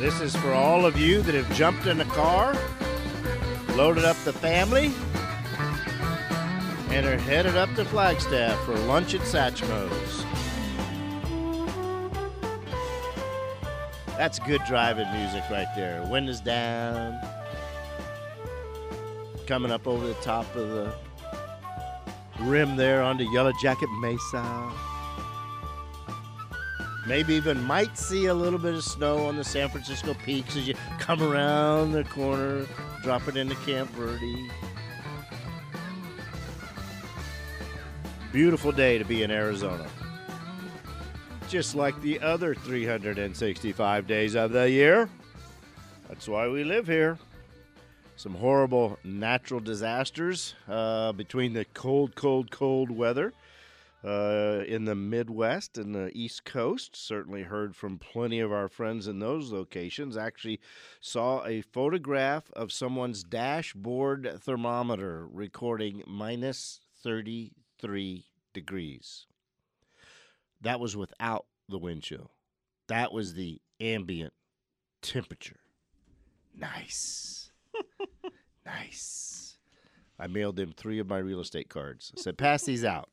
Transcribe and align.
This 0.00 0.22
is 0.22 0.34
for 0.34 0.54
all 0.54 0.86
of 0.86 0.98
you 0.98 1.20
that 1.20 1.34
have 1.34 1.54
jumped 1.54 1.86
in 1.86 2.00
a 2.00 2.06
car, 2.06 2.56
loaded 3.74 4.06
up 4.06 4.16
the 4.24 4.32
family, 4.32 4.92
and 6.88 7.04
are 7.04 7.18
headed 7.18 7.54
up 7.54 7.68
to 7.74 7.84
Flagstaff 7.84 8.58
for 8.64 8.74
lunch 8.78 9.12
at 9.12 9.20
Satchmo's. 9.20 10.24
That's 14.16 14.38
good 14.38 14.62
driving 14.66 15.06
music 15.12 15.44
right 15.50 15.68
there. 15.76 16.02
Windows 16.04 16.40
down. 16.40 17.20
Coming 19.46 19.70
up 19.70 19.86
over 19.86 20.06
the 20.06 20.14
top 20.14 20.46
of 20.56 20.70
the 20.70 20.94
rim 22.38 22.76
there 22.76 23.02
onto 23.02 23.24
Yellow 23.24 23.52
Jacket 23.60 23.90
Mesa. 24.00 24.89
Maybe 27.06 27.34
even 27.34 27.62
might 27.62 27.96
see 27.96 28.26
a 28.26 28.34
little 28.34 28.58
bit 28.58 28.74
of 28.74 28.84
snow 28.84 29.26
on 29.26 29.36
the 29.36 29.44
San 29.44 29.68
Francisco 29.70 30.14
peaks 30.24 30.56
as 30.56 30.68
you 30.68 30.74
come 30.98 31.22
around 31.22 31.92
the 31.92 32.04
corner, 32.04 32.66
drop 33.02 33.26
it 33.26 33.36
into 33.36 33.54
Camp 33.56 33.90
Verde. 33.92 34.50
Beautiful 38.32 38.70
day 38.70 38.98
to 38.98 39.04
be 39.04 39.22
in 39.22 39.30
Arizona. 39.30 39.88
Just 41.48 41.74
like 41.74 42.00
the 42.02 42.20
other 42.20 42.54
365 42.54 44.06
days 44.06 44.36
of 44.36 44.52
the 44.52 44.70
year. 44.70 45.08
That's 46.08 46.28
why 46.28 46.48
we 46.48 46.64
live 46.64 46.86
here. 46.86 47.18
Some 48.16 48.34
horrible 48.34 48.98
natural 49.02 49.60
disasters 49.60 50.54
uh, 50.68 51.12
between 51.12 51.54
the 51.54 51.64
cold, 51.72 52.14
cold, 52.14 52.50
cold 52.50 52.90
weather 52.90 53.32
uh, 54.04 54.64
in 54.66 54.84
the 54.84 54.94
Midwest 54.94 55.78
and 55.78 55.94
the 55.94 56.10
East 56.14 56.44
Coast. 56.44 56.96
Certainly 56.96 57.42
heard 57.42 57.76
from 57.76 57.98
plenty 57.98 58.40
of 58.40 58.52
our 58.52 58.68
friends 58.68 59.06
in 59.06 59.18
those 59.18 59.52
locations. 59.52 60.16
Actually, 60.16 60.60
saw 61.00 61.44
a 61.44 61.62
photograph 61.62 62.50
of 62.54 62.72
someone's 62.72 63.22
dashboard 63.22 64.40
thermometer 64.40 65.26
recording 65.30 66.02
minus 66.06 66.80
33 67.02 68.24
degrees. 68.52 69.26
That 70.60 70.80
was 70.80 70.96
without 70.96 71.46
the 71.68 71.78
wind 71.78 72.02
chill. 72.02 72.30
That 72.88 73.12
was 73.12 73.34
the 73.34 73.60
ambient 73.80 74.32
temperature. 75.02 75.60
Nice. 76.56 77.52
nice. 78.66 79.56
I 80.18 80.26
mailed 80.26 80.58
him 80.58 80.72
three 80.76 80.98
of 80.98 81.08
my 81.08 81.18
real 81.18 81.40
estate 81.40 81.70
cards. 81.70 82.12
I 82.16 82.20
said, 82.20 82.36
pass 82.36 82.64
these 82.64 82.84
out. 82.84 83.08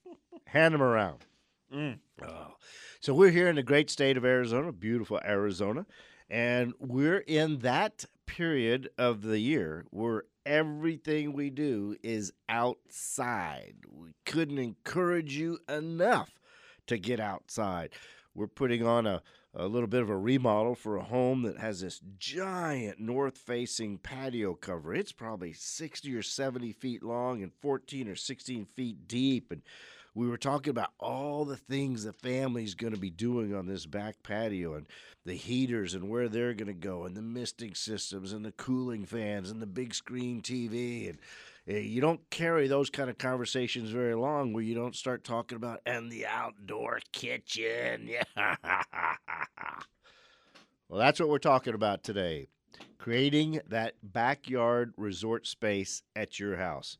Hand 0.47 0.73
them 0.73 0.81
around. 0.81 1.25
Mm. 1.73 1.99
Oh. 2.25 2.55
So 2.99 3.13
we're 3.13 3.31
here 3.31 3.49
in 3.49 3.57
the 3.57 3.63
great 3.63 3.89
state 3.89 4.17
of 4.17 4.25
Arizona, 4.25 4.71
beautiful 4.71 5.19
Arizona, 5.23 5.85
and 6.29 6.73
we're 6.79 7.19
in 7.19 7.59
that 7.59 8.05
period 8.25 8.89
of 8.97 9.21
the 9.21 9.39
year 9.39 9.85
where 9.91 10.23
everything 10.45 11.33
we 11.33 11.49
do 11.49 11.95
is 12.01 12.31
outside. 12.47 13.75
We 13.91 14.11
couldn't 14.25 14.57
encourage 14.57 15.37
you 15.37 15.59
enough 15.67 16.31
to 16.87 16.97
get 16.97 17.19
outside. 17.19 17.89
We're 18.33 18.47
putting 18.47 18.85
on 18.85 19.05
a, 19.05 19.21
a 19.53 19.67
little 19.67 19.87
bit 19.87 20.01
of 20.01 20.09
a 20.09 20.17
remodel 20.17 20.75
for 20.75 20.95
a 20.95 21.03
home 21.03 21.41
that 21.41 21.57
has 21.57 21.81
this 21.81 21.99
giant 22.17 22.99
north 22.99 23.37
facing 23.37 23.97
patio 23.97 24.53
cover. 24.53 24.93
It's 24.93 25.11
probably 25.11 25.51
60 25.51 26.15
or 26.15 26.21
70 26.21 26.71
feet 26.71 27.03
long 27.03 27.43
and 27.43 27.51
14 27.61 28.07
or 28.07 28.15
16 28.15 28.65
feet 28.65 29.07
deep. 29.07 29.51
And 29.51 29.61
we 30.17 30.27
were 30.27 30.37
talking 30.37 30.71
about 30.71 30.93
all 30.99 31.45
the 31.45 31.55
things 31.55 32.03
the 32.03 32.11
family's 32.11 32.73
going 32.73 32.93
to 32.93 32.99
be 32.99 33.11
doing 33.11 33.53
on 33.53 33.67
this 33.67 33.85
back 33.85 34.15
patio 34.23 34.73
and 34.73 34.87
the 35.25 35.35
heaters 35.35 35.93
and 35.93 36.09
where 36.09 36.27
they're 36.27 36.55
going 36.55 36.65
to 36.65 36.73
go 36.73 37.03
and 37.03 37.15
the 37.15 37.21
misting 37.21 37.75
systems 37.75 38.33
and 38.33 38.43
the 38.43 38.51
cooling 38.53 39.05
fans 39.05 39.51
and 39.51 39.61
the 39.61 39.67
big 39.67 39.93
screen 39.93 40.41
TV 40.41 41.07
and 41.07 41.19
uh, 41.69 41.77
you 41.77 42.01
don't 42.01 42.27
carry 42.31 42.67
those 42.67 42.89
kind 42.89 43.11
of 43.11 43.19
conversations 43.19 43.91
very 43.91 44.15
long 44.15 44.53
where 44.53 44.63
you 44.63 44.73
don't 44.73 44.95
start 44.95 45.23
talking 45.23 45.55
about 45.55 45.81
and 45.85 46.11
the 46.11 46.25
outdoor 46.25 46.99
kitchen. 47.11 48.07
Yeah. 48.07 48.23
well, 50.89 50.99
that's 50.99 51.19
what 51.19 51.29
we're 51.29 51.37
talking 51.37 51.75
about 51.75 52.03
today. 52.03 52.47
Creating 52.97 53.61
that 53.69 53.93
backyard 54.01 54.95
resort 54.97 55.45
space 55.45 56.01
at 56.15 56.39
your 56.39 56.55
house. 56.55 56.97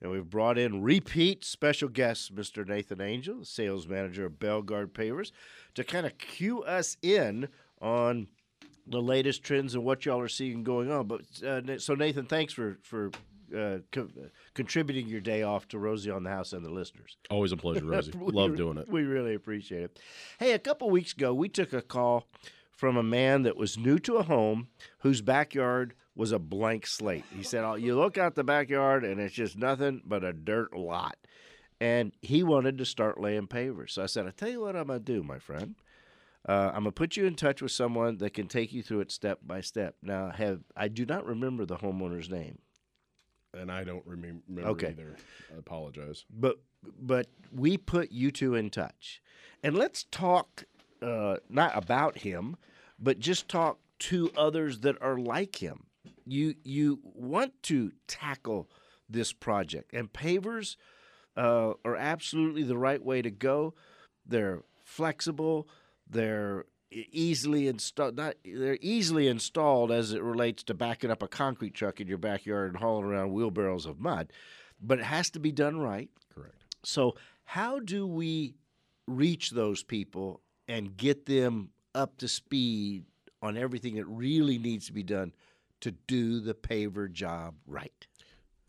And 0.00 0.10
we've 0.10 0.28
brought 0.28 0.58
in 0.58 0.82
repeat 0.82 1.44
special 1.44 1.88
guest, 1.88 2.34
Mr. 2.34 2.66
Nathan 2.66 3.00
Angel, 3.00 3.44
sales 3.44 3.86
manager 3.86 4.26
of 4.26 4.32
Belgard 4.38 4.88
Pavers, 4.88 5.32
to 5.74 5.84
kind 5.84 6.04
of 6.06 6.18
cue 6.18 6.62
us 6.62 6.96
in 7.02 7.48
on 7.80 8.28
the 8.86 9.00
latest 9.00 9.42
trends 9.42 9.74
and 9.74 9.84
what 9.84 10.04
y'all 10.04 10.20
are 10.20 10.28
seeing 10.28 10.62
going 10.62 10.90
on. 10.90 11.06
But 11.06 11.22
uh, 11.42 11.78
so, 11.78 11.94
Nathan, 11.94 12.26
thanks 12.26 12.52
for 12.52 12.78
for 12.82 13.10
uh, 13.56 13.78
co- 13.90 14.08
contributing 14.54 15.06
your 15.08 15.20
day 15.20 15.42
off 15.42 15.66
to 15.68 15.78
Rosie 15.78 16.10
on 16.10 16.24
the 16.24 16.30
House 16.30 16.52
and 16.52 16.64
the 16.64 16.70
listeners. 16.70 17.16
Always 17.30 17.52
a 17.52 17.56
pleasure, 17.56 17.84
Rosie. 17.86 18.12
Love 18.12 18.50
re- 18.52 18.56
doing 18.56 18.76
it. 18.76 18.88
We 18.88 19.02
really 19.02 19.34
appreciate 19.34 19.82
it. 19.82 19.98
Hey, 20.38 20.52
a 20.52 20.58
couple 20.58 20.90
weeks 20.90 21.12
ago, 21.12 21.32
we 21.32 21.48
took 21.48 21.72
a 21.72 21.82
call 21.82 22.26
from 22.70 22.96
a 22.96 23.02
man 23.02 23.42
that 23.42 23.56
was 23.56 23.78
new 23.78 23.98
to 24.00 24.16
a 24.16 24.22
home 24.22 24.68
whose 24.98 25.22
backyard 25.22 25.94
was 26.16 26.32
a 26.32 26.38
blank 26.38 26.86
slate. 26.86 27.24
He 27.36 27.42
said, 27.44 27.62
oh, 27.64 27.74
You 27.76 27.96
look 27.96 28.18
out 28.18 28.34
the 28.34 28.42
backyard 28.44 29.04
and 29.04 29.20
it's 29.20 29.34
just 29.34 29.56
nothing 29.56 30.02
but 30.04 30.24
a 30.24 30.32
dirt 30.32 30.76
lot. 30.76 31.16
And 31.80 32.12
he 32.22 32.42
wanted 32.42 32.78
to 32.78 32.84
start 32.86 33.20
laying 33.20 33.46
pavers. 33.46 33.90
So 33.90 34.02
I 34.02 34.06
said, 34.06 34.26
I 34.26 34.30
tell 34.30 34.48
you 34.48 34.60
what 34.62 34.74
I'm 34.76 34.86
going 34.86 35.04
to 35.04 35.04
do, 35.12 35.22
my 35.22 35.38
friend. 35.38 35.74
Uh, 36.48 36.68
I'm 36.68 36.82
gonna 36.84 36.92
put 36.92 37.16
you 37.16 37.24
in 37.26 37.34
touch 37.34 37.60
with 37.60 37.72
someone 37.72 38.18
that 38.18 38.30
can 38.32 38.46
take 38.46 38.72
you 38.72 38.80
through 38.80 39.00
it 39.00 39.10
step 39.10 39.40
by 39.44 39.60
step. 39.60 39.96
Now, 40.00 40.30
have 40.30 40.60
I 40.76 40.86
do 40.86 41.04
not 41.04 41.26
remember 41.26 41.66
the 41.66 41.74
homeowner's 41.78 42.30
name. 42.30 42.58
And 43.52 43.68
I 43.72 43.82
don't 43.82 44.06
remem- 44.08 44.42
remember 44.48 44.70
Okay. 44.70 44.90
either. 44.90 45.16
I 45.52 45.58
apologize. 45.58 46.24
but 46.30 46.58
but 47.00 47.26
we 47.50 47.76
put 47.76 48.12
you 48.12 48.30
two 48.30 48.54
in 48.54 48.70
touch 48.70 49.20
and 49.64 49.76
let's 49.76 50.04
talk 50.04 50.62
uh, 51.02 51.38
not 51.48 51.76
about 51.76 52.18
him 52.18 52.56
but 52.96 53.18
just 53.18 53.48
talk 53.48 53.80
to 53.98 54.30
others 54.36 54.80
that 54.80 55.02
are 55.02 55.18
like 55.18 55.56
him 55.60 55.85
you 56.26 56.54
you 56.64 57.00
want 57.02 57.62
to 57.64 57.92
tackle 58.06 58.68
this 59.08 59.32
project. 59.32 59.92
And 59.94 60.12
pavers 60.12 60.76
uh, 61.36 61.74
are 61.84 61.96
absolutely 61.96 62.64
the 62.64 62.76
right 62.76 63.02
way 63.02 63.22
to 63.22 63.30
go. 63.30 63.74
They're 64.26 64.62
flexible. 64.84 65.68
They're 66.08 66.66
easily 66.90 67.66
installed 67.66 68.16
not 68.16 68.36
they're 68.44 68.78
easily 68.80 69.26
installed 69.26 69.90
as 69.90 70.12
it 70.12 70.22
relates 70.22 70.62
to 70.62 70.72
backing 70.72 71.10
up 71.10 71.20
a 71.20 71.26
concrete 71.26 71.74
truck 71.74 72.00
in 72.00 72.06
your 72.06 72.16
backyard 72.16 72.68
and 72.68 72.80
hauling 72.80 73.04
around 73.04 73.32
wheelbarrows 73.32 73.86
of 73.86 73.98
mud 73.98 74.32
but 74.80 74.98
it 74.98 75.04
has 75.04 75.30
to 75.30 75.38
be 75.38 75.52
done 75.52 75.78
right. 75.78 76.10
Correct. 76.34 76.54
so, 76.84 77.16
how 77.44 77.78
do 77.78 78.06
we 78.06 78.54
reach 79.06 79.50
those 79.50 79.82
people 79.82 80.40
and 80.68 80.96
get 80.96 81.26
them 81.26 81.70
up 81.94 82.18
to 82.18 82.28
speed 82.28 83.04
on 83.40 83.56
everything 83.56 83.94
that 83.96 84.06
really 84.06 84.58
needs 84.58 84.86
to 84.86 84.92
be 84.92 85.04
done 85.04 85.32
to 85.80 85.90
do 85.90 86.40
the 86.40 86.54
paver 86.54 87.10
job 87.10 87.54
right? 87.66 88.06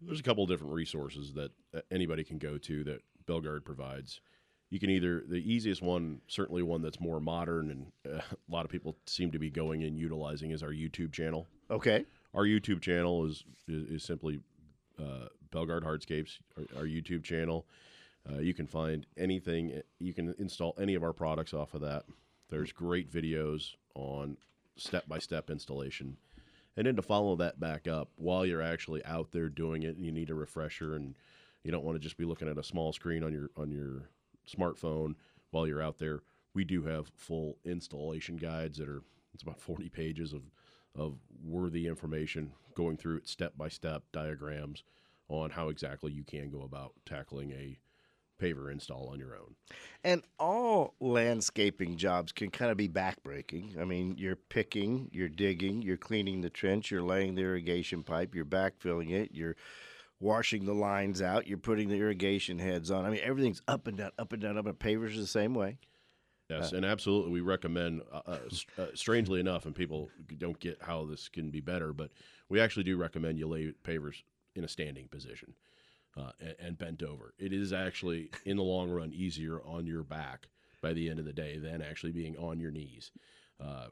There's 0.02 0.20
a 0.20 0.24
couple 0.24 0.44
of 0.44 0.50
different 0.50 0.74
resources 0.74 1.34
that 1.34 1.52
uh, 1.76 1.82
anybody 1.92 2.24
can 2.24 2.38
go 2.38 2.58
to 2.58 2.84
that 2.84 3.02
Belgard 3.26 3.66
provides. 3.66 4.22
You 4.70 4.80
can 4.80 4.90
either 4.90 5.24
the 5.28 5.38
easiest 5.38 5.82
one, 5.82 6.22
certainly 6.28 6.62
one 6.62 6.82
that's 6.82 7.00
more 7.00 7.20
modern, 7.20 7.72
and 7.72 7.92
uh, 8.06 8.22
a 8.22 8.52
lot 8.52 8.66
of 8.66 8.72
people 8.72 8.98
seem 9.06 9.32
to 9.32 9.40
be 9.40 9.50
going 9.50 9.84
and 9.84 9.98
utilizing 9.98 10.52
is 10.52 10.62
our 10.62 10.72
YouTube 10.72 11.14
channel. 11.14 11.48
Okay. 11.72 12.06
Our 12.34 12.44
YouTube 12.44 12.82
channel 12.82 13.26
is 13.26 13.44
is, 13.68 13.84
is 13.90 14.04
simply 14.04 14.40
uh, 15.00 15.28
Belgard 15.52 15.84
Hardscapes. 15.84 16.40
Our, 16.58 16.82
our 16.82 16.86
YouTube 16.86 17.24
channel. 17.24 17.66
Uh, 18.30 18.40
you 18.40 18.54
can 18.54 18.68
find 18.68 19.06
anything. 19.18 19.82
You 20.00 20.14
can 20.14 20.36
install 20.38 20.76
any 20.80 20.96
of 20.96 21.04
our 21.04 21.14
products 21.14 21.54
off 21.54 21.74
of 21.74 21.82
that. 21.82 22.04
There's 22.50 22.72
great 22.72 23.12
videos 23.12 23.72
on 23.96 24.38
step 24.76 25.08
by 25.08 25.20
step 25.20 25.50
installation, 25.50 26.18
and 26.78 26.86
then 26.86 26.96
to 26.96 27.02
follow 27.02 27.36
that 27.36 27.60
back 27.60 27.88
up 27.88 28.10
while 28.16 28.46
you're 28.46 28.62
actually 28.62 29.04
out 29.04 29.32
there 29.32 29.50
doing 29.50 29.84
it, 29.84 29.98
and 29.98 30.06
you 30.06 30.12
need 30.12 30.30
a 30.30 30.36
refresher, 30.36 30.96
and 30.96 31.16
you 31.64 31.72
don't 31.72 31.84
want 31.84 31.96
to 31.96 32.00
just 32.04 32.18
be 32.18 32.26
looking 32.26 32.48
at 32.48 32.58
a 32.58 32.64
small 32.64 32.94
screen 32.94 33.24
on 33.24 33.34
your 33.34 33.50
on 33.58 33.72
your 33.72 34.10
smartphone 34.48 35.16
while 35.52 35.68
you're 35.68 35.82
out 35.82 35.98
there. 35.98 36.22
We 36.54 36.64
do 36.64 36.84
have 36.84 37.12
full 37.16 37.58
installation 37.66 38.38
guides 38.38 38.78
that 38.78 38.88
are 38.88 39.02
it's 39.34 39.44
about 39.44 39.60
40 39.60 39.90
pages 39.90 40.34
of 40.34 40.44
of 40.96 41.18
worthy 41.44 41.88
information 41.88 42.52
going 42.76 42.98
through 42.98 43.18
it 43.18 43.28
step 43.28 43.54
by 43.58 43.68
step 43.68 44.04
diagrams 44.12 44.84
on 45.30 45.50
how 45.50 45.70
exactly 45.70 46.12
you 46.12 46.24
can 46.24 46.50
go 46.50 46.62
about 46.62 46.94
tackling 47.06 47.52
a 47.52 47.78
paver 48.42 48.72
install 48.72 49.10
on 49.12 49.20
your 49.20 49.36
own. 49.36 49.56
And 50.04 50.24
all 50.40 50.94
landscaping 51.00 51.98
jobs 51.98 52.32
can 52.32 52.50
kind 52.50 52.72
of 52.72 52.78
be 52.78 52.88
backbreaking. 52.88 53.80
I 53.80 53.86
mean, 53.86 54.16
you're 54.18 54.36
picking, 54.36 55.10
you're 55.12 55.30
digging, 55.30 55.82
you're 55.82 55.98
cleaning 55.98 56.42
the 56.42 56.50
trench, 56.50 56.92
you're 56.92 57.02
laying 57.02 57.36
the 57.36 57.42
irrigation 57.42 58.04
pipe, 58.04 58.36
you're 58.36 58.46
backfilling 58.46 59.12
it, 59.12 59.32
you're 59.34 59.56
washing 60.20 60.66
the 60.66 60.74
lines 60.74 61.22
out, 61.22 61.48
you're 61.48 61.58
putting 61.58 61.90
the 61.90 61.96
irrigation 61.96 62.60
heads 62.60 62.92
on. 62.92 63.06
I 63.06 63.10
mean, 63.10 63.22
everything's 63.24 63.62
up 63.68 63.88
and 63.88 63.98
down, 63.98 64.12
up 64.18 64.34
and 64.34 64.42
down, 64.42 64.58
up 64.58 64.66
and 64.66 64.80
pavers 64.80 65.16
are 65.16 65.22
the 65.22 65.28
same 65.28 65.54
way. 65.54 65.78
Yes, 66.50 66.72
and 66.72 66.86
absolutely, 66.86 67.32
we 67.32 67.42
recommend. 67.42 68.04
Uh, 68.10 68.22
uh, 68.26 68.38
uh, 68.78 68.86
strangely 68.94 69.42
enough, 69.42 69.66
and 69.66 69.76
people 69.76 70.10
don't 70.38 70.58
get 70.62 70.78
how 70.82 71.04
this 71.04 71.28
can 71.28 71.52
be 71.52 71.60
better, 71.60 71.92
but 71.92 72.10
we 72.48 72.62
actually 72.62 72.84
do 72.84 72.96
recommend 72.96 73.38
you 73.38 73.48
lay 73.48 73.74
pavers 73.84 74.24
in 74.56 74.64
a 74.64 74.68
standing 74.68 75.10
position 75.10 75.54
uh, 76.18 76.32
and, 76.40 76.56
and 76.60 76.78
bent 76.78 77.04
over. 77.04 77.34
It 77.38 77.54
is 77.54 77.74
actually, 77.74 78.30
in 78.46 78.58
the 78.58 78.64
long 78.64 78.90
run, 78.90 79.12
easier 79.14 79.62
on 79.66 79.86
your 79.86 80.04
back 80.04 80.48
by 80.82 80.94
the 80.94 81.10
end 81.10 81.20
of 81.20 81.26
the 81.26 81.34
day 81.34 81.58
than 81.58 81.82
actually 81.82 82.12
being 82.12 82.36
on 82.38 82.60
your 82.60 82.72
knees. 82.72 83.12
Uh, 83.60 83.88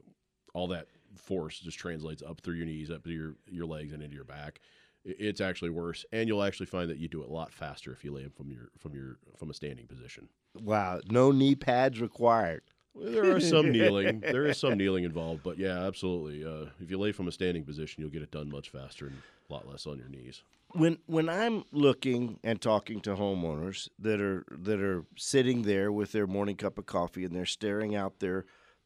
all 0.54 0.68
that 0.68 0.86
force 1.14 1.58
just 1.58 1.78
translates 1.78 2.22
up 2.22 2.40
through 2.40 2.54
your 2.54 2.66
knees, 2.66 2.90
up 2.90 3.02
through 3.04 3.12
your, 3.12 3.34
your 3.46 3.66
legs, 3.66 3.92
and 3.92 4.02
into 4.02 4.14
your 4.14 4.24
back. 4.24 4.60
It's 5.04 5.40
actually 5.40 5.70
worse, 5.70 6.04
and 6.10 6.28
you'll 6.28 6.42
actually 6.42 6.66
find 6.66 6.90
that 6.90 6.98
you 6.98 7.06
do 7.06 7.22
it 7.22 7.28
a 7.28 7.32
lot 7.32 7.52
faster 7.52 7.92
if 7.92 8.04
you 8.04 8.12
lay 8.12 8.22
them 8.22 8.32
from 8.32 8.50
your 8.50 8.70
from 8.76 8.92
your 8.92 9.18
from 9.36 9.50
a 9.50 9.54
standing 9.54 9.86
position. 9.86 10.28
Wow, 10.60 11.00
no 11.08 11.30
knee 11.30 11.54
pads 11.54 12.00
required. 12.00 12.62
There 13.00 13.36
are 13.36 13.40
some 13.40 13.70
kneeling. 13.72 14.18
There 14.18 14.46
is 14.46 14.58
some 14.58 14.76
kneeling 14.76 15.04
involved, 15.04 15.44
but 15.44 15.58
yeah, 15.58 15.84
absolutely. 15.84 16.44
Uh, 16.44 16.70
if 16.80 16.90
you 16.90 16.98
lay 16.98 17.12
from 17.12 17.28
a 17.28 17.32
standing 17.32 17.62
position, 17.62 18.00
you'll 18.00 18.10
get 18.10 18.22
it 18.22 18.32
done 18.32 18.50
much 18.50 18.70
faster 18.70 19.06
and 19.06 19.16
a 19.48 19.52
lot 19.52 19.68
less 19.68 19.86
on 19.86 19.96
your 19.96 20.08
knees. 20.08 20.42
When 20.76 20.98
when 21.06 21.28
I'm 21.28 21.64
looking 21.72 22.38
and 22.44 22.60
talking 22.60 23.00
to 23.02 23.14
homeowners 23.14 23.88
that 23.98 24.20
are 24.20 24.44
that 24.50 24.80
are 24.80 25.04
sitting 25.16 25.62
there 25.62 25.90
with 25.90 26.12
their 26.12 26.26
morning 26.26 26.56
cup 26.56 26.78
of 26.78 26.86
coffee 26.86 27.24
and 27.24 27.34
they're 27.34 27.46
staring 27.46 27.94
out 27.94 28.20
their 28.20 28.44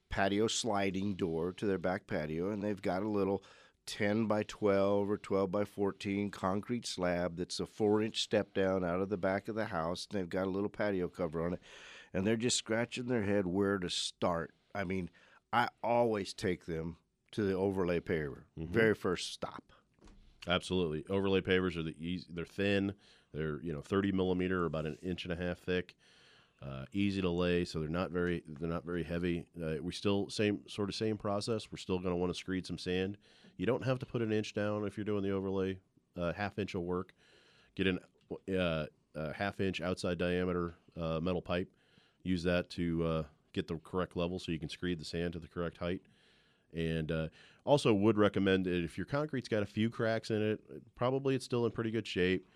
patio 0.08 0.46
sliding 0.46 1.14
door 1.14 1.52
to 1.52 1.66
their 1.66 1.78
back 1.78 2.06
patio 2.06 2.50
and 2.50 2.62
they've 2.62 2.82
got 2.82 3.02
a 3.02 3.08
little 3.08 3.42
10 3.86 4.26
by 4.26 4.42
12 4.44 5.10
or 5.10 5.18
12 5.18 5.50
by 5.50 5.64
14 5.64 6.30
concrete 6.30 6.86
slab 6.86 7.36
that's 7.36 7.60
a 7.60 7.66
four 7.66 8.02
inch 8.02 8.22
step 8.22 8.54
down 8.54 8.84
out 8.84 9.00
of 9.00 9.08
the 9.08 9.16
back 9.16 9.48
of 9.48 9.54
the 9.54 9.66
house 9.66 10.06
and 10.10 10.18
they've 10.18 10.28
got 10.28 10.46
a 10.46 10.50
little 10.50 10.68
patio 10.68 11.08
cover 11.08 11.44
on 11.44 11.54
it 11.54 11.60
and 12.12 12.26
they're 12.26 12.36
just 12.36 12.56
scratching 12.56 13.06
their 13.06 13.22
head 13.22 13.46
where 13.46 13.78
to 13.78 13.88
start. 13.90 14.52
I 14.74 14.84
mean 14.84 15.10
i 15.52 15.68
always 15.82 16.32
take 16.32 16.66
them 16.66 16.96
to 17.32 17.42
the 17.42 17.54
overlay 17.54 18.00
paver 18.00 18.42
mm-hmm. 18.58 18.72
very 18.72 18.94
first 18.94 19.32
stop 19.32 19.72
Absolutely. 20.48 21.04
Overlay 21.10 21.40
pavers 21.40 21.76
are 21.76 21.82
the 21.82 21.94
easy. 21.98 22.26
They're 22.30 22.44
thin. 22.44 22.94
They're 23.32 23.60
you 23.62 23.72
know 23.72 23.80
30 23.80 24.12
millimeter, 24.12 24.64
about 24.64 24.86
an 24.86 24.98
inch 25.02 25.24
and 25.24 25.32
a 25.32 25.36
half 25.36 25.58
thick. 25.58 25.94
Uh, 26.62 26.84
easy 26.92 27.22
to 27.22 27.30
lay, 27.30 27.64
so 27.64 27.78
they're 27.80 27.88
not 27.88 28.10
very 28.10 28.42
they're 28.58 28.68
not 28.68 28.84
very 28.84 29.02
heavy. 29.02 29.44
Uh, 29.62 29.74
we 29.82 29.92
still 29.92 30.28
same 30.28 30.60
sort 30.68 30.88
of 30.88 30.94
same 30.94 31.16
process. 31.16 31.68
We're 31.70 31.78
still 31.78 31.98
going 31.98 32.10
to 32.10 32.16
want 32.16 32.32
to 32.32 32.38
screed 32.38 32.66
some 32.66 32.78
sand. 32.78 33.16
You 33.56 33.66
don't 33.66 33.84
have 33.84 33.98
to 34.00 34.06
put 34.06 34.22
an 34.22 34.32
inch 34.32 34.52
down 34.54 34.86
if 34.86 34.96
you're 34.96 35.04
doing 35.04 35.22
the 35.22 35.30
overlay. 35.30 35.78
Uh, 36.18 36.32
half 36.32 36.58
inch 36.58 36.74
will 36.74 36.84
work. 36.84 37.14
Get 37.76 37.86
an 37.86 37.98
uh, 38.54 38.86
a 39.14 39.32
half 39.32 39.60
inch 39.60 39.80
outside 39.80 40.18
diameter 40.18 40.74
uh, 41.00 41.20
metal 41.20 41.42
pipe. 41.42 41.68
Use 42.22 42.42
that 42.42 42.68
to 42.70 43.06
uh, 43.06 43.22
get 43.54 43.66
the 43.66 43.76
correct 43.76 44.16
level, 44.16 44.38
so 44.38 44.52
you 44.52 44.58
can 44.58 44.68
screed 44.68 45.00
the 45.00 45.04
sand 45.04 45.32
to 45.32 45.38
the 45.38 45.48
correct 45.48 45.78
height. 45.78 46.02
And 46.74 47.10
uh, 47.10 47.28
also 47.64 47.92
would 47.92 48.16
recommend 48.16 48.66
that 48.66 48.84
if 48.84 48.96
your 48.96 49.06
concrete's 49.06 49.48
got 49.48 49.62
a 49.62 49.66
few 49.66 49.90
cracks 49.90 50.30
in 50.30 50.42
it, 50.42 50.60
probably 50.96 51.34
it's 51.34 51.44
still 51.44 51.66
in 51.66 51.72
pretty 51.72 51.90
good 51.90 52.06
shape. 52.06 52.46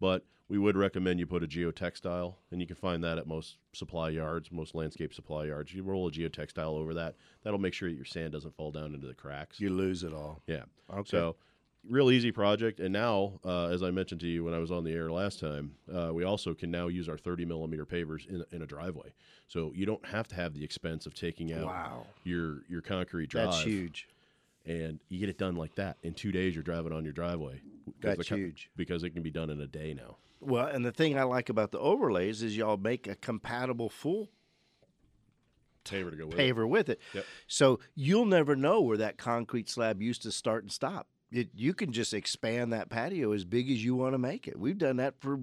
But 0.00 0.24
we 0.48 0.58
would 0.58 0.76
recommend 0.76 1.20
you 1.20 1.26
put 1.26 1.44
a 1.44 1.46
geotextile, 1.46 2.34
and 2.50 2.60
you 2.60 2.66
can 2.66 2.74
find 2.74 3.04
that 3.04 3.18
at 3.18 3.26
most 3.28 3.58
supply 3.72 4.08
yards, 4.08 4.50
most 4.50 4.74
landscape 4.74 5.14
supply 5.14 5.44
yards. 5.44 5.72
You 5.72 5.84
roll 5.84 6.08
a 6.08 6.10
geotextile 6.10 6.76
over 6.76 6.94
that. 6.94 7.14
That'll 7.44 7.60
make 7.60 7.74
sure 7.74 7.88
that 7.88 7.94
your 7.94 8.04
sand 8.04 8.32
doesn't 8.32 8.56
fall 8.56 8.72
down 8.72 8.94
into 8.94 9.06
the 9.06 9.14
cracks. 9.14 9.60
you 9.60 9.70
lose 9.70 10.02
it 10.02 10.12
all 10.12 10.42
Yeah. 10.46 10.64
okay 10.92 11.08
So, 11.08 11.36
real 11.88 12.10
easy 12.10 12.30
project. 12.32 12.80
And 12.80 12.92
now, 12.92 13.40
uh, 13.44 13.66
as 13.68 13.82
I 13.82 13.90
mentioned 13.90 14.20
to 14.22 14.26
you 14.26 14.44
when 14.44 14.54
I 14.54 14.58
was 14.58 14.70
on 14.70 14.84
the 14.84 14.92
air 14.92 15.10
last 15.10 15.40
time, 15.40 15.74
uh, 15.92 16.10
we 16.12 16.24
also 16.24 16.54
can 16.54 16.70
now 16.70 16.88
use 16.88 17.08
our 17.08 17.18
30 17.18 17.44
millimeter 17.44 17.86
pavers 17.86 18.26
in, 18.28 18.44
in 18.52 18.62
a 18.62 18.66
driveway. 18.66 19.12
So 19.48 19.72
you 19.74 19.86
don't 19.86 20.04
have 20.06 20.28
to 20.28 20.34
have 20.36 20.54
the 20.54 20.62
expense 20.64 21.06
of 21.06 21.14
taking 21.14 21.52
out 21.52 21.66
Wow. 21.66 22.06
your 22.24 22.62
your 22.68 22.82
concrete 22.82 23.30
drive. 23.30 23.50
That's 23.50 23.62
huge. 23.62 24.08
And 24.66 25.00
you 25.08 25.18
get 25.18 25.28
it 25.30 25.38
done 25.38 25.56
like 25.56 25.74
that 25.76 25.96
in 26.02 26.12
two 26.12 26.30
days. 26.32 26.54
You're 26.54 26.62
driving 26.62 26.92
on 26.92 27.02
your 27.02 27.14
driveway. 27.14 27.62
That's 28.00 28.28
the 28.28 28.36
huge. 28.36 28.70
because 28.76 29.02
it 29.02 29.10
can 29.10 29.22
be 29.22 29.30
done 29.30 29.48
in 29.50 29.60
a 29.60 29.66
day 29.66 29.94
now. 29.94 30.16
Well, 30.40 30.66
and 30.66 30.84
the 30.84 30.92
thing 30.92 31.18
I 31.18 31.22
like 31.24 31.48
about 31.48 31.70
the 31.72 31.78
overlays 31.78 32.42
is 32.42 32.56
y'all 32.56 32.76
make 32.76 33.06
a 33.08 33.14
compatible 33.14 33.88
full 33.88 34.28
Paver 35.84 36.10
to 36.10 36.16
go 36.16 36.26
with 36.26 36.38
it. 36.38 36.54
paver 36.54 36.68
with 36.68 36.88
it. 36.90 37.00
Yep. 37.14 37.24
So 37.48 37.80
you'll 37.94 38.26
never 38.26 38.54
know 38.54 38.80
where 38.82 38.98
that 38.98 39.16
concrete 39.16 39.68
slab 39.68 40.00
used 40.02 40.22
to 40.22 40.30
start 40.30 40.62
and 40.62 40.70
stop. 40.70 41.08
It, 41.32 41.50
you 41.54 41.74
can 41.74 41.92
just 41.92 42.12
expand 42.12 42.72
that 42.72 42.90
patio 42.90 43.32
as 43.32 43.44
big 43.44 43.70
as 43.70 43.84
you 43.84 43.94
want 43.94 44.14
to 44.14 44.18
make 44.18 44.48
it. 44.48 44.58
We've 44.58 44.78
done 44.78 44.96
that 44.96 45.20
for 45.20 45.38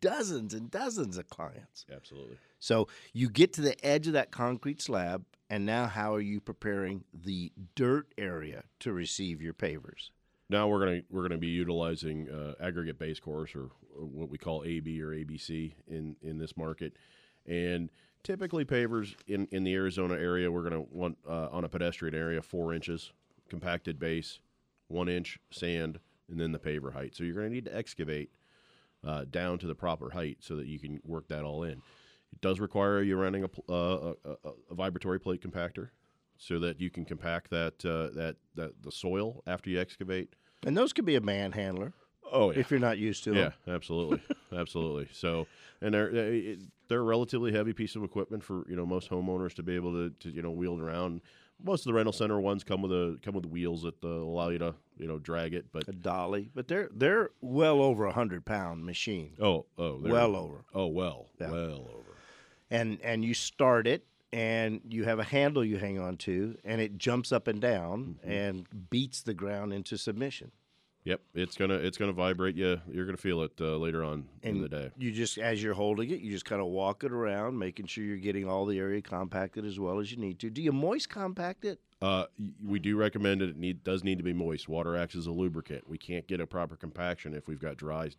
dozens 0.00 0.54
and 0.54 0.70
dozens 0.70 1.18
of 1.18 1.28
clients. 1.28 1.84
Absolutely. 1.94 2.36
So 2.58 2.88
you 3.12 3.28
get 3.28 3.52
to 3.54 3.60
the 3.60 3.84
edge 3.84 4.06
of 4.06 4.14
that 4.14 4.30
concrete 4.30 4.80
slab, 4.80 5.24
and 5.48 5.66
now 5.66 5.86
how 5.86 6.14
are 6.14 6.20
you 6.20 6.40
preparing 6.40 7.04
the 7.12 7.52
dirt 7.74 8.12
area 8.16 8.64
to 8.80 8.92
receive 8.92 9.42
your 9.42 9.54
pavers? 9.54 10.10
Now 10.48 10.66
we're 10.66 10.80
gonna 10.80 11.02
we're 11.10 11.22
gonna 11.22 11.38
be 11.38 11.46
utilizing 11.46 12.28
uh, 12.28 12.54
aggregate 12.60 12.98
base 12.98 13.20
course 13.20 13.54
or 13.54 13.70
what 13.94 14.28
we 14.28 14.36
call 14.36 14.64
AB 14.64 15.00
or 15.00 15.08
ABC 15.10 15.72
in 15.86 16.16
in 16.22 16.38
this 16.38 16.56
market, 16.56 16.96
and 17.46 17.88
typically 18.24 18.64
pavers 18.64 19.14
in 19.28 19.46
in 19.52 19.62
the 19.62 19.72
Arizona 19.74 20.14
area 20.14 20.50
we're 20.50 20.64
gonna 20.64 20.82
want 20.90 21.18
uh, 21.28 21.48
on 21.52 21.64
a 21.64 21.68
pedestrian 21.68 22.16
area 22.16 22.42
four 22.42 22.74
inches 22.74 23.12
compacted 23.48 23.98
base, 23.98 24.40
one 24.90 25.08
inch 25.08 25.38
sand, 25.50 25.98
and 26.28 26.40
then 26.40 26.52
the 26.52 26.58
paver 26.58 26.92
height. 26.92 27.14
So 27.14 27.24
you're 27.24 27.34
gonna 27.34 27.50
need 27.50 27.64
to 27.66 27.76
excavate 27.76 28.30
uh, 29.04 29.24
down 29.30 29.58
to 29.58 29.66
the 29.66 29.74
proper 29.74 30.10
height 30.10 30.38
so 30.40 30.56
that 30.56 30.66
you 30.66 30.78
can 30.78 31.00
work 31.04 31.28
that 31.28 31.44
all 31.44 31.62
in. 31.62 31.82
It 32.32 32.40
does 32.40 32.60
require 32.60 33.02
you 33.02 33.16
running 33.16 33.44
a, 33.44 33.72
uh, 33.72 34.14
a, 34.24 34.48
a, 34.70 34.74
vibratory 34.74 35.18
plate 35.18 35.42
compactor 35.42 35.88
so 36.36 36.58
that 36.60 36.80
you 36.80 36.90
can 36.90 37.04
compact 37.04 37.50
that 37.50 37.84
uh, 37.84 38.14
that 38.16 38.36
that 38.54 38.82
the 38.82 38.92
soil 38.92 39.42
after 39.46 39.70
you 39.70 39.80
excavate. 39.80 40.34
And 40.64 40.76
those 40.76 40.92
could 40.92 41.06
be 41.06 41.16
a 41.16 41.20
manhandler 41.20 41.92
Oh 42.32 42.50
if 42.50 42.70
you're 42.70 42.80
not 42.80 42.98
used 42.98 43.24
to 43.24 43.34
it. 43.34 43.52
yeah, 43.66 43.74
absolutely, 43.74 44.20
absolutely. 44.56 45.08
So, 45.12 45.46
and 45.80 45.94
they're 45.94 46.10
they- 46.10 46.58
they're 46.88 47.00
a 47.00 47.04
relatively 47.04 47.52
heavy 47.52 47.72
piece 47.72 47.94
of 47.94 48.02
equipment 48.02 48.42
for 48.42 48.66
you 48.68 48.74
know 48.74 48.84
most 48.84 49.10
homeowners 49.10 49.54
to 49.54 49.62
be 49.62 49.76
able 49.76 49.92
to, 49.92 50.10
to 50.10 50.30
you 50.30 50.42
know 50.42 50.50
wheel 50.50 50.74
it 50.74 50.80
around. 50.80 51.20
Most 51.62 51.80
of 51.82 51.84
the 51.86 51.94
rental 51.94 52.12
center 52.12 52.40
ones 52.40 52.64
come 52.64 52.82
with 52.82 52.92
a 52.92 53.18
come 53.22 53.34
with 53.34 53.46
wheels 53.46 53.82
that 53.82 54.02
uh, 54.04 54.08
allow 54.08 54.48
you 54.50 54.58
to 54.58 54.74
you 54.98 55.06
know 55.06 55.18
drag 55.18 55.54
it. 55.54 55.66
But 55.72 55.88
A 55.88 55.92
dolly, 55.92 56.50
but 56.54 56.68
they're 56.68 56.88
they're 56.92 57.30
well 57.40 57.80
over 57.82 58.06
a 58.06 58.12
hundred 58.12 58.44
pound 58.44 58.84
machine, 58.84 59.32
oh 59.40 59.66
oh 59.78 59.98
well 60.02 60.36
over. 60.36 60.64
oh 60.74 60.86
well 60.86 61.28
Yeah. 61.40 61.50
well 61.50 61.88
over. 61.94 62.16
and 62.70 62.98
and 63.02 63.24
you 63.24 63.34
start 63.34 63.86
it 63.86 64.04
and 64.32 64.80
you 64.88 65.04
have 65.04 65.18
a 65.18 65.24
handle 65.24 65.64
you 65.64 65.76
hang 65.78 65.98
on 65.98 66.16
to 66.16 66.56
and 66.64 66.80
it 66.80 66.96
jumps 66.98 67.32
up 67.32 67.48
and 67.48 67.60
down 67.60 68.16
Mm-hmm. 68.24 68.30
and 68.30 68.88
beats 68.90 69.22
the 69.22 69.34
ground 69.34 69.72
into 69.72 69.98
submission 69.98 70.52
Yep, 71.04 71.20
it's 71.34 71.56
gonna 71.56 71.74
it's 71.74 71.96
gonna 71.96 72.12
vibrate 72.12 72.56
you. 72.56 72.80
You're 72.90 73.06
gonna 73.06 73.16
feel 73.16 73.42
it 73.42 73.52
uh, 73.60 73.76
later 73.76 74.04
on 74.04 74.26
in 74.42 74.60
the 74.60 74.68
day. 74.68 74.90
you 74.98 75.10
just 75.10 75.38
as 75.38 75.62
you're 75.62 75.74
holding 75.74 76.10
it 76.10 76.20
you 76.20 76.30
just 76.30 76.44
kind 76.44 76.60
of 76.60 76.68
walk 76.68 77.04
it 77.04 77.12
around 77.12 77.58
making 77.58 77.86
sure 77.86 78.04
you're 78.04 78.18
getting 78.18 78.46
all 78.48 78.66
the 78.66 78.78
area 78.78 79.00
compacted 79.00 79.64
as 79.64 79.80
well 79.80 79.98
as 79.98 80.10
you 80.12 80.18
need 80.18 80.38
to 80.38 80.50
do 80.50 80.60
you 80.60 80.72
moist 80.72 81.08
compact 81.08 81.64
it 81.64 81.80
Uh, 82.02 82.24
we 82.66 82.78
do 82.78 82.96
recommend 82.96 83.42
it. 83.42 83.50
It 83.50 83.58
need, 83.58 83.84
does 83.84 84.02
need 84.02 84.16
to 84.16 84.24
be 84.24 84.32
moist. 84.32 84.68
Water 84.68 84.96
acts 84.96 85.14
as 85.14 85.26
a 85.26 85.32
lubricant. 85.32 85.86
We 85.88 85.98
can't 85.98 86.26
get 86.26 86.40
a 86.40 86.46
proper 86.46 86.74
compaction 86.74 87.34
if 87.34 87.46
we've 87.46 87.60
got 87.60 87.76
dry 87.76 88.10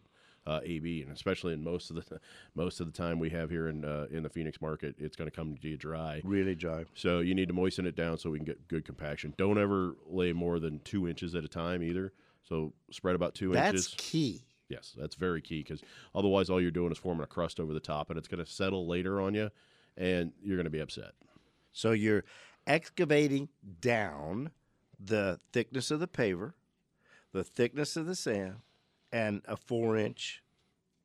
uh, 0.45 0.59
AB, 0.63 1.01
and 1.01 1.11
especially 1.11 1.53
in 1.53 1.63
most 1.63 1.89
of 1.89 1.95
the 1.95 2.19
most 2.55 2.79
of 2.79 2.85
the 2.85 2.91
time 2.91 3.19
we 3.19 3.29
have 3.29 3.49
here 3.49 3.67
in 3.67 3.83
uh, 3.85 4.07
in 4.11 4.23
the 4.23 4.29
Phoenix 4.29 4.61
market, 4.61 4.95
it's 4.97 5.15
going 5.15 5.29
to 5.29 5.35
come 5.35 5.57
to 5.57 5.67
you 5.67 5.77
dry. 5.77 6.21
really 6.23 6.55
dry 6.55 6.85
So 6.93 7.19
you 7.19 7.33
need 7.35 7.47
to 7.47 7.53
moisten 7.53 7.85
it 7.85 7.95
down 7.95 8.17
so 8.17 8.29
we 8.29 8.37
can 8.39 8.45
get 8.45 8.67
good 8.67 8.85
compaction. 8.85 9.33
Don't 9.37 9.57
ever 9.59 9.95
lay 10.07 10.33
more 10.33 10.59
than 10.59 10.79
two 10.83 11.07
inches 11.07 11.35
at 11.35 11.43
a 11.43 11.47
time 11.47 11.83
either. 11.83 12.13
So 12.43 12.73
spread 12.91 13.15
about 13.15 13.35
two 13.35 13.51
that's 13.51 13.69
inches. 13.69 13.91
That's 13.91 14.09
key 14.11 14.41
Yes, 14.69 14.95
that's 14.97 15.15
very 15.15 15.41
key 15.41 15.59
because 15.63 15.81
otherwise 16.15 16.49
all 16.49 16.61
you're 16.61 16.71
doing 16.71 16.93
is 16.93 16.97
forming 16.97 17.23
a 17.23 17.27
crust 17.27 17.59
over 17.59 17.73
the 17.73 17.81
top, 17.81 18.09
and 18.09 18.17
it's 18.17 18.29
going 18.29 18.43
to 18.43 18.49
settle 18.49 18.87
later 18.87 19.19
on 19.19 19.33
you, 19.33 19.51
and 19.97 20.31
you're 20.41 20.55
going 20.55 20.63
to 20.63 20.69
be 20.71 20.79
upset. 20.79 21.11
so 21.73 21.91
you're 21.91 22.23
excavating 22.65 23.49
down 23.81 24.51
the 24.97 25.39
thickness 25.51 25.91
of 25.91 25.99
the 25.99 26.07
paver 26.07 26.53
the 27.33 27.43
thickness 27.43 27.97
of 27.97 28.05
the 28.05 28.15
sand 28.15 28.57
and 29.11 29.41
a 29.45 29.57
four 29.57 29.97
inch 29.97 30.41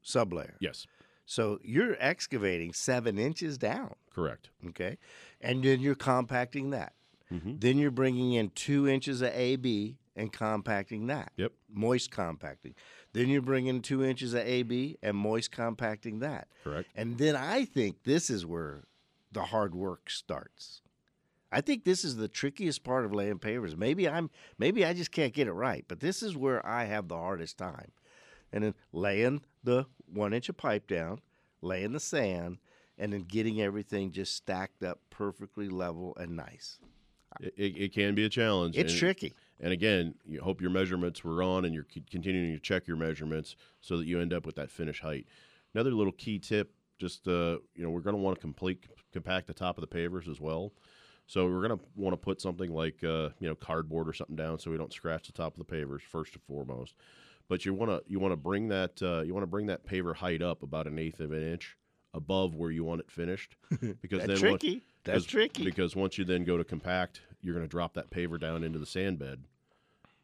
sublayer 0.04 0.54
Yes, 0.60 0.86
so 1.24 1.58
you're 1.64 1.96
excavating 1.98 2.72
seven 2.72 3.18
inches 3.18 3.58
down 3.58 3.94
correct. 4.14 4.50
Okay. 4.68 4.96
And 5.40 5.62
then 5.64 5.80
you're 5.80 5.94
compacting 5.96 6.70
that. 6.70 6.94
Mhm. 7.32 7.60
Then 7.60 7.78
you're 7.78 7.90
bringing 7.90 8.32
in 8.32 8.50
two 8.50 8.86
inches 8.88 9.20
of 9.22 9.32
AB 9.34 9.96
and 10.16 10.32
compacting 10.32 11.06
that. 11.08 11.32
Yep. 11.36 11.52
Moist 11.72 12.10
compacting. 12.10 12.74
Then 13.12 13.28
you're 13.28 13.42
bringing 13.42 13.82
two 13.82 14.04
inches 14.04 14.34
of 14.34 14.40
AB 14.40 14.96
and 15.02 15.16
moist 15.16 15.52
compacting 15.52 16.20
that. 16.20 16.48
Correct. 16.64 16.88
And 16.94 17.18
then 17.18 17.36
I 17.36 17.64
think 17.64 18.02
this 18.04 18.30
is 18.30 18.44
where 18.44 18.84
the 19.30 19.44
hard 19.44 19.74
work 19.74 20.10
starts. 20.10 20.82
I 21.52 21.60
think 21.60 21.84
this 21.84 22.04
is 22.04 22.16
the 22.16 22.28
trickiest 22.28 22.82
part 22.82 23.04
of 23.04 23.12
laying 23.12 23.38
pavers. 23.38 23.76
Maybe 23.76 24.08
I'm 24.08 24.30
maybe 24.58 24.84
I 24.84 24.92
just 24.92 25.12
can't 25.12 25.32
get 25.32 25.46
it 25.46 25.52
right, 25.52 25.84
but 25.86 26.00
this 26.00 26.22
is 26.22 26.36
where 26.36 26.64
I 26.66 26.84
have 26.84 27.08
the 27.08 27.16
hardest 27.16 27.56
time. 27.56 27.92
And 28.52 28.64
then 28.64 28.74
laying 28.92 29.42
the 29.62 29.86
one 30.12 30.32
inch 30.32 30.48
of 30.48 30.56
pipe 30.56 30.86
down, 30.86 31.20
laying 31.62 31.92
the 31.92 32.00
sand, 32.00 32.58
and 32.98 33.12
then 33.12 33.22
getting 33.22 33.60
everything 33.60 34.10
just 34.10 34.34
stacked 34.34 34.82
up 34.82 35.00
perfectly 35.10 35.68
level 35.68 36.16
and 36.18 36.36
nice. 36.36 36.78
It, 37.40 37.54
it, 37.56 37.76
it 37.76 37.92
can 37.92 38.14
be 38.14 38.24
a 38.24 38.28
challenge. 38.28 38.76
It's 38.76 38.92
and, 38.92 38.98
tricky. 38.98 39.34
And 39.60 39.72
again, 39.72 40.14
you 40.26 40.40
hope 40.40 40.60
your 40.60 40.70
measurements 40.70 41.24
were 41.24 41.42
on, 41.42 41.64
and 41.64 41.74
you're 41.74 41.86
continuing 42.10 42.52
to 42.52 42.60
check 42.60 42.86
your 42.86 42.96
measurements 42.96 43.56
so 43.80 43.96
that 43.96 44.06
you 44.06 44.20
end 44.20 44.32
up 44.32 44.44
with 44.44 44.56
that 44.56 44.70
finish 44.70 45.00
height. 45.00 45.26
Another 45.74 45.92
little 45.92 46.12
key 46.12 46.38
tip: 46.38 46.74
just 46.98 47.26
uh, 47.26 47.58
you 47.74 47.82
know, 47.84 47.90
we're 47.90 48.00
going 48.00 48.16
to 48.16 48.22
want 48.22 48.36
to 48.36 48.40
complete 48.40 48.84
compact 49.12 49.46
the 49.46 49.54
top 49.54 49.78
of 49.78 49.88
the 49.88 49.96
pavers 49.96 50.28
as 50.28 50.40
well. 50.40 50.72
So 51.26 51.46
we're 51.46 51.66
going 51.66 51.78
to 51.78 51.84
want 51.96 52.12
to 52.12 52.18
put 52.18 52.40
something 52.40 52.72
like 52.72 53.02
uh, 53.02 53.30
you 53.40 53.48
know 53.48 53.54
cardboard 53.54 54.08
or 54.08 54.12
something 54.12 54.36
down 54.36 54.58
so 54.58 54.70
we 54.70 54.76
don't 54.76 54.92
scratch 54.92 55.26
the 55.26 55.32
top 55.32 55.58
of 55.58 55.66
the 55.66 55.72
pavers 55.72 56.02
first 56.02 56.34
and 56.34 56.42
foremost. 56.44 56.94
But 57.48 57.64
you 57.64 57.74
want 57.74 57.90
to 57.90 58.02
you 58.06 58.18
want 58.18 58.32
to 58.32 58.36
bring 58.36 58.68
that 58.68 59.02
uh, 59.02 59.22
you 59.22 59.32
want 59.32 59.42
to 59.42 59.48
bring 59.48 59.66
that 59.66 59.86
paver 59.86 60.14
height 60.14 60.42
up 60.42 60.62
about 60.62 60.86
an 60.86 60.98
eighth 60.98 61.20
of 61.20 61.32
an 61.32 61.42
inch 61.42 61.76
above 62.14 62.54
where 62.54 62.70
you 62.70 62.84
want 62.84 63.00
it 63.00 63.10
finished 63.10 63.56
because 64.00 64.24
That's 64.24 64.40
then 64.40 64.50
once- 64.50 64.62
tricky. 64.62 64.82
That's 65.04 65.24
tricky. 65.24 65.64
Because 65.64 65.94
once 65.94 66.18
you 66.18 66.24
then 66.24 66.42
go 66.44 66.56
to 66.56 66.64
compact, 66.64 67.20
you're 67.40 67.54
going 67.54 67.64
to 67.64 67.70
drop 67.70 67.94
that 67.94 68.10
paver 68.10 68.40
down 68.40 68.64
into 68.64 68.78
the 68.78 68.86
sand 68.86 69.18
bed, 69.18 69.44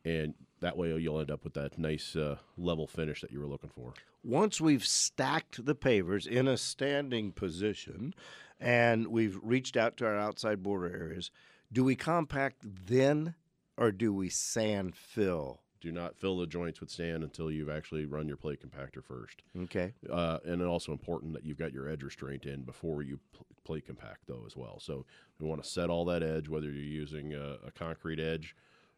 and 0.05 0.35
that 0.61 0.77
way 0.77 0.97
you'll 0.97 1.21
end 1.21 1.31
up 1.31 1.45
with 1.45 1.55
that 1.55 1.79
nice 1.79 2.17
uh, 2.17 2.37
level 2.57 2.87
finish 2.87 3.21
that 3.21 3.31
you 3.31 3.41
were 3.41 3.47
looking 3.47 3.71
for. 3.71 3.95
Once 4.25 4.61
we've 4.61 4.87
stacked 4.87 5.65
the 5.65 5.75
pavers 5.75 6.27
in 6.27 6.47
a 6.47 6.57
standing 6.57 7.33
position 7.33 8.15
and 8.61 9.09
we've 9.09 9.39
reached 9.43 9.77
out 9.77 9.97
to 9.97 10.07
our 10.07 10.17
outside 10.17 10.63
border 10.63 10.87
areas, 10.87 11.31
do 11.73 11.83
we 11.83 11.97
compact 11.97 12.65
then 12.87 13.35
or 13.77 13.91
do 13.91 14.13
we 14.15 14.29
sand 14.29 14.95
fill? 14.95 15.62
Do 15.83 15.91
not 15.91 16.17
fill 16.17 16.39
the 16.39 16.47
joints 16.47 16.81
with 16.81 16.91
sand 16.91 17.25
until 17.25 17.51
you've 17.51 17.69
actually 17.69 18.07
run 18.07 18.29
your 18.29 18.37
plate 18.37 18.61
compactor 18.65 19.03
first. 19.03 19.43
Okay. 19.65 19.93
Uh, 20.09 20.39
and 20.45 20.63
also 20.63 20.93
important 20.93 21.33
that 21.33 21.45
you've 21.45 21.59
got 21.59 21.73
your 21.73 21.89
edge 21.89 22.05
restraint 22.05 22.47
in 22.47 22.63
before 22.63 23.03
you 23.03 23.19
pl- 23.33 23.47
plate 23.65 23.85
compact 23.85 24.21
though 24.29 24.45
as 24.47 24.57
well. 24.57 24.79
So 24.79 25.05
we 25.41 25.49
want 25.49 25.61
to 25.61 25.69
set 25.69 25.91
all 25.91 26.05
that 26.05 26.23
edge, 26.23 26.49
whether 26.49 26.67
you're 26.67 26.85
using 26.85 27.35
a, 27.35 27.57
a 27.67 27.73
concrete 27.73 28.21
edge 28.21 28.55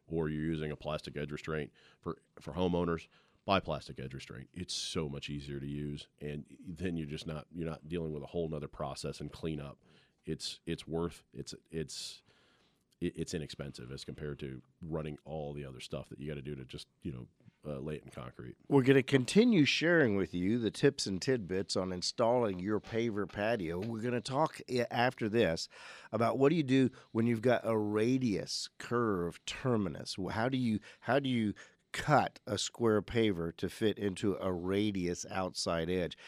or 0.07 0.29
you're 0.29 0.45
using 0.45 0.73
a 0.73 0.77
plastic 0.77 1.17
edge 1.17 1.33
restraint. 1.33 1.71
For 2.03 2.19
for 2.39 2.53
homeowners, 2.53 3.07
buy 3.47 3.61
plastic 3.61 3.99
edge 3.99 4.13
restraint. 4.13 4.49
It's 4.53 4.75
so 4.75 5.09
much 5.09 5.31
easier 5.31 5.59
to 5.61 5.67
use, 5.67 6.07
and 6.21 6.45
then 6.69 6.99
you're 6.99 7.09
just 7.09 7.27
not 7.27 7.47
you're 7.55 7.69
not 7.69 7.89
dealing 7.89 8.13
with 8.13 8.23
a 8.23 8.27
whole 8.27 8.47
nother 8.47 8.69
process 8.69 9.21
and 9.21 9.33
cleanup. 9.33 9.79
It's 10.27 10.61
it's 10.67 10.87
worth 10.87 11.23
it's 11.33 11.55
it's 11.71 12.21
it- 13.01 13.13
it's 13.17 13.35
inexpensive 13.35 13.91
as 13.93 14.05
compared 14.05 14.39
to 14.41 14.63
running 14.83 15.19
all 15.25 15.53
the 15.53 15.65
other 15.65 15.81
stuff 15.81 16.09
that 16.09 16.19
you 16.19 16.29
got 16.29 16.35
to 16.37 16.43
do 16.43 16.55
to 16.55 16.65
just 16.65 16.87
you 17.03 17.13
know 17.13 17.27
uh, 17.67 17.79
lay 17.79 17.95
it 17.95 18.03
in 18.05 18.11
concrete. 18.11 18.57
We're 18.69 18.83
going 18.83 18.97
to 18.97 19.03
continue 19.03 19.65
sharing 19.65 20.17
with 20.17 20.35
you 20.35 20.59
the 20.59 20.71
tips 20.71 21.07
and 21.07 21.21
tidbits 21.23 21.77
on 21.77 21.93
installing 21.93 22.59
your 22.59 22.79
paver 22.79 23.27
patio. 23.27 23.79
We're 23.81 24.03
going 24.03 24.13
to 24.13 24.21
talk 24.21 24.61
after 24.91 25.31
this 25.31 25.67
about 26.13 26.37
what 26.39 26.51
do 26.51 26.57
you 26.57 26.63
do 26.63 26.91
when 27.13 27.27
you've 27.27 27.41
got 27.41 27.63
a 27.65 27.75
radius 27.79 28.69
curve 28.79 29.41
terminus. 29.47 30.17
How 30.31 30.51
do 30.51 30.59
you 30.59 30.79
how 31.01 31.19
do 31.19 31.31
you 31.31 31.55
cut 31.93 32.39
a 32.47 32.59
square 32.59 33.01
paver 33.01 33.57
to 33.57 33.71
fit 33.71 33.99
into 33.99 34.37
a 34.43 34.53
radius 34.53 35.25
outside 35.31 35.89
edge? 35.89 36.19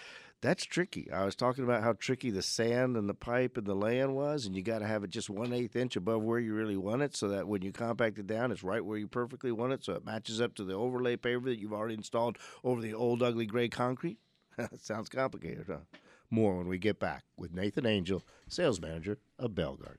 That's 0.47 0.65
tricky. 0.65 1.11
I 1.11 1.25
was 1.25 1.35
talking 1.35 1.65
about 1.65 1.83
how 1.83 1.95
tricky 1.95 2.31
the 2.31 2.41
sand 2.41 2.97
and 2.97 3.09
the 3.09 3.15
pipe 3.15 3.57
and 3.57 3.67
the 3.67 3.75
land 3.75 4.15
was, 4.15 4.47
and 4.47 4.55
you 4.55 4.63
got 4.63 4.79
to 4.79 4.87
have 4.87 5.03
it 5.03 5.11
just 5.11 5.29
one 5.29 5.53
eighth 5.53 5.75
inch 5.75 5.97
above 5.97 6.23
where 6.23 6.39
you 6.39 6.55
really 6.55 6.77
want 6.77 7.03
it, 7.03 7.17
so 7.17 7.27
that 7.31 7.49
when 7.49 7.63
you 7.63 7.73
compact 7.73 8.17
it 8.21 8.29
down, 8.29 8.53
it's 8.53 8.63
right 8.63 8.85
where 8.85 8.97
you 8.97 9.09
perfectly 9.09 9.51
want 9.51 9.73
it, 9.73 9.85
so 9.85 9.95
it 9.95 10.05
matches 10.05 10.41
up 10.41 10.55
to 10.55 10.63
the 10.63 10.75
overlay 10.75 11.17
paver 11.17 11.47
that 11.47 11.59
you've 11.59 11.73
already 11.73 11.95
installed 11.95 12.39
over 12.63 12.81
the 12.81 12.95
old 12.95 13.25
ugly 13.25 13.47
gray 13.47 13.69
concrete. 13.69 14.19
Sounds 14.81 15.09
complicated, 15.09 15.65
huh? 15.67 15.99
More 16.31 16.57
when 16.57 16.69
we 16.69 16.79
get 16.79 17.01
back 17.01 17.25
with 17.37 17.53
Nathan 17.53 17.85
Angel, 17.85 18.23
sales 18.47 18.81
manager 18.81 19.19
of 19.41 19.51
Belgard. 19.51 19.99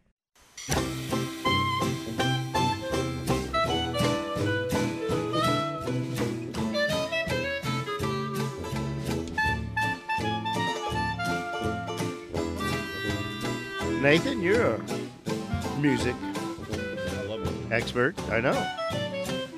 Nathan, 14.08 14.42
you're 14.42 14.76
a 14.76 14.82
music 15.82 16.16
I 16.24 17.68
expert. 17.72 18.18
I 18.32 18.40
know. 18.40 18.54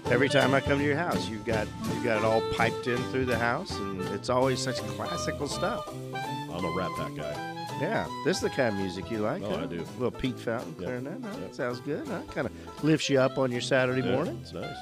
Every 0.08 0.28
time 0.28 0.56
I 0.56 0.60
come 0.60 0.80
to 0.80 0.84
your 0.84 0.96
house, 0.96 1.30
you've 1.30 1.46
got 1.46 1.68
you've 1.94 2.04
got 2.04 2.18
it 2.18 2.24
all 2.26 2.42
piped 2.54 2.88
in 2.88 2.98
through 3.12 3.26
the 3.26 3.38
house, 3.38 3.70
and 3.70 4.02
it's 4.08 4.28
always 4.28 4.60
such 4.60 4.78
classical 4.98 5.48
stuff. 5.48 5.88
I'm 6.16 6.66
a 6.66 6.72
Rat 6.76 6.90
Pack 6.98 7.14
guy. 7.14 7.78
Yeah, 7.80 8.08
this 8.26 8.38
is 8.38 8.42
the 8.42 8.50
kind 8.50 8.74
of 8.74 8.82
music 8.82 9.12
you 9.12 9.20
like. 9.20 9.44
Oh, 9.44 9.52
huh? 9.52 9.64
I 9.66 9.66
do. 9.68 9.86
little 10.00 10.10
Pete 10.10 10.40
Fountain 10.40 10.74
Yep. 10.80 10.84
clarinet. 10.84 11.22
Huh? 11.24 11.38
Yep. 11.42 11.54
Sounds 11.54 11.80
good. 11.82 12.08
Huh? 12.08 12.22
Kind 12.34 12.48
of 12.48 12.84
lifts 12.84 13.08
you 13.08 13.20
up 13.20 13.38
on 13.38 13.52
your 13.52 13.62
Saturday 13.62 14.02
Yeah, 14.02 14.16
morning. 14.16 14.40
It's 14.42 14.52
nice. 14.52 14.76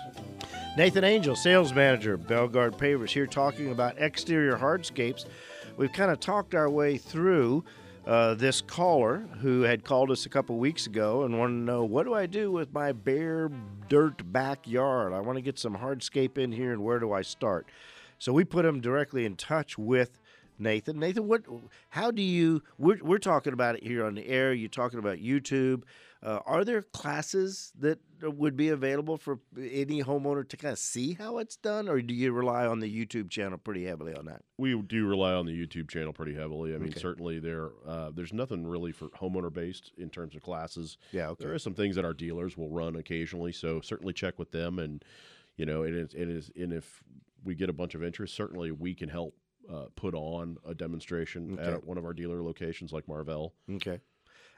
Nathan 0.77 1.03
Angel, 1.03 1.35
sales 1.35 1.73
manager, 1.73 2.17
Belgard 2.17 2.77
Pavers, 2.77 3.09
here 3.09 3.27
talking 3.27 3.69
about 3.73 3.97
exterior 3.97 4.55
hardscapes. 4.57 5.25
We've 5.75 5.91
kind 5.91 6.09
of 6.09 6.21
talked 6.21 6.55
our 6.55 6.69
way 6.69 6.97
through 6.97 7.65
uh, 8.07 8.33
this 8.35 8.61
caller 8.61 9.27
who 9.41 9.63
had 9.63 9.83
called 9.83 10.09
us 10.09 10.25
a 10.25 10.29
couple 10.29 10.57
weeks 10.57 10.87
ago 10.87 11.23
and 11.23 11.37
wanted 11.37 11.55
to 11.55 11.59
know 11.59 11.83
what 11.83 12.05
do 12.05 12.13
I 12.13 12.25
do 12.25 12.49
with 12.49 12.71
my 12.71 12.93
bare 12.93 13.51
dirt 13.89 14.31
backyard? 14.31 15.11
I 15.11 15.19
want 15.19 15.37
to 15.37 15.41
get 15.41 15.59
some 15.59 15.75
hardscape 15.75 16.37
in 16.37 16.53
here, 16.53 16.71
and 16.71 16.83
where 16.83 16.99
do 16.99 17.11
I 17.11 17.21
start? 17.21 17.67
So 18.17 18.31
we 18.31 18.45
put 18.45 18.63
him 18.63 18.79
directly 18.79 19.25
in 19.25 19.35
touch 19.35 19.77
with 19.77 20.21
Nathan. 20.57 20.99
Nathan, 20.99 21.27
what? 21.27 21.43
How 21.89 22.09
do 22.09 22.21
you? 22.21 22.63
We're 22.77 22.99
we're 23.03 23.17
talking 23.17 23.51
about 23.51 23.75
it 23.75 23.83
here 23.83 24.05
on 24.05 24.15
the 24.15 24.25
air. 24.25 24.53
You're 24.53 24.69
talking 24.69 24.99
about 24.99 25.17
YouTube. 25.17 25.83
Uh, 26.23 26.39
are 26.45 26.63
there 26.63 26.83
classes 26.83 27.73
that 27.77 27.99
would 28.21 28.55
be 28.57 28.69
available 28.69 29.17
for 29.17 29.39
any 29.57 30.03
homeowner 30.03 30.47
to 30.49 30.57
kind 30.57 30.71
of 30.71 30.79
see 30.79 31.13
how 31.13 31.37
it's 31.37 31.55
done, 31.55 31.87
or 31.87 32.01
do 32.01 32.13
you 32.13 32.31
rely 32.31 32.65
on 32.65 32.79
the 32.79 32.87
YouTube 33.05 33.29
channel 33.29 33.57
pretty 33.57 33.85
heavily 33.85 34.13
on 34.13 34.25
that? 34.25 34.41
We 34.57 34.79
do 34.81 35.05
rely 35.07 35.33
on 35.33 35.45
the 35.45 35.51
YouTube 35.53 35.89
channel 35.89 36.13
pretty 36.13 36.33
heavily. 36.33 36.73
I 36.73 36.77
mean, 36.77 36.89
Okay. 36.89 36.99
certainly 36.99 37.39
there 37.39 37.69
uh, 37.85 38.11
there's 38.13 38.33
nothing 38.33 38.65
really 38.65 38.91
for 38.91 39.09
homeowner 39.09 39.51
based 39.51 39.91
in 39.97 40.09
terms 40.09 40.35
of 40.35 40.41
classes. 40.41 40.97
Yeah. 41.11 41.29
Okay. 41.29 41.45
there 41.45 41.53
are 41.53 41.59
some 41.59 41.73
things 41.73 41.95
that 41.95 42.05
our 42.05 42.13
dealers 42.13 42.57
will 42.57 42.69
run 42.69 42.95
occasionally, 42.95 43.51
so 43.51 43.81
certainly 43.81 44.13
check 44.13 44.39
with 44.39 44.51
them. 44.51 44.79
And 44.79 45.03
you 45.57 45.65
know, 45.65 45.83
it 45.83 45.93
is 45.93 46.13
it 46.13 46.29
is 46.29 46.51
and 46.55 46.73
if 46.73 47.03
we 47.43 47.55
get 47.55 47.69
a 47.69 47.73
bunch 47.73 47.95
of 47.95 48.03
interest, 48.03 48.35
certainly 48.35 48.71
we 48.71 48.93
can 48.93 49.09
help 49.09 49.35
uh, 49.71 49.85
put 49.95 50.13
on 50.15 50.57
a 50.65 50.73
demonstration 50.73 51.53
Okay. 51.59 51.73
at 51.73 51.83
one 51.83 51.97
of 51.97 52.05
our 52.05 52.13
dealer 52.13 52.41
locations 52.41 52.91
like 52.93 53.07
Marvell. 53.07 53.53
Okay. 53.75 53.99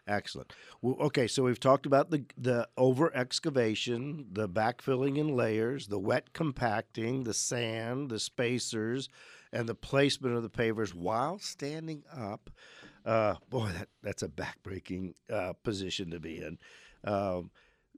Excellent. 0.09 0.51
Well, 0.81 0.95
okay, 1.01 1.27
so 1.27 1.43
we've 1.43 1.59
talked 1.59 1.85
about 1.85 2.09
the 2.09 2.25
the 2.35 2.67
over 2.75 3.15
excavation, 3.15 4.25
the 4.31 4.49
backfilling 4.49 5.17
in 5.17 5.35
layers, 5.35 5.87
the 5.87 5.99
wet 5.99 6.33
compacting, 6.33 7.23
the 7.23 7.33
sand, 7.33 8.09
the 8.09 8.19
spacers, 8.19 9.07
and 9.53 9.69
the 9.69 9.75
placement 9.75 10.35
of 10.35 10.41
the 10.41 10.49
pavers 10.49 10.95
while 10.95 11.37
standing 11.37 12.03
up. 12.11 12.49
Uh, 13.05 13.35
boy, 13.49 13.69
that 13.69 13.89
that's 14.01 14.23
a 14.23 14.27
backbreaking 14.27 15.13
uh, 15.31 15.53
position 15.63 16.09
to 16.09 16.19
be 16.19 16.37
in. 16.37 16.57
Um, 17.03 17.51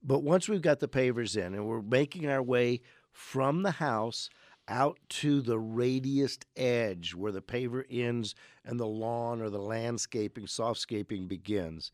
but 0.04 0.22
once 0.22 0.50
we've 0.50 0.62
got 0.62 0.80
the 0.82 0.90
pavers 0.90 1.38
in 1.38 1.54
and 1.54 1.66
we're 1.66 1.82
making 1.82 2.28
our 2.28 2.44
way 2.44 2.82
from 3.14 3.64
the 3.64 3.72
house 3.72 4.30
out 4.72 4.98
to 5.10 5.42
the 5.42 5.58
radiused 5.58 6.46
edge 6.56 7.14
where 7.14 7.32
the 7.32 7.42
paver 7.42 7.84
ends 7.92 8.34
and 8.66 8.80
the 8.80 8.88
lawn 8.88 9.42
or 9.42 9.50
the 9.50 9.62
landscaping, 9.62 10.46
softscaping 10.46 11.28
begins. 11.28 11.92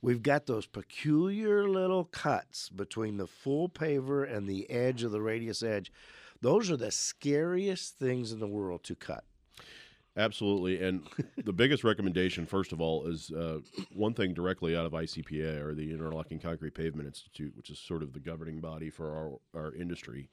We've 0.00 0.22
got 0.22 0.46
those 0.46 0.66
peculiar 0.66 1.68
little 1.68 2.04
cuts 2.04 2.70
between 2.70 3.18
the 3.18 3.26
full 3.26 3.68
paver 3.68 4.24
and 4.30 4.48
the 4.48 4.68
edge 4.70 5.02
of 5.02 5.12
the 5.12 5.20
radius 5.20 5.62
edge. 5.62 5.92
Those 6.40 6.70
are 6.70 6.76
the 6.76 6.90
scariest 6.90 7.98
things 7.98 8.32
in 8.32 8.40
the 8.40 8.48
world 8.48 8.82
to 8.84 8.94
cut. 8.94 9.24
Absolutely. 10.16 10.82
And 10.82 11.06
the 11.44 11.52
biggest 11.52 11.84
recommendation, 11.84 12.46
first 12.46 12.72
of 12.72 12.80
all, 12.80 13.06
is 13.06 13.30
uh, 13.32 13.58
one 13.92 14.14
thing 14.14 14.32
directly 14.32 14.76
out 14.76 14.86
of 14.86 14.92
ICPI 14.92 15.60
or 15.60 15.74
the 15.74 15.90
Interlocking 15.90 16.38
Concrete 16.38 16.74
Pavement 16.74 17.06
Institute, 17.06 17.56
which 17.56 17.70
is 17.70 17.78
sort 17.78 18.02
of 18.02 18.12
the 18.12 18.20
governing 18.20 18.60
body 18.60 18.90
for 18.90 19.40
our, 19.54 19.60
our 19.60 19.74
industry, 19.74 20.28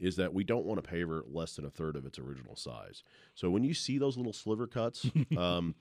is 0.00 0.16
that 0.16 0.32
we 0.32 0.42
don't 0.42 0.64
want 0.64 0.80
a 0.80 0.82
paver 0.82 1.22
less 1.30 1.54
than 1.54 1.64
a 1.64 1.70
third 1.70 1.94
of 1.94 2.06
its 2.06 2.18
original 2.18 2.56
size. 2.56 3.04
So 3.34 3.50
when 3.50 3.62
you 3.62 3.74
see 3.74 3.98
those 3.98 4.16
little 4.16 4.32
sliver 4.32 4.66
cuts, 4.66 5.06
um, 5.36 5.74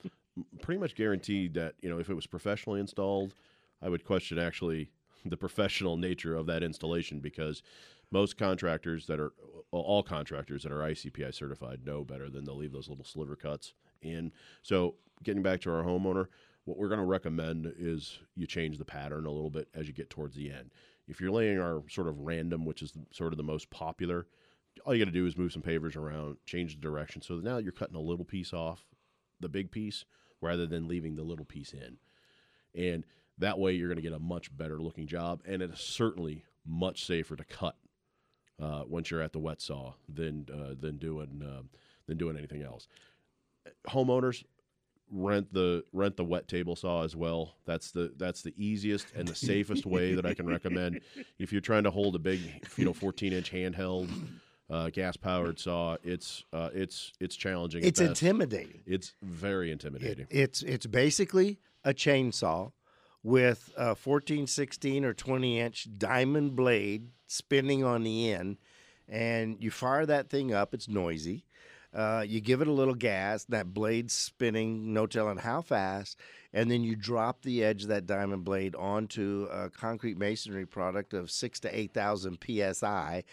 pretty 0.62 0.80
much 0.80 0.96
guaranteed 0.96 1.54
that, 1.56 1.76
you 1.82 1.90
know, 1.90 2.00
if 2.00 2.10
it 2.10 2.14
was 2.14 2.28
professionally 2.28 2.80
installed, 2.80 3.34
I 3.82 3.90
would 3.90 4.04
question 4.04 4.38
actually 4.38 4.92
the 5.26 5.38
professional 5.38 5.98
nature 5.98 6.36
of 6.36 6.46
that 6.48 6.64
installation 6.64 7.20
because 7.20 7.64
most 8.12 8.38
contractors 8.38 9.08
that 9.08 9.20
are 9.20 9.32
all 9.72 10.04
contractors 10.04 10.64
that 10.64 10.72
are 10.72 10.80
ICPI 10.80 11.34
certified 11.34 11.86
know 11.86 12.04
better 12.04 12.30
than 12.30 12.46
to 12.46 12.54
leave 12.54 12.74
those 12.74 12.90
little 12.90 13.06
sliver 13.06 13.36
cuts 13.36 13.74
in. 14.02 14.32
So, 14.64 14.96
getting 15.24 15.44
back 15.44 15.62
to 15.62 15.72
our 15.72 15.84
homeowner, 15.84 16.28
what 16.66 16.78
we're 16.78 16.88
going 16.88 17.00
to 17.00 17.06
recommend 17.06 17.72
is 17.78 18.20
you 18.36 18.48
change 18.48 18.78
the 18.78 18.86
pattern 18.86 19.26
a 19.26 19.32
little 19.32 19.50
bit 19.50 19.68
as 19.76 19.88
you 19.88 19.94
get 19.94 20.10
towards 20.10 20.36
the 20.36 20.52
end. 20.52 20.72
If 21.10 21.20
you're 21.20 21.32
laying 21.32 21.60
our 21.60 21.84
sort 21.90 22.08
of 22.08 22.20
random, 22.20 22.66
which 22.66 22.82
is 22.82 22.94
sort 23.12 23.34
of 23.34 23.38
the 23.38 23.44
most 23.44 23.70
popular, 23.70 24.28
all 24.86 24.94
you 24.94 25.04
got 25.04 25.12
to 25.12 25.18
do 25.18 25.26
is 25.26 25.38
move 25.38 25.52
some 25.52 25.62
pavers 25.62 25.98
around, 25.98 26.38
change 26.46 26.76
the 26.76 26.82
direction. 26.82 27.22
So 27.22 27.36
now 27.36 27.58
you're 27.58 27.72
cutting 27.72 27.96
a 27.96 28.02
little 28.02 28.26
piece 28.26 28.54
off 28.54 28.86
the 29.40 29.50
big 29.50 29.72
piece. 29.72 30.06
rather 30.42 30.66
than 30.66 30.88
leaving 30.88 31.16
the 31.16 31.24
little 31.24 31.46
piece 31.46 31.74
in. 31.74 31.98
And 32.76 33.04
that 33.38 33.60
way, 33.60 33.74
you're 33.74 33.88
going 33.88 33.98
to 33.98 34.02
get 34.02 34.14
a 34.14 34.20
much 34.20 34.56
better 34.56 34.80
looking 34.82 35.08
job, 35.08 35.42
and 35.46 35.62
it's 35.62 35.82
certainly 35.82 36.44
much 36.66 37.06
safer 37.06 37.36
to 37.36 37.44
cut 37.44 37.76
uh, 38.62 38.84
once 38.88 39.10
you're 39.10 39.22
at 39.22 39.34
the 39.34 39.40
wet 39.40 39.62
saw 39.62 39.94
than 40.08 40.46
uh, 40.54 40.76
than 40.80 40.98
doing 40.98 41.42
uh, 41.46 41.64
than 42.06 42.18
doing 42.18 42.38
anything 42.38 42.62
else. 42.62 42.88
Homeowners 43.88 44.44
rent 45.12 45.54
the 45.54 45.84
rent 45.94 46.18
the 46.18 46.24
wet 46.24 46.48
table 46.48 46.76
saw 46.76 47.04
as 47.04 47.16
well. 47.16 47.56
That's 47.66 47.92
the 47.92 48.14
that's 48.18 48.42
the 48.42 48.54
easiest 48.58 49.08
and 49.16 49.28
the 49.28 49.36
safest 49.36 49.86
way 49.86 50.14
that 50.16 50.26
I 50.26 50.34
can 50.34 50.48
recommend 50.48 51.02
if 51.40 51.52
you're 51.52 51.62
trying 51.62 51.84
to 51.84 51.92
hold 51.92 52.16
a 52.16 52.20
big 52.20 52.40
you 52.78 52.86
know 52.86 52.94
14 52.94 53.34
inch 53.34 53.52
handheld 53.52 54.10
uh, 54.70 54.90
gas 54.90 55.18
powered 55.18 55.60
saw. 55.60 55.98
It's 56.04 56.44
uh, 56.54 56.70
it's 56.74 57.12
it's 57.20 57.36
challenging. 57.36 57.84
It's 57.84 58.00
intimidating. 58.00 58.82
It's 58.86 59.14
very 59.22 59.72
intimidating. 59.72 60.28
It, 60.30 60.40
it's 60.40 60.62
it's 60.62 60.86
basically 60.86 61.60
a 61.84 61.94
chainsaw 61.94 62.72
with 63.22 63.72
a 63.76 63.96
14, 63.96 64.48
16, 64.48 65.04
or 65.04 65.14
20 65.14 65.60
inch 65.60 65.88
diamond 65.98 66.56
blade 66.56 67.10
spinning 67.28 67.84
on 67.84 68.04
the 68.04 68.32
end, 68.32 68.58
and 69.08 69.58
you 69.60 69.72
fire 69.72 70.06
that 70.06 70.30
thing 70.30 70.54
up. 70.54 70.74
It's 70.74 70.88
noisy. 70.88 71.46
Uh, 71.94 72.24
you 72.28 72.40
give 72.40 72.62
it 72.62 72.68
a 72.68 72.72
little 72.72 72.94
gas, 72.94 73.46
that 73.46 73.74
blade's 73.74 74.14
spinning, 74.14 74.94
no 74.94 75.08
telling 75.08 75.38
how 75.38 75.62
fast, 75.62 76.18
and 76.54 76.70
then 76.70 76.84
you 76.84 76.96
drop 76.96 77.42
the 77.42 77.64
edge 77.64 77.84
of 77.84 77.90
that 77.90 78.06
diamond 78.06 78.44
blade 78.44 78.76
onto 78.76 79.48
a 79.52 79.70
concrete 79.70 80.18
masonry 80.18 80.66
product 80.66 81.14
of 81.14 81.32
six 81.32 81.60
to 81.60 81.78
eight 81.78 81.94
thousand 81.94 82.38
psi, 82.46 83.24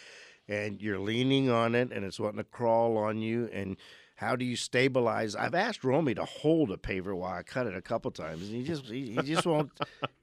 and 0.48 0.80
you're 0.80 0.98
leaning 0.98 1.50
on 1.50 1.74
it, 1.74 1.92
and 1.92 2.04
it's 2.04 2.18
wanting 2.20 2.38
to 2.38 2.44
crawl 2.44 2.96
on 2.96 3.18
you, 3.18 3.50
and 3.52 3.76
how 4.16 4.34
do 4.34 4.44
you 4.44 4.56
stabilize? 4.56 5.36
I've 5.36 5.54
asked 5.54 5.84
Romy 5.84 6.14
to 6.14 6.24
hold 6.24 6.70
a 6.70 6.76
paver 6.78 7.14
while 7.14 7.34
I 7.34 7.42
cut 7.42 7.66
it 7.66 7.76
a 7.76 7.82
couple 7.82 8.10
times, 8.10 8.48
and 8.48 8.56
he 8.56 8.62
just 8.64 8.86
he, 8.86 9.10
he 9.12 9.22
just 9.22 9.46
won't 9.46 9.70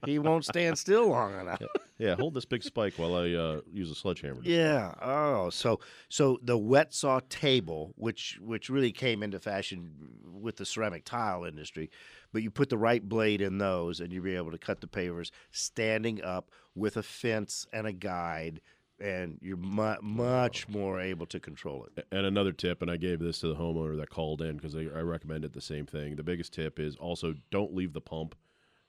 he 0.04 0.18
won't 0.18 0.44
stand 0.44 0.76
still 0.76 1.08
long 1.08 1.38
enough. 1.40 1.62
yeah, 1.98 2.16
hold 2.16 2.34
this 2.34 2.44
big 2.44 2.64
spike 2.64 2.94
while 2.96 3.14
I 3.14 3.32
uh, 3.32 3.60
use 3.72 3.90
a 3.90 3.94
sledgehammer. 3.94 4.40
Yeah. 4.42 4.94
Oh, 5.00 5.48
so 5.50 5.78
so 6.08 6.38
the 6.42 6.58
wet 6.58 6.92
saw 6.92 7.20
table, 7.28 7.94
which 7.96 8.38
which 8.42 8.68
really 8.68 8.92
came 8.92 9.22
into 9.22 9.38
fashion 9.38 9.92
with 10.24 10.56
the 10.56 10.66
ceramic 10.66 11.04
tile 11.04 11.44
industry, 11.44 11.88
but 12.32 12.42
you 12.42 12.50
put 12.50 12.70
the 12.70 12.78
right 12.78 13.08
blade 13.08 13.40
in 13.40 13.58
those, 13.58 14.00
and 14.00 14.12
you'll 14.12 14.24
be 14.24 14.34
able 14.34 14.50
to 14.50 14.58
cut 14.58 14.80
the 14.80 14.88
pavers 14.88 15.30
standing 15.52 16.22
up 16.22 16.50
with 16.74 16.96
a 16.96 17.02
fence 17.02 17.66
and 17.72 17.86
a 17.86 17.92
guide, 17.92 18.60
and 19.00 19.38
you're 19.42 19.56
mu- 19.56 20.00
much 20.02 20.68
more 20.68 21.00
able 21.00 21.26
to 21.26 21.40
control 21.40 21.86
it. 21.86 22.06
And 22.12 22.26
another 22.26 22.52
tip, 22.52 22.82
and 22.82 22.90
I 22.90 22.96
gave 22.96 23.18
this 23.18 23.40
to 23.40 23.48
the 23.48 23.56
homeowner 23.56 23.96
that 23.98 24.10
called 24.10 24.40
in 24.42 24.56
because 24.56 24.74
I 24.74 25.00
recommended 25.00 25.52
the 25.52 25.60
same 25.60 25.86
thing. 25.86 26.16
The 26.16 26.22
biggest 26.22 26.52
tip 26.52 26.78
is 26.78 26.96
also 26.96 27.34
don't 27.50 27.74
leave 27.74 27.92
the 27.92 28.00
pump 28.00 28.34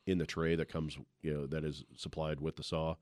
in 0.05 0.17
the 0.17 0.25
tray 0.25 0.55
that 0.55 0.69
comes, 0.69 0.97
you 1.21 1.33
know, 1.33 1.47
that 1.47 1.63
is 1.63 1.83
supplied 1.95 2.39
with 2.39 2.55
the 2.55 2.63
saw. 2.63 2.95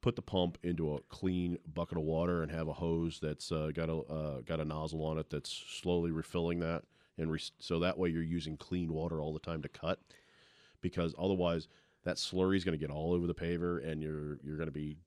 Put 0.00 0.16
the 0.16 0.22
pump 0.22 0.58
into 0.62 0.94
a 0.94 1.00
clean 1.08 1.58
bucket 1.72 1.98
of 1.98 2.04
water 2.04 2.42
and 2.42 2.52
have 2.52 2.68
a 2.68 2.74
hose 2.74 3.18
that's 3.20 3.50
uh, 3.50 3.70
got 3.74 3.88
a 3.88 3.96
uh, 3.96 4.40
got 4.42 4.60
a 4.60 4.64
nozzle 4.64 5.02
on 5.04 5.18
it 5.18 5.30
that's 5.30 5.50
slowly 5.50 6.10
refilling 6.10 6.60
that, 6.60 6.82
and 7.16 7.32
re- 7.32 7.40
so 7.58 7.80
that 7.80 7.96
way 7.96 8.10
you're 8.10 8.22
using 8.22 8.58
clean 8.58 8.92
water 8.92 9.18
all 9.18 9.32
the 9.32 9.38
time 9.38 9.62
to 9.62 9.68
cut, 9.68 10.00
because 10.82 11.14
otherwise 11.18 11.68
that 12.04 12.16
slurry 12.16 12.58
is 12.58 12.64
going 12.64 12.78
to 12.78 12.86
get 12.86 12.94
all 12.94 13.14
over 13.14 13.26
the 13.26 13.34
paver, 13.34 13.82
and 13.82 14.02
you're 14.02 14.38
you're 14.44 14.58
going 14.58 14.68
to 14.68 14.72
be 14.72 14.98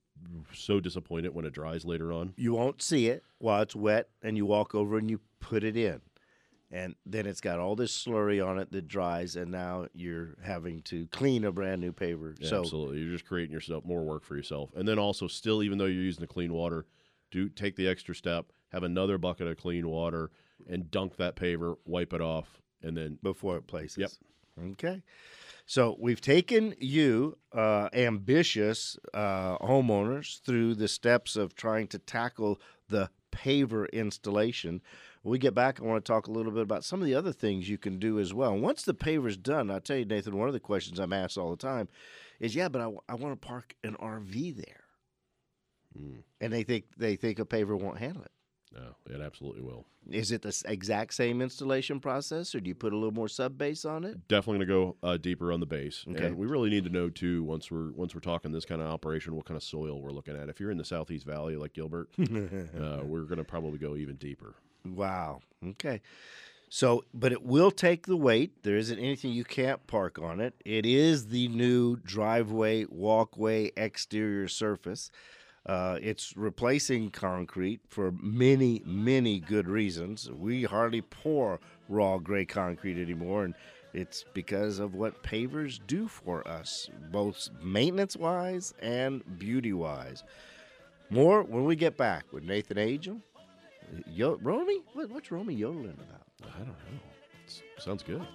so 0.53 0.79
disappointed 0.79 1.33
when 1.33 1.45
it 1.45 1.53
dries 1.53 1.85
later 1.85 2.11
on. 2.11 2.33
You 2.37 2.53
won't 2.53 2.81
see 2.81 3.07
it 3.07 3.23
while 3.39 3.61
it's 3.61 3.75
wet, 3.75 4.09
and 4.21 4.37
you 4.37 4.45
walk 4.45 4.75
over 4.75 4.97
and 4.97 5.09
you 5.09 5.19
put 5.39 5.63
it 5.63 5.77
in. 5.77 6.01
And 6.69 6.95
then 7.05 7.25
it's 7.25 7.39
got 7.39 7.59
all 7.59 7.77
this 7.77 7.93
slurry 7.93 8.45
on 8.45 8.59
it 8.59 8.71
that 8.73 8.87
dries, 8.89 9.37
and 9.37 9.51
now 9.51 9.87
you're 9.93 10.35
having 10.43 10.81
to 10.83 11.07
clean 11.07 11.45
a 11.45 11.51
brand 11.51 11.79
new 11.79 11.93
paver. 11.93 12.35
Yeah, 12.39 12.49
so 12.49 12.59
absolutely, 12.59 12.99
you're 12.99 13.11
just 13.11 13.25
creating 13.25 13.53
yourself 13.53 13.85
more 13.85 14.03
work 14.03 14.25
for 14.25 14.35
yourself. 14.35 14.71
And 14.75 14.85
then 14.85 14.99
also, 14.99 15.27
still, 15.27 15.63
even 15.63 15.77
though 15.77 15.85
you're 15.85 16.03
using 16.03 16.21
the 16.21 16.27
clean 16.27 16.51
water, 16.51 16.85
do 17.31 17.47
take 17.47 17.77
the 17.77 17.87
extra 17.87 18.13
step, 18.13 18.51
have 18.73 18.83
another 18.83 19.17
bucket 19.17 19.47
of 19.47 19.55
clean 19.55 19.87
water, 19.87 20.29
and 20.67 20.91
dunk 20.91 21.15
that 21.17 21.37
paver, 21.37 21.77
wipe 21.85 22.11
it 22.11 22.21
off, 22.21 22.61
and 22.83 22.97
then 22.97 23.17
before 23.23 23.55
it 23.55 23.67
places. 23.67 23.97
Yep. 23.97 24.71
Okay. 24.71 25.01
So 25.69 25.97
we've 25.99 26.21
taken 26.21 26.75
you, 26.79 27.37
uh, 27.51 27.89
ambitious 27.91 28.97
uh, 29.13 29.57
homeowners, 29.57 30.39
through 30.41 30.75
the 30.75 30.87
steps 30.87 31.35
of 31.35 31.55
trying 31.55 31.87
to 31.87 31.99
tackle 31.99 32.61
the 32.87 33.09
paver 33.33 33.91
installation. 33.91 34.81
When 35.23 35.33
we 35.33 35.39
get 35.39 35.53
back, 35.53 35.81
I 35.81 35.83
want 35.83 36.05
to 36.05 36.09
talk 36.09 36.27
a 36.27 36.31
little 36.31 36.53
bit 36.53 36.61
about 36.61 36.85
some 36.85 37.01
of 37.01 37.05
the 37.05 37.15
other 37.15 37.33
things 37.33 37.67
you 37.67 37.77
can 37.77 37.99
do 37.99 38.17
as 38.17 38.33
well. 38.33 38.53
And 38.53 38.61
once 38.61 38.83
the 38.83 38.93
paver's 38.93 39.35
done, 39.35 39.69
I'll 39.69 39.81
tell 39.81 39.97
you, 39.97 40.05
Nathan, 40.05 40.37
one 40.37 40.47
of 40.47 40.53
the 40.53 40.61
questions 40.61 40.99
I'm 40.99 41.11
asked 41.11 41.37
all 41.37 41.51
the 41.51 41.57
time 41.57 41.89
is, 42.39 42.55
yeah, 42.55 42.69
but 42.69 42.81
I, 42.81 42.89
I 43.09 43.15
want 43.15 43.39
to 43.39 43.47
park 43.47 43.75
an 43.83 43.97
RV 44.01 44.55
there. 44.55 44.85
Mm. 45.99 46.23
And 46.39 46.53
they 46.53 46.63
think 46.63 46.85
they 46.95 47.17
think 47.17 47.39
a 47.39 47.45
paver 47.45 47.77
won't 47.77 47.99
handle 47.99 48.23
it. 48.23 48.31
No, 48.73 48.95
it 49.13 49.21
absolutely 49.21 49.61
will. 49.61 49.85
Is 50.09 50.31
it 50.31 50.41
the 50.41 50.63
exact 50.65 51.13
same 51.13 51.41
installation 51.41 51.99
process, 51.99 52.53
or 52.53 52.59
do 52.59 52.67
you 52.67 52.75
put 52.75 52.93
a 52.93 52.95
little 52.95 53.13
more 53.13 53.27
sub 53.27 53.57
base 53.57 53.85
on 53.85 54.03
it? 54.03 54.27
Definitely 54.27 54.65
going 54.65 54.67
to 54.67 55.01
go 55.01 55.07
uh, 55.07 55.17
deeper 55.17 55.51
on 55.51 55.59
the 55.59 55.65
base. 55.65 56.05
Okay. 56.09 56.25
And 56.25 56.37
we 56.37 56.47
really 56.47 56.69
need 56.69 56.83
to 56.85 56.89
know 56.89 57.09
too 57.09 57.43
once 57.43 57.71
we're 57.71 57.91
once 57.91 58.13
we're 58.13 58.21
talking 58.21 58.51
this 58.51 58.65
kind 58.65 58.81
of 58.81 58.87
operation, 58.87 59.35
what 59.35 59.45
kind 59.45 59.57
of 59.57 59.63
soil 59.63 60.01
we're 60.01 60.11
looking 60.11 60.35
at. 60.35 60.49
If 60.49 60.59
you're 60.59 60.71
in 60.71 60.77
the 60.77 60.85
southeast 60.85 61.25
valley 61.25 61.55
like 61.55 61.73
Gilbert, 61.73 62.09
uh, 62.19 62.99
we're 63.03 63.23
going 63.23 63.37
to 63.37 63.43
probably 63.43 63.79
go 63.79 63.95
even 63.95 64.15
deeper. 64.15 64.55
Wow. 64.85 65.41
Okay. 65.65 66.01
So, 66.69 67.05
but 67.13 67.31
it 67.31 67.43
will 67.43 67.71
take 67.71 68.07
the 68.07 68.17
weight. 68.17 68.63
There 68.63 68.75
isn't 68.75 68.99
anything 68.99 69.31
you 69.31 69.45
can't 69.45 69.85
park 69.87 70.19
on 70.19 70.41
it. 70.41 70.53
It 70.65 70.85
is 70.85 71.27
the 71.27 71.47
new 71.47 71.95
driveway, 71.95 72.85
walkway, 72.89 73.71
exterior 73.77 74.49
surface. 74.49 75.09
Uh, 75.67 75.99
it's 76.01 76.35
replacing 76.37 77.09
concrete 77.09 77.81
for 77.89 78.13
many, 78.21 78.81
many 78.85 79.39
good 79.39 79.67
reasons. 79.67 80.31
We 80.31 80.63
hardly 80.63 81.01
pour 81.01 81.59
raw 81.89 82.17
gray 82.17 82.45
concrete 82.45 83.01
anymore, 83.01 83.43
and 83.43 83.53
it's 83.93 84.23
because 84.33 84.79
of 84.79 84.95
what 84.95 85.23
pavers 85.23 85.79
do 85.85 86.07
for 86.07 86.47
us, 86.47 86.89
both 87.11 87.49
maintenance 87.61 88.15
wise 88.15 88.73
and 88.81 89.21
beauty 89.37 89.73
wise. 89.73 90.23
More 91.09 91.43
when 91.43 91.65
we 91.65 91.75
get 91.75 91.97
back 91.97 92.31
with 92.31 92.43
Nathan 92.43 92.77
Angel. 92.77 93.19
Yo, 94.07 94.37
Romy? 94.41 94.81
What, 94.93 95.09
what's 95.09 95.31
Romy 95.31 95.53
yodeling 95.53 95.97
about? 95.97 96.53
I 96.53 96.59
don't 96.59 96.67
know. 96.67 96.75
It's, 97.45 97.61
sounds 97.77 98.03
good. 98.03 98.25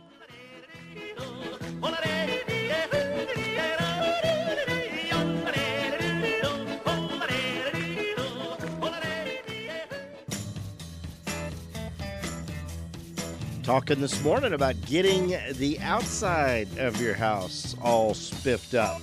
Talking 13.72 14.02
this 14.02 14.22
morning 14.22 14.52
about 14.52 14.78
getting 14.82 15.28
the 15.52 15.78
outside 15.80 16.68
of 16.76 17.00
your 17.00 17.14
house 17.14 17.74
all 17.80 18.12
spiffed 18.12 18.74
up, 18.74 19.00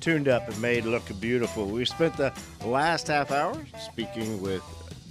tuned 0.00 0.28
up, 0.28 0.48
and 0.48 0.58
made 0.62 0.86
look 0.86 1.02
beautiful. 1.20 1.66
We 1.66 1.84
spent 1.84 2.16
the 2.16 2.32
last 2.64 3.06
half 3.06 3.30
hour 3.32 3.54
speaking 3.78 4.40
with 4.40 4.62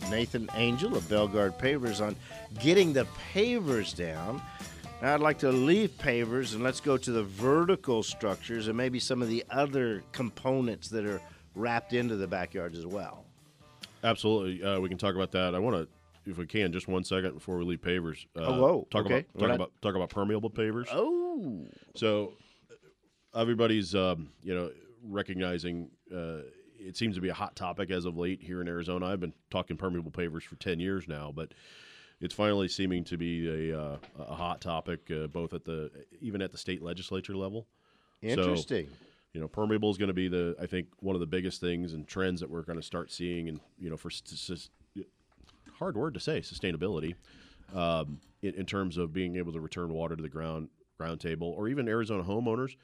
Nathan 0.10 0.50
Angel 0.56 0.98
of 0.98 1.04
Belgard 1.04 1.60
Pavers 1.60 2.04
on 2.04 2.16
getting 2.60 2.92
the 2.92 3.06
pavers 3.32 3.96
down. 3.96 4.42
Now, 5.04 5.14
I'd 5.14 5.20
like 5.20 5.38
to 5.38 5.52
leave 5.52 5.92
pavers 6.00 6.56
and 6.56 6.64
let's 6.64 6.80
go 6.80 6.98
to 6.98 7.12
the 7.12 7.24
vertical 7.24 8.02
structures 8.02 8.68
and 8.68 8.76
maybe 8.76 8.98
some 8.98 9.22
of 9.22 9.28
the 9.28 9.46
other 9.52 10.02
components 10.12 10.88
that 10.88 11.06
are 11.06 11.22
wrapped 11.54 11.94
into 11.94 12.16
the 12.16 12.26
backyards 12.26 12.80
as 12.80 12.88
well. 12.88 13.26
Absolutely, 14.04 14.64
uh, 14.64 14.80
we 14.80 14.90
can 14.90 14.98
talk 14.98 15.14
about 15.14 15.32
that. 15.34 15.54
I 15.54 15.60
want 15.60 15.76
to, 15.76 15.88
if 16.26 16.38
we 16.38 16.46
can, 16.46 16.72
just 16.72 16.88
one 16.88 17.04
second 17.04 17.34
before 17.34 17.58
we 17.58 17.66
leave 17.66 17.82
pavers. 17.82 18.26
Uh, 18.36 18.42
Oh, 18.46 18.62
whoa, 18.62 18.88
Talk 18.92 19.06
okay. 19.06 19.20
about 19.20 19.26
We're 19.34 19.40
talk 19.40 19.48
not- 19.50 19.56
about 19.56 19.72
talk 19.82 19.96
about 19.96 20.10
permeable 20.10 20.50
pavers. 20.50 20.88
Oh, 20.92 21.66
So 21.96 22.34
everybody's 23.36 23.96
um, 23.96 24.30
you 24.42 24.54
know 24.56 24.72
recognizing 25.04 25.90
uh, 26.14 26.40
it 26.80 26.96
seems 26.98 27.16
to 27.16 27.22
be 27.22 27.30
a 27.30 27.34
hot 27.34 27.56
topic 27.56 27.92
as 27.92 28.06
of 28.06 28.18
late 28.18 28.42
here 28.42 28.62
in 28.62 28.68
Arizona. 28.68 29.08
I've 29.08 29.20
been 29.20 29.34
talking 29.50 29.78
permeable 29.78 30.12
pavers 30.12 30.44
for 30.44 30.56
ten 30.56 30.80
years 30.80 31.08
now, 31.08 31.32
but 31.36 31.54
it's 32.22 32.34
finally 32.34 32.68
seeming 32.68 33.04
to 33.06 33.18
be 33.18 33.72
a, 33.72 33.80
uh, 33.80 33.98
a 34.20 34.36
hot 34.36 34.62
topic 34.62 35.10
uh, 35.12 35.28
both 35.28 35.54
at 35.54 35.66
the 35.66 35.92
even 36.22 36.42
at 36.42 36.52
the 36.52 36.58
state 36.58 36.82
legislature 36.82 37.36
level. 37.36 37.68
interesting. 38.22 38.88
You 39.34 39.42
know, 39.42 39.48
permeable 39.48 39.90
is 39.90 39.98
going 39.98 40.10
to 40.10 40.14
be 40.14 40.28
the 40.28 40.56
I 40.62 40.68
think 40.68 40.88
one 41.00 41.16
of 41.16 41.20
the 41.20 41.26
biggest 41.26 41.60
things 41.60 41.94
and 41.94 42.08
trends 42.08 42.40
that 42.42 42.50
we're 42.50 42.62
going 42.62 42.78
to 42.80 42.86
start 42.86 43.12
seeing, 43.12 43.50
and 43.50 43.60
you 43.80 43.90
know, 43.90 43.98
for 43.98 44.12
st- 44.12 44.70
hard 45.84 45.98
word 45.98 46.14
to 46.14 46.20
say, 46.22 46.40
sustainability, 46.40 47.16
um, 47.76 48.20
in, 48.42 48.54
in 48.56 48.66
terms 48.66 48.98
of 48.98 49.12
being 49.12 49.36
able 49.36 49.52
to 49.52 49.60
return 49.60 49.92
water 49.94 50.16
to 50.16 50.22
the 50.24 50.30
ground 50.30 50.70
ground 50.98 51.20
table, 51.20 51.54
or 51.58 51.68
even 51.68 51.88
Arizona 51.90 52.24
homeowners 52.24 52.76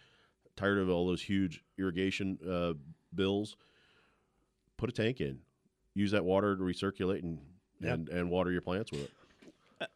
tired 0.57 0.79
of 0.79 0.89
all 0.89 1.07
those 1.07 1.21
huge 1.21 1.63
irrigation 1.77 2.37
uh, 2.49 2.73
bills. 3.15 3.55
Put 4.77 4.89
a 4.89 4.91
tank 4.93 5.21
in, 5.21 5.39
use 5.93 6.11
that 6.11 6.25
water 6.25 6.55
to 6.55 6.61
recirculate 6.61 7.23
and 7.23 7.39
Yep. 7.81 7.93
and, 7.93 8.09
and 8.09 8.29
water 8.29 8.51
your 8.51 8.59
plants 8.59 8.91
with 8.91 9.09
it. 9.79 9.89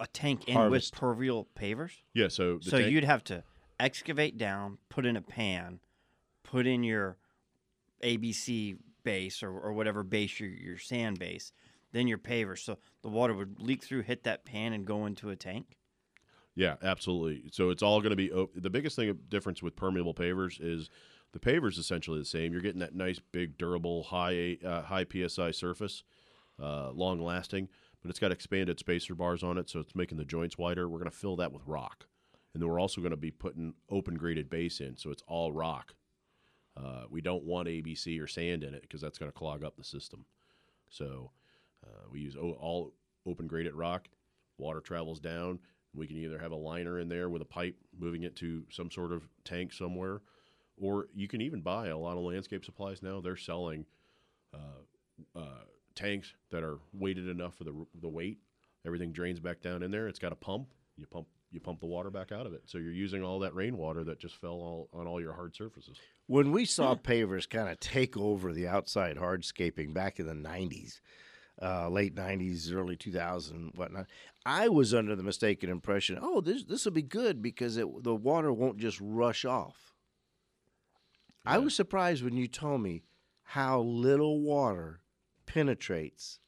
a 0.00 0.06
tank 0.08 0.48
in 0.48 0.54
Harvest. 0.54 0.92
with 0.92 1.00
permeable 1.00 1.46
pavers. 1.56 1.92
Yeah, 2.12 2.26
so 2.26 2.58
the 2.58 2.70
so 2.70 2.78
tank- 2.78 2.90
you'd 2.90 3.04
have 3.04 3.22
to 3.24 3.44
excavate 3.78 4.36
down, 4.36 4.78
put 4.88 5.06
in 5.06 5.16
a 5.16 5.20
pan, 5.22 5.78
put 6.42 6.66
in 6.66 6.82
your 6.82 7.16
ABC 8.02 8.76
base 9.04 9.42
or, 9.42 9.50
or 9.50 9.72
whatever 9.72 10.02
base 10.02 10.40
your 10.40 10.50
your 10.50 10.78
sand 10.78 11.18
base, 11.18 11.52
then 11.92 12.08
your 12.08 12.18
paver. 12.18 12.58
So 12.58 12.78
the 13.02 13.08
water 13.08 13.34
would 13.34 13.60
leak 13.60 13.84
through, 13.84 14.02
hit 14.02 14.24
that 14.24 14.44
pan, 14.44 14.72
and 14.72 14.84
go 14.84 15.06
into 15.06 15.30
a 15.30 15.36
tank. 15.36 15.78
Yeah, 16.56 16.76
absolutely. 16.82 17.50
So 17.52 17.70
it's 17.70 17.82
all 17.82 18.00
going 18.00 18.10
to 18.10 18.16
be 18.16 18.30
the 18.54 18.70
biggest 18.70 18.96
thing 18.96 19.16
difference 19.28 19.62
with 19.62 19.76
permeable 19.76 20.14
pavers 20.14 20.58
is 20.60 20.88
the 21.32 21.40
pavers 21.40 21.78
essentially 21.78 22.18
the 22.18 22.24
same. 22.24 22.52
You're 22.52 22.62
getting 22.62 22.80
that 22.80 22.94
nice 22.94 23.20
big 23.32 23.58
durable 23.58 24.04
high 24.04 24.58
uh, 24.64 24.82
high 24.82 25.04
psi 25.04 25.50
surface, 25.50 26.04
uh, 26.62 26.90
long 26.92 27.20
lasting, 27.20 27.68
but 28.00 28.10
it's 28.10 28.20
got 28.20 28.30
expanded 28.30 28.78
spacer 28.78 29.14
bars 29.14 29.42
on 29.42 29.58
it, 29.58 29.68
so 29.68 29.80
it's 29.80 29.96
making 29.96 30.18
the 30.18 30.24
joints 30.24 30.56
wider. 30.56 30.88
We're 30.88 30.98
going 30.98 31.10
to 31.10 31.16
fill 31.16 31.36
that 31.36 31.52
with 31.52 31.62
rock, 31.66 32.06
and 32.52 32.62
then 32.62 32.68
we're 32.68 32.80
also 32.80 33.00
going 33.00 33.10
to 33.10 33.16
be 33.16 33.32
putting 33.32 33.74
open 33.90 34.14
graded 34.14 34.48
base 34.48 34.80
in, 34.80 34.96
so 34.96 35.10
it's 35.10 35.24
all 35.26 35.52
rock. 35.52 35.94
Uh, 36.76 37.04
we 37.08 37.20
don't 37.20 37.44
want 37.44 37.68
ABC 37.68 38.20
or 38.20 38.26
sand 38.26 38.64
in 38.64 38.74
it 38.74 38.82
because 38.82 39.00
that's 39.00 39.18
going 39.18 39.30
to 39.30 39.36
clog 39.36 39.62
up 39.62 39.76
the 39.76 39.84
system. 39.84 40.24
So 40.90 41.30
uh, 41.84 42.06
we 42.10 42.20
use 42.20 42.36
o- 42.36 42.58
all 42.60 42.92
open 43.26 43.46
graded 43.46 43.74
rock. 43.74 44.08
Water 44.58 44.80
travels 44.80 45.20
down. 45.20 45.60
We 45.94 46.06
can 46.06 46.16
either 46.16 46.38
have 46.38 46.52
a 46.52 46.56
liner 46.56 46.98
in 46.98 47.08
there 47.08 47.28
with 47.28 47.42
a 47.42 47.46
pipe 47.46 47.76
moving 47.96 48.24
it 48.24 48.34
to 48.36 48.64
some 48.70 48.90
sort 48.90 49.12
of 49.12 49.28
tank 49.44 49.72
somewhere, 49.72 50.22
or 50.76 51.06
you 51.14 51.28
can 51.28 51.40
even 51.40 51.60
buy 51.60 51.88
a 51.88 51.98
lot 51.98 52.16
of 52.16 52.24
landscape 52.24 52.64
supplies 52.64 53.02
now. 53.02 53.20
They're 53.20 53.36
selling 53.36 53.86
uh, 54.52 55.38
uh, 55.38 55.64
tanks 55.94 56.34
that 56.50 56.64
are 56.64 56.78
weighted 56.92 57.28
enough 57.28 57.54
for 57.56 57.64
the 57.64 57.86
the 58.00 58.08
weight. 58.08 58.38
Everything 58.84 59.12
drains 59.12 59.38
back 59.40 59.60
down 59.62 59.82
in 59.82 59.90
there. 59.90 60.08
It's 60.08 60.18
got 60.18 60.32
a 60.32 60.36
pump. 60.36 60.68
You 60.96 61.06
pump 61.06 61.28
you 61.50 61.60
pump 61.60 61.78
the 61.78 61.86
water 61.86 62.10
back 62.10 62.32
out 62.32 62.46
of 62.46 62.52
it. 62.52 62.62
So 62.66 62.78
you're 62.78 62.92
using 62.92 63.22
all 63.22 63.38
that 63.40 63.54
rainwater 63.54 64.02
that 64.04 64.18
just 64.18 64.36
fell 64.36 64.50
all, 64.50 64.88
on 64.92 65.06
all 65.06 65.20
your 65.20 65.32
hard 65.32 65.54
surfaces. 65.54 65.98
When 66.26 66.52
we 66.52 66.64
saw 66.64 66.94
pavers 66.94 67.48
kind 67.48 67.68
of 67.68 67.80
take 67.80 68.16
over 68.16 68.52
the 68.52 68.66
outside 68.66 69.16
hardscaping 69.18 69.92
back 69.92 70.18
in 70.18 70.26
the 70.26 70.32
90s, 70.32 71.00
uh, 71.60 71.88
late 71.88 72.14
90s, 72.14 72.72
early 72.74 72.96
2000, 72.96 73.72
whatnot, 73.74 74.06
I 74.46 74.68
was 74.68 74.94
under 74.94 75.14
the 75.14 75.22
mistaken 75.22 75.68
impression, 75.68 76.18
oh, 76.20 76.40
this 76.40 76.64
this 76.64 76.84
will 76.84 76.92
be 76.92 77.02
good 77.02 77.42
because 77.42 77.76
it, 77.76 77.86
the 78.02 78.14
water 78.14 78.52
won't 78.52 78.78
just 78.78 78.98
rush 79.00 79.44
off. 79.44 79.94
I 81.46 81.58
was 81.58 81.74
surprised 81.74 82.24
when 82.24 82.36
you 82.36 82.48
told 82.48 82.80
me 82.80 83.02
how 83.42 83.80
little 83.80 84.40
water 84.40 85.00
penetrates 85.44 86.38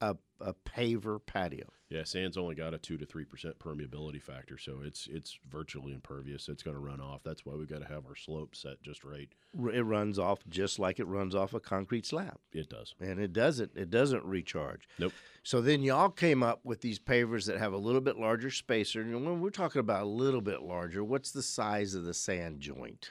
a, 0.00 0.16
a 0.40 0.54
paver 0.54 1.18
patio. 1.24 1.66
Yeah, 1.90 2.04
sand's 2.04 2.36
only 2.36 2.54
got 2.54 2.72
a 2.72 2.78
two 2.78 2.96
to 2.98 3.04
three 3.04 3.24
percent 3.24 3.58
permeability 3.58 4.22
factor, 4.22 4.56
so 4.56 4.78
it's 4.84 5.08
it's 5.10 5.40
virtually 5.50 5.92
impervious. 5.92 6.48
It's 6.48 6.62
going 6.62 6.76
to 6.76 6.80
run 6.80 7.00
off. 7.00 7.24
That's 7.24 7.44
why 7.44 7.54
we've 7.54 7.68
got 7.68 7.80
to 7.82 7.92
have 7.92 8.06
our 8.06 8.14
slope 8.14 8.54
set 8.54 8.80
just 8.80 9.02
right. 9.02 9.28
It 9.72 9.84
runs 9.84 10.16
off 10.16 10.38
just 10.48 10.78
like 10.78 11.00
it 11.00 11.06
runs 11.06 11.34
off 11.34 11.52
a 11.52 11.58
concrete 11.58 12.06
slab. 12.06 12.38
It 12.52 12.70
does. 12.70 12.94
and 13.00 13.18
it 13.18 13.32
doesn't 13.32 13.72
it 13.74 13.90
doesn't 13.90 14.24
recharge. 14.24 14.88
Nope. 15.00 15.12
So 15.42 15.60
then 15.60 15.82
y'all 15.82 16.10
came 16.10 16.44
up 16.44 16.60
with 16.64 16.80
these 16.80 17.00
pavers 17.00 17.46
that 17.46 17.58
have 17.58 17.72
a 17.72 17.78
little 17.78 18.00
bit 18.00 18.16
larger 18.16 18.50
spacer. 18.52 19.00
And 19.00 19.26
when 19.26 19.40
we're 19.40 19.50
talking 19.50 19.80
about 19.80 20.02
a 20.02 20.06
little 20.06 20.42
bit 20.42 20.62
larger, 20.62 21.02
what's 21.02 21.32
the 21.32 21.42
size 21.42 21.94
of 21.96 22.04
the 22.04 22.14
sand 22.14 22.60
joint? 22.60 23.10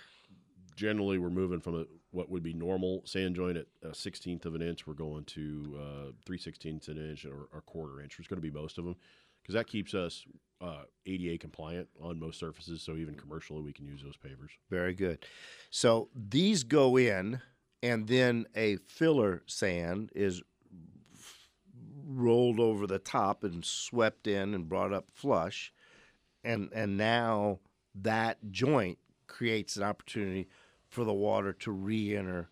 Generally, 0.77 1.17
we're 1.17 1.29
moving 1.29 1.59
from 1.59 1.75
a, 1.75 1.85
what 2.11 2.29
would 2.29 2.43
be 2.43 2.53
normal 2.53 3.03
sand 3.05 3.35
joint 3.35 3.57
at 3.57 3.67
a 3.83 3.93
sixteenth 3.93 4.45
of 4.45 4.55
an 4.55 4.61
inch. 4.61 4.87
We're 4.87 4.93
going 4.93 5.25
to 5.25 5.79
uh, 5.79 6.11
three 6.25 6.37
sixteenths 6.37 6.87
an 6.87 6.97
inch 6.97 7.25
or 7.25 7.47
a 7.55 7.61
quarter 7.61 8.01
inch. 8.01 8.17
There's 8.17 8.27
going 8.27 8.41
to 8.41 8.47
be 8.47 8.51
most 8.51 8.77
of 8.77 8.85
them 8.85 8.95
because 9.41 9.53
that 9.53 9.67
keeps 9.67 9.93
us 9.93 10.25
uh, 10.61 10.83
ADA 11.05 11.37
compliant 11.37 11.87
on 12.01 12.19
most 12.19 12.39
surfaces. 12.39 12.81
So 12.81 12.95
even 12.95 13.15
commercially, 13.15 13.61
we 13.61 13.73
can 13.73 13.85
use 13.85 14.01
those 14.01 14.17
pavers. 14.17 14.51
Very 14.69 14.93
good. 14.93 15.25
So 15.69 16.09
these 16.15 16.63
go 16.63 16.97
in, 16.97 17.41
and 17.81 18.07
then 18.07 18.45
a 18.55 18.77
filler 18.87 19.43
sand 19.45 20.11
is 20.15 20.41
rolled 22.05 22.59
over 22.59 22.87
the 22.87 22.99
top 22.99 23.43
and 23.43 23.63
swept 23.63 24.27
in 24.27 24.53
and 24.53 24.67
brought 24.67 24.93
up 24.93 25.11
flush, 25.13 25.71
and 26.43 26.69
and 26.73 26.97
now 26.97 27.59
that 27.95 28.37
joint 28.51 28.97
creates 29.27 29.75
an 29.75 29.83
opportunity 29.83 30.47
for 30.89 31.03
the 31.03 31.13
water 31.13 31.53
to 31.53 31.71
re-enter 31.71 32.49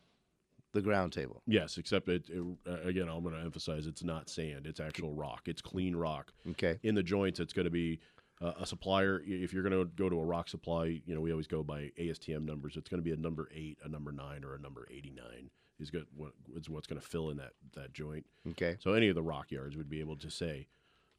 the 0.74 0.82
ground 0.82 1.12
table. 1.12 1.42
Yes, 1.48 1.78
except 1.78 2.08
it, 2.10 2.30
it 2.30 2.44
uh, 2.68 2.88
again. 2.88 3.08
I'm 3.10 3.24
going 3.24 3.36
to 3.36 3.42
emphasize 3.42 3.88
it's 3.88 4.04
not 4.04 4.30
sand. 4.30 4.68
It's 4.68 4.80
actual 4.80 5.14
rock. 5.14 5.48
It's 5.48 5.62
clean 5.62 5.96
rock. 5.96 6.34
Okay. 6.52 6.80
in 6.84 6.96
the 6.96 7.04
joints, 7.04 7.40
it's 7.40 7.54
going 7.54 7.66
to 7.66 7.72
be 7.72 8.00
uh, 8.42 8.54
a 8.60 8.66
supplier. 8.66 9.22
If 9.26 9.54
you're 9.54 9.64
going 9.64 9.74
to 9.74 9.86
go 9.96 10.10
to 10.10 10.20
a 10.20 10.24
rock 10.24 10.50
supply, 10.50 11.02
you 11.06 11.16
know 11.16 11.22
we 11.22 11.32
always 11.32 11.48
go 11.48 11.64
by 11.64 11.92
ASTM 12.00 12.46
numbers. 12.46 12.76
It's 12.78 12.90
going 12.90 13.00
to 13.00 13.04
be 13.04 13.14
a 13.14 13.18
number 13.18 13.50
eight, 13.54 13.80
a 13.84 13.90
number 13.90 14.12
nine, 14.12 14.44
or 14.44 14.56
a 14.56 14.60
number 14.60 14.88
eighty-nine. 14.92 15.50
Is 15.80 15.90
good. 15.92 16.08
What 16.16 16.32
is 16.56 16.70
what's 16.70 16.88
going 16.88 17.00
to 17.00 17.08
fill 17.08 17.30
in 17.30 17.38
that 17.38 17.54
that 17.76 17.94
joint. 17.94 18.26
Okay. 18.52 18.78
So 18.80 18.94
any 18.94 19.10
of 19.10 19.16
the 19.16 19.24
rock 19.24 19.52
yards 19.52 19.78
would 19.78 19.90
be 19.90 20.00
able 20.00 20.18
to 20.18 20.30
say, 20.30 20.68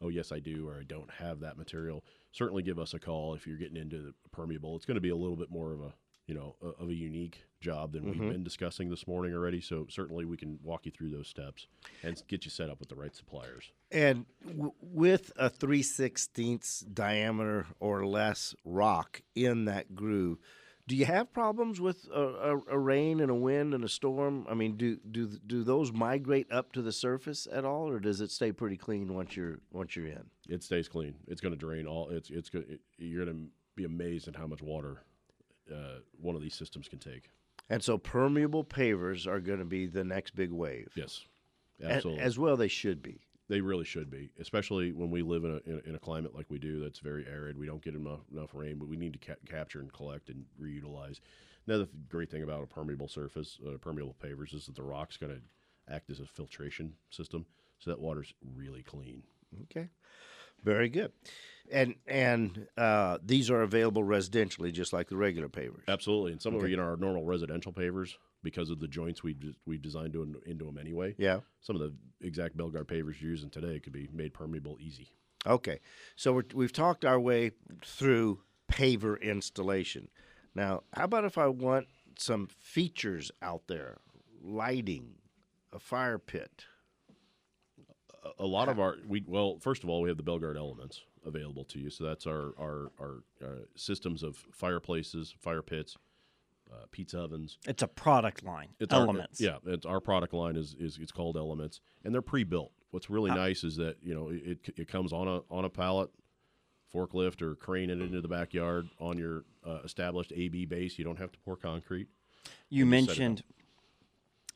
"Oh 0.02 0.08
yes, 0.08 0.30
I 0.32 0.40
do," 0.40 0.68
or 0.68 0.78
"I 0.80 0.84
don't 0.84 1.10
have 1.10 1.40
that 1.40 1.56
material." 1.56 2.04
Certainly, 2.32 2.62
give 2.64 2.78
us 2.78 2.92
a 2.92 2.98
call 2.98 3.34
if 3.34 3.46
you're 3.46 3.56
getting 3.56 3.76
into 3.76 3.98
the 3.98 4.14
permeable. 4.30 4.76
It's 4.76 4.84
going 4.84 4.96
to 4.96 5.00
be 5.00 5.10
a 5.10 5.16
little 5.16 5.36
bit 5.36 5.50
more 5.50 5.72
of 5.72 5.80
a 5.80 5.92
you 6.28 6.34
know 6.34 6.54
a, 6.62 6.82
of 6.82 6.90
a 6.90 6.94
unique 6.94 7.42
job 7.60 7.92
than 7.92 8.04
we've 8.04 8.14
mm-hmm. 8.14 8.30
been 8.30 8.44
discussing 8.44 8.88
this 8.88 9.08
morning 9.08 9.34
already. 9.34 9.60
So 9.60 9.86
certainly, 9.88 10.24
we 10.24 10.36
can 10.36 10.60
walk 10.62 10.86
you 10.86 10.92
through 10.92 11.10
those 11.10 11.26
steps 11.26 11.66
and 12.04 12.22
get 12.28 12.44
you 12.44 12.50
set 12.50 12.70
up 12.70 12.78
with 12.78 12.88
the 12.88 12.94
right 12.94 13.14
suppliers. 13.16 13.72
And 13.90 14.26
w- 14.46 14.74
with 14.80 15.32
a 15.36 15.50
3 15.50 15.82
sixteenths 15.82 16.80
diameter 16.80 17.66
or 17.80 18.06
less 18.06 18.54
rock 18.64 19.22
in 19.34 19.64
that 19.64 19.96
groove, 19.96 20.38
do 20.86 20.94
you 20.94 21.06
have 21.06 21.32
problems 21.32 21.80
with 21.80 22.06
a, 22.14 22.20
a, 22.20 22.60
a 22.72 22.78
rain 22.78 23.20
and 23.20 23.30
a 23.30 23.34
wind 23.34 23.74
and 23.74 23.82
a 23.82 23.88
storm? 23.88 24.46
I 24.48 24.54
mean, 24.54 24.76
do, 24.76 24.98
do 25.10 25.26
do 25.46 25.64
those 25.64 25.92
migrate 25.92 26.52
up 26.52 26.72
to 26.72 26.82
the 26.82 26.92
surface 26.92 27.48
at 27.50 27.64
all, 27.64 27.88
or 27.88 27.98
does 27.98 28.20
it 28.20 28.30
stay 28.30 28.52
pretty 28.52 28.76
clean 28.76 29.14
once 29.14 29.36
you're 29.36 29.58
once 29.72 29.96
you're 29.96 30.06
in? 30.06 30.24
it 30.48 30.62
stays 30.62 30.88
clean. 30.88 31.14
It's 31.26 31.40
going 31.40 31.52
to 31.52 31.58
drain 31.58 31.86
all. 31.86 32.08
It's 32.10 32.30
it's 32.30 32.50
it, 32.54 32.80
you're 32.98 33.24
going 33.24 33.36
to 33.36 33.50
be 33.76 33.84
amazed 33.84 34.28
at 34.28 34.36
how 34.36 34.46
much 34.46 34.62
water 34.62 35.02
uh, 35.72 36.00
one 36.20 36.34
of 36.36 36.42
these 36.42 36.54
systems 36.54 36.88
can 36.88 36.98
take. 36.98 37.30
And 37.70 37.82
so 37.82 37.98
permeable 37.98 38.64
pavers 38.64 39.26
are 39.26 39.40
going 39.40 39.58
to 39.58 39.64
be 39.64 39.86
the 39.86 40.04
next 40.04 40.34
big 40.34 40.50
wave. 40.50 40.90
Yes, 40.94 41.26
absolutely. 41.84 42.24
As 42.24 42.38
well, 42.38 42.56
they 42.56 42.68
should 42.68 43.02
be. 43.02 43.20
they 43.48 43.60
really 43.60 43.84
should 43.84 44.10
be, 44.10 44.30
especially 44.40 44.92
when 44.92 45.10
we 45.10 45.22
live 45.22 45.44
in 45.44 45.50
a, 45.52 45.70
in 45.70 45.82
a, 45.84 45.88
in 45.90 45.94
a 45.94 45.98
climate 45.98 46.34
like 46.34 46.46
we 46.50 46.58
do 46.58 46.80
that's 46.80 46.98
very 47.00 47.26
arid. 47.26 47.58
We 47.58 47.66
don't 47.66 47.82
get 47.82 47.94
enough 47.94 48.20
enough 48.32 48.50
rain, 48.54 48.78
but 48.78 48.88
we 48.88 48.96
need 48.96 49.12
to 49.14 49.18
ca- 49.18 49.40
capture 49.48 49.80
and 49.80 49.92
collect 49.92 50.28
and 50.28 50.44
reutilize. 50.60 51.20
Another 51.66 51.84
th- 51.84 51.96
great 52.08 52.30
thing 52.30 52.42
about 52.42 52.62
a 52.62 52.66
permeable 52.66 53.08
surface, 53.08 53.58
uh, 53.66 53.76
permeable 53.78 54.16
pavers, 54.22 54.54
is 54.54 54.66
that 54.66 54.76
the 54.76 54.82
rock's 54.82 55.16
going 55.16 55.32
to 55.32 55.94
act 55.94 56.10
as 56.10 56.20
a 56.20 56.26
filtration 56.26 56.94
system, 57.10 57.44
so 57.78 57.90
that 57.90 58.00
water's 58.00 58.32
really 58.56 58.82
clean. 58.82 59.22
Okay, 59.64 59.88
very 60.64 60.88
good. 60.88 61.12
And 61.70 61.96
and 62.06 62.66
uh, 62.78 63.18
these 63.22 63.50
are 63.50 63.62
available 63.62 64.02
residentially, 64.02 64.72
just 64.72 64.92
like 64.92 65.08
the 65.08 65.16
regular 65.16 65.48
pavers. 65.48 65.82
Absolutely, 65.86 66.32
and 66.32 66.40
some 66.40 66.54
of 66.54 66.62
our, 66.62 66.68
you 66.68 66.76
know 66.76 66.82
our 66.82 66.96
normal 66.96 67.24
residential 67.24 67.72
pavers 67.72 68.14
because 68.42 68.70
of 68.70 68.80
the 68.80 68.88
joints 68.88 69.22
we 69.22 69.36
we've 69.66 69.82
designed 69.82 70.12
to, 70.14 70.22
into 70.46 70.64
them 70.64 70.78
anyway. 70.78 71.14
Yeah. 71.18 71.40
Some 71.60 71.76
of 71.76 71.82
the 71.82 71.92
exact 72.26 72.56
Belgard 72.56 72.86
pavers 72.86 73.20
you're 73.20 73.30
using 73.30 73.50
today 73.50 73.80
could 73.80 73.92
be 73.92 74.08
made 74.12 74.32
permeable 74.32 74.78
easy. 74.80 75.12
Okay, 75.46 75.80
so 76.16 76.32
we're, 76.32 76.44
we've 76.54 76.72
talked 76.72 77.04
our 77.04 77.20
way 77.20 77.52
through 77.84 78.40
paver 78.70 79.20
installation. 79.20 80.08
Now, 80.54 80.82
how 80.92 81.04
about 81.04 81.24
if 81.24 81.38
I 81.38 81.48
want 81.48 81.86
some 82.18 82.48
features 82.60 83.30
out 83.40 83.62
there, 83.68 83.98
lighting, 84.42 85.14
a 85.72 85.78
fire 85.78 86.18
pit? 86.18 86.64
A, 88.38 88.46
lot 88.46 88.68
of 88.68 88.78
our 88.78 88.96
we 89.06 89.24
well, 89.26 89.58
first 89.60 89.82
of 89.82 89.88
all, 89.88 90.00
we 90.00 90.08
have 90.08 90.16
the 90.16 90.22
Belgard 90.22 90.56
elements 90.56 91.02
available 91.24 91.64
to 91.64 91.78
you. 91.78 91.90
So 91.90 92.04
that's 92.04 92.26
our 92.26 92.52
our 92.58 92.92
our 93.00 93.14
uh, 93.42 93.46
systems 93.76 94.22
of 94.22 94.36
fireplaces, 94.52 95.34
fire 95.40 95.62
pits, 95.62 95.96
uh, 96.72 96.84
pizza 96.90 97.18
ovens. 97.18 97.58
It's 97.66 97.82
a 97.82 97.88
product 97.88 98.44
line. 98.44 98.68
It's 98.78 98.92
our- 98.94 99.02
elements. 99.02 99.40
yeah, 99.40 99.56
it's 99.66 99.86
our 99.86 100.00
product 100.00 100.32
line 100.34 100.56
is 100.56 100.74
is 100.78 100.98
it's 101.00 101.12
called 101.12 101.36
Elements, 101.36 101.80
and 102.04 102.14
they're 102.14 102.22
pre-built. 102.22 102.72
What's 102.90 103.10
really 103.10 103.30
nice 103.30 103.64
is 103.64 103.76
that 103.76 103.96
you 104.02 104.14
know 104.14 104.30
it 104.30 104.58
it 104.76 104.88
comes 104.88 105.12
on 105.12 105.28
a 105.28 105.40
on 105.50 105.64
a 105.64 105.70
pallet, 105.70 106.10
forklift 106.94 107.42
or 107.42 107.54
crane 107.54 107.90
it 107.90 108.00
into 108.00 108.20
the 108.20 108.28
backyard 108.28 108.88
on 108.98 109.18
your 109.18 109.44
uh, 109.66 109.80
established 109.84 110.32
AB 110.34 110.64
base. 110.66 110.98
You 110.98 111.04
don't 111.04 111.18
have 111.18 111.32
to 111.32 111.38
pour 111.40 111.56
concrete. 111.56 112.08
You 112.70 112.84
set 112.84 112.90
mentioned 112.90 113.42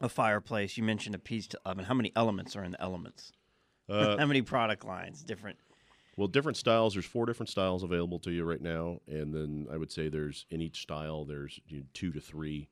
a 0.00 0.08
fireplace. 0.08 0.76
You 0.76 0.82
mentioned 0.82 1.14
a 1.14 1.18
pizza 1.18 1.58
oven. 1.64 1.84
How 1.84 1.94
many 1.94 2.12
elements 2.16 2.56
are 2.56 2.64
in 2.64 2.72
the 2.72 2.80
elements? 2.80 3.32
Uh, 3.92 4.16
How 4.18 4.26
many 4.26 4.42
product 4.42 4.84
lines? 4.84 5.22
Different. 5.22 5.58
Well, 6.16 6.28
different 6.28 6.56
styles. 6.56 6.94
There's 6.94 7.06
four 7.06 7.26
different 7.26 7.50
styles 7.50 7.82
available 7.82 8.18
to 8.20 8.30
you 8.30 8.44
right 8.44 8.60
now, 8.60 9.00
and 9.06 9.34
then 9.34 9.66
I 9.72 9.76
would 9.76 9.90
say 9.90 10.08
there's 10.08 10.46
in 10.50 10.60
each 10.60 10.82
style 10.82 11.24
there's 11.24 11.58
you 11.66 11.78
know, 11.78 11.84
two 11.94 12.12
to 12.12 12.20
three 12.20 12.68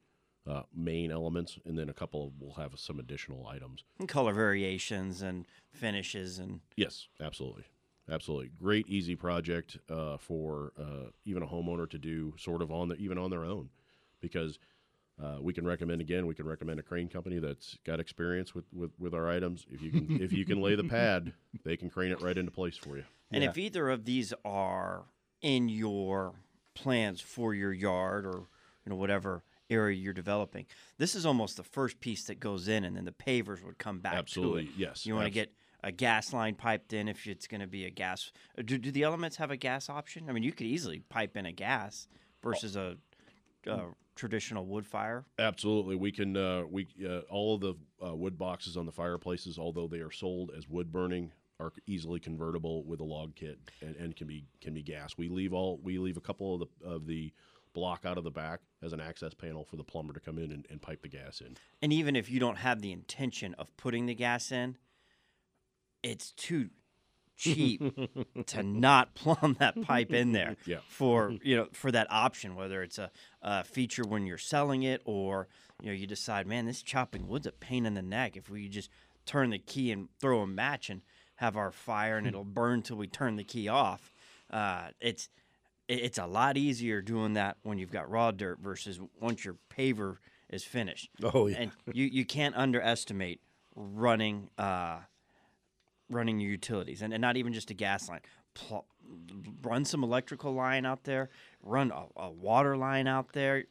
uh, 0.46 0.62
main 0.74 1.10
elements, 1.10 1.58
and 1.64 1.78
then 1.78 1.88
a 1.88 1.94
couple 1.94 2.32
will 2.38 2.54
have 2.54 2.78
some 2.78 2.98
additional 2.98 3.46
items. 3.46 3.84
And 3.98 4.08
color 4.08 4.32
variations 4.32 5.22
and 5.22 5.46
finishes 5.72 6.38
and 6.38 6.60
Yes, 6.76 7.08
absolutely, 7.20 7.64
Absolutely, 8.10 8.50
great 8.58 8.88
easy 8.88 9.14
project 9.14 9.78
uh, 9.88 10.16
for 10.16 10.72
uh, 10.78 11.10
even 11.24 11.42
a 11.42 11.46
homeowner 11.46 11.88
to 11.88 11.98
do, 11.98 12.34
sort 12.36 12.60
of 12.60 12.72
on 12.72 12.88
the 12.88 12.96
even 12.96 13.18
on 13.18 13.30
their 13.30 13.44
own, 13.44 13.68
because 14.20 14.58
uh, 15.22 15.36
we 15.40 15.52
can 15.52 15.66
recommend 15.66 16.00
again. 16.00 16.26
We 16.26 16.34
can 16.34 16.46
recommend 16.46 16.80
a 16.80 16.82
crane 16.82 17.08
company 17.08 17.38
that's 17.38 17.76
got 17.84 18.00
experience 18.00 18.54
with, 18.54 18.64
with, 18.72 18.90
with 18.98 19.14
our 19.14 19.28
items. 19.28 19.66
If 19.70 19.82
you 19.82 19.90
can 19.90 20.06
if 20.22 20.32
you 20.32 20.44
can 20.44 20.60
lay 20.60 20.74
the 20.74 20.84
pad, 20.84 21.32
they 21.64 21.76
can 21.76 21.90
crane 21.90 22.12
it 22.12 22.20
right 22.22 22.36
into 22.36 22.50
place 22.50 22.76
for 22.76 22.96
you. 22.96 23.04
And 23.32 23.42
Yeah. 23.42 23.50
if 23.50 23.58
either 23.58 23.88
of 23.90 24.04
these 24.04 24.32
are 24.44 25.04
in 25.42 25.68
your 25.68 26.34
plans 26.74 27.20
for 27.20 27.54
your 27.54 27.72
yard 27.72 28.24
or 28.26 28.46
you 28.84 28.90
know 28.90 28.96
whatever 28.96 29.42
area 29.68 29.96
you're 29.96 30.12
developing, 30.12 30.66
this 30.98 31.14
is 31.14 31.24
almost 31.26 31.56
the 31.56 31.62
first 31.62 32.00
piece 32.00 32.24
that 32.24 32.40
goes 32.40 32.66
in, 32.68 32.84
and 32.84 32.96
then 32.96 33.04
the 33.04 33.12
pavers 33.12 33.62
would 33.64 33.78
come 33.78 34.00
back. 34.00 34.14
Absolutely, 34.14 34.64
to 34.64 34.70
it. 34.70 34.76
yes. 34.78 35.06
You 35.06 35.14
want 35.14 35.26
to 35.26 35.30
get 35.30 35.52
a 35.82 35.92
gas 35.92 36.32
line 36.32 36.54
piped 36.54 36.92
in 36.92 37.08
if 37.08 37.26
it's 37.26 37.46
going 37.46 37.60
to 37.62 37.66
be 37.66 37.84
a 37.86 37.90
gas. 37.90 38.32
uh, 38.58 38.62
Do, 38.62 38.76
do 38.78 38.90
the 38.90 39.02
elements 39.02 39.36
have 39.36 39.50
a 39.50 39.56
gas 39.56 39.88
option? 39.88 40.28
I 40.28 40.32
mean, 40.32 40.42
you 40.42 40.52
could 40.52 40.66
easily 40.66 41.00
pipe 41.08 41.36
in 41.36 41.46
a 41.46 41.52
gas 41.52 42.06
versus 42.42 42.76
a, 42.76 42.96
a 43.66 43.88
traditional 44.14 44.66
wood 44.66 44.86
fire. 44.86 45.24
Absolutely, 45.38 45.96
we 45.96 46.12
can. 46.12 46.36
Uh, 46.36 46.62
we 46.70 46.88
uh, 47.06 47.20
all 47.30 47.54
of 47.54 47.60
the 47.60 47.74
uh, 48.04 48.14
wood 48.14 48.38
boxes 48.38 48.76
on 48.76 48.86
the 48.86 48.92
fireplaces, 48.92 49.58
although 49.58 49.88
they 49.88 50.00
are 50.00 50.10
sold 50.10 50.50
as 50.56 50.68
wood 50.68 50.92
burning, 50.92 51.32
are 51.58 51.72
easily 51.86 52.18
convertible 52.18 52.84
with 52.84 53.00
a 53.00 53.04
log 53.04 53.34
kit 53.36 53.58
and, 53.82 53.94
and 53.96 54.16
can 54.16 54.26
be 54.26 54.46
can 54.60 54.74
be 54.74 54.82
gas. 54.82 55.16
We 55.16 55.28
leave 55.28 55.52
all 55.52 55.78
we 55.82 55.98
leave 55.98 56.16
a 56.16 56.20
couple 56.20 56.54
of 56.54 56.60
the 56.60 56.86
of 56.86 57.06
the 57.06 57.32
block 57.72 58.04
out 58.04 58.18
of 58.18 58.24
the 58.24 58.30
back 58.30 58.60
as 58.82 58.92
an 58.92 59.00
access 59.00 59.32
panel 59.32 59.64
for 59.64 59.76
the 59.76 59.84
plumber 59.84 60.12
to 60.12 60.20
come 60.20 60.38
in 60.38 60.50
and, 60.50 60.66
and 60.70 60.82
pipe 60.82 61.02
the 61.02 61.08
gas 61.08 61.40
in. 61.40 61.56
And 61.80 61.92
even 61.92 62.16
if 62.16 62.28
you 62.28 62.40
don't 62.40 62.58
have 62.58 62.80
the 62.80 62.90
intention 62.90 63.54
of 63.54 63.76
putting 63.76 64.06
the 64.06 64.14
gas 64.14 64.50
in, 64.50 64.76
it's 66.02 66.32
too 66.32 66.70
cheap 67.40 67.82
to 68.46 68.62
not 68.62 69.14
plumb 69.14 69.56
that 69.58 69.80
pipe 69.82 70.12
in 70.12 70.32
there 70.32 70.56
Yeah. 70.66 70.78
for 70.88 71.34
you 71.42 71.56
know 71.56 71.68
for 71.72 71.90
that 71.92 72.06
option 72.10 72.54
whether 72.54 72.82
it's 72.82 72.98
a, 72.98 73.10
a 73.42 73.64
feature 73.64 74.04
when 74.06 74.26
you're 74.26 74.38
selling 74.38 74.82
it 74.82 75.00
or 75.04 75.48
you 75.82 75.88
know 75.88 75.94
you 75.94 76.06
decide 76.06 76.46
man 76.46 76.66
this 76.66 76.82
chopping 76.82 77.26
wood's 77.28 77.46
a 77.46 77.52
pain 77.52 77.86
in 77.86 77.94
the 77.94 78.02
neck 78.02 78.36
if 78.36 78.50
we 78.50 78.68
just 78.68 78.90
turn 79.26 79.50
the 79.50 79.58
key 79.58 79.90
and 79.92 80.08
throw 80.20 80.40
a 80.40 80.46
match 80.46 80.90
and 80.90 81.00
have 81.36 81.56
our 81.56 81.70
fire 81.70 82.16
and 82.18 82.26
it'll 82.28 82.44
burn 82.44 82.82
till 82.82 82.96
we 82.96 83.06
turn 83.06 83.36
the 83.36 83.44
key 83.44 83.68
off 83.68 84.12
uh, 84.50 84.88
it's 85.00 85.28
it's 85.88 86.18
a 86.18 86.26
lot 86.26 86.56
easier 86.56 87.00
doing 87.02 87.32
that 87.34 87.56
when 87.62 87.78
you've 87.78 87.90
got 87.90 88.08
raw 88.10 88.30
dirt 88.30 88.58
versus 88.60 89.00
once 89.20 89.44
your 89.44 89.56
paver 89.76 90.18
is 90.48 90.62
finished 90.64 91.08
Oh 91.22 91.46
yeah. 91.46 91.56
and 91.62 91.70
you, 91.92 92.04
you 92.06 92.24
can't 92.24 92.54
underestimate 92.56 93.40
running 93.74 94.50
uh, 94.58 94.98
running 96.10 96.40
your 96.40 96.50
utilities 96.50 97.02
and, 97.02 97.12
and 97.12 97.20
not 97.20 97.36
even 97.36 97.52
just 97.52 97.70
a 97.70 97.74
gas 97.74 98.08
line. 98.08 98.20
Pl- 98.54 98.86
run 99.62 99.84
some 99.84 100.04
electrical 100.04 100.52
line 100.52 100.84
out 100.84 101.04
there, 101.04 101.30
run 101.62 101.90
a, 101.90 102.04
a 102.20 102.30
water 102.30 102.76
line 102.76 103.06
out 103.06 103.32
there. 103.32 103.64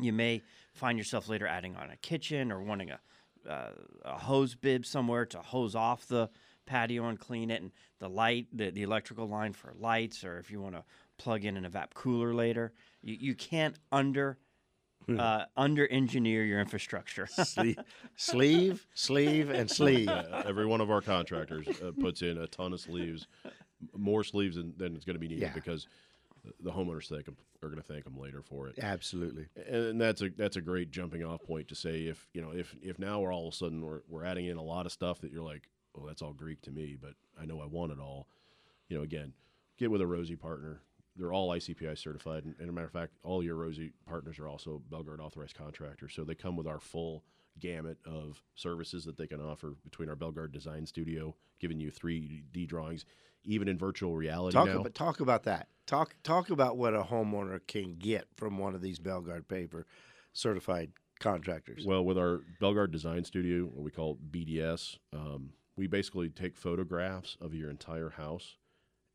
You 0.00 0.12
may 0.12 0.42
find 0.72 0.98
yourself 0.98 1.28
later 1.28 1.46
adding 1.46 1.76
on 1.76 1.90
a 1.90 1.96
kitchen 1.96 2.52
or 2.52 2.62
wanting 2.62 2.90
a, 2.90 3.00
uh, 3.48 3.70
a 4.04 4.18
hose 4.18 4.54
bib 4.54 4.84
somewhere 4.86 5.26
to 5.26 5.38
hose 5.38 5.74
off 5.74 6.06
the 6.06 6.30
patio 6.66 7.08
and 7.08 7.18
clean 7.18 7.50
it, 7.50 7.62
and 7.62 7.72
the 7.98 8.08
light, 8.08 8.46
the, 8.52 8.70
the 8.70 8.82
electrical 8.82 9.28
line 9.28 9.52
for 9.52 9.74
lights, 9.78 10.24
or 10.24 10.38
if 10.38 10.50
you 10.50 10.60
want 10.60 10.74
to 10.74 10.84
plug 11.18 11.44
in 11.44 11.56
an 11.56 11.70
evap 11.70 11.94
cooler 11.94 12.34
later. 12.34 12.72
You, 13.02 13.16
you 13.20 13.34
can't 13.34 13.76
under 13.92 14.38
uh, 15.08 15.44
under 15.56 15.86
engineer 15.88 16.44
your 16.44 16.60
infrastructure. 16.60 17.26
sleeve, 17.44 17.78
sleeve, 18.16 18.86
sleeve, 18.94 19.50
and 19.50 19.70
sleeve. 19.70 20.08
Uh, 20.08 20.42
every 20.46 20.66
one 20.66 20.80
of 20.80 20.90
our 20.90 21.00
contractors 21.00 21.66
uh, 21.82 21.90
puts 22.00 22.22
in 22.22 22.38
a 22.38 22.46
ton 22.46 22.72
of 22.72 22.80
sleeves, 22.80 23.26
more 23.96 24.24
sleeves 24.24 24.56
than, 24.56 24.74
than 24.76 24.94
it's 24.96 25.04
going 25.04 25.14
to 25.14 25.20
be 25.20 25.28
needed 25.28 25.42
Yeah. 25.42 25.52
because 25.54 25.86
the 26.60 26.70
homeowners 26.70 27.08
thank 27.08 27.26
'em- 27.28 27.36
are 27.62 27.68
going 27.68 27.80
to 27.80 27.86
thank 27.86 28.04
them 28.04 28.18
later 28.18 28.42
for 28.42 28.68
it. 28.68 28.78
Absolutely. 28.78 29.46
and 29.66 29.98
that's 30.00 30.20
a 30.20 30.28
that's 30.30 30.56
a 30.56 30.60
great 30.60 30.90
jumping 30.90 31.24
off 31.24 31.42
point 31.42 31.68
to 31.68 31.74
say 31.74 32.02
if 32.02 32.26
you 32.34 32.42
know 32.42 32.50
if 32.50 32.74
if 32.82 32.98
now 32.98 33.20
we're 33.20 33.32
all 33.32 33.48
of 33.48 33.54
a 33.54 33.56
sudden 33.56 33.80
we're, 33.80 34.00
we're 34.08 34.24
adding 34.24 34.44
in 34.46 34.58
a 34.58 34.62
lot 34.62 34.84
of 34.84 34.92
stuff 34.92 35.20
that 35.22 35.32
you're 35.32 35.42
like 35.42 35.68
oh, 35.98 36.06
that's 36.06 36.20
all 36.20 36.34
greek 36.34 36.60
to 36.60 36.70
me 36.70 36.98
but 37.00 37.14
i 37.40 37.46
know 37.46 37.60
i 37.62 37.64
want 37.66 37.90
it 37.92 37.98
all 37.98 38.28
you 38.90 38.96
know 38.98 39.02
again 39.02 39.32
get 39.78 39.90
with 39.90 40.02
a 40.02 40.06
rosie 40.06 40.36
partner 40.36 40.82
they're 41.16 41.32
all 41.32 41.50
icpi 41.50 41.96
certified 41.98 42.44
and, 42.44 42.54
and 42.58 42.68
a 42.68 42.72
matter 42.72 42.86
of 42.86 42.92
fact 42.92 43.12
all 43.22 43.42
your 43.42 43.56
rosie 43.56 43.92
partners 44.06 44.38
are 44.38 44.48
also 44.48 44.82
belgard 44.90 45.20
authorized 45.20 45.56
contractors 45.56 46.12
so 46.14 46.24
they 46.24 46.34
come 46.34 46.56
with 46.56 46.66
our 46.66 46.80
full 46.80 47.24
gamut 47.60 47.98
of 48.04 48.42
services 48.54 49.04
that 49.04 49.16
they 49.16 49.26
can 49.26 49.40
offer 49.40 49.74
between 49.84 50.08
our 50.08 50.16
belgard 50.16 50.52
design 50.52 50.84
studio 50.86 51.34
giving 51.60 51.78
you 51.78 51.90
3d 51.90 52.66
drawings 52.66 53.04
even 53.44 53.68
in 53.68 53.78
virtual 53.78 54.16
reality 54.16 54.54
Talk 54.54 54.66
now 54.66 54.80
about 54.80 54.94
talk 54.94 55.20
about 55.20 55.44
that. 55.44 55.68
Talk 55.86 56.16
talk 56.22 56.50
about 56.50 56.76
what 56.76 56.94
a 56.94 57.02
homeowner 57.02 57.60
can 57.66 57.96
get 57.96 58.26
from 58.36 58.58
one 58.58 58.74
of 58.74 58.80
these 58.80 58.98
Belgard 58.98 59.46
paver 59.46 59.84
certified 60.32 60.92
contractors. 61.20 61.84
Well, 61.86 62.04
with 62.04 62.18
our 62.18 62.40
Belgard 62.60 62.90
Design 62.90 63.24
Studio, 63.24 63.64
what 63.64 63.84
we 63.84 63.90
call 63.90 64.18
BDS, 64.30 64.98
um, 65.12 65.50
we 65.76 65.86
basically 65.86 66.30
take 66.30 66.56
photographs 66.56 67.36
of 67.40 67.54
your 67.54 67.70
entire 67.70 68.10
house 68.10 68.56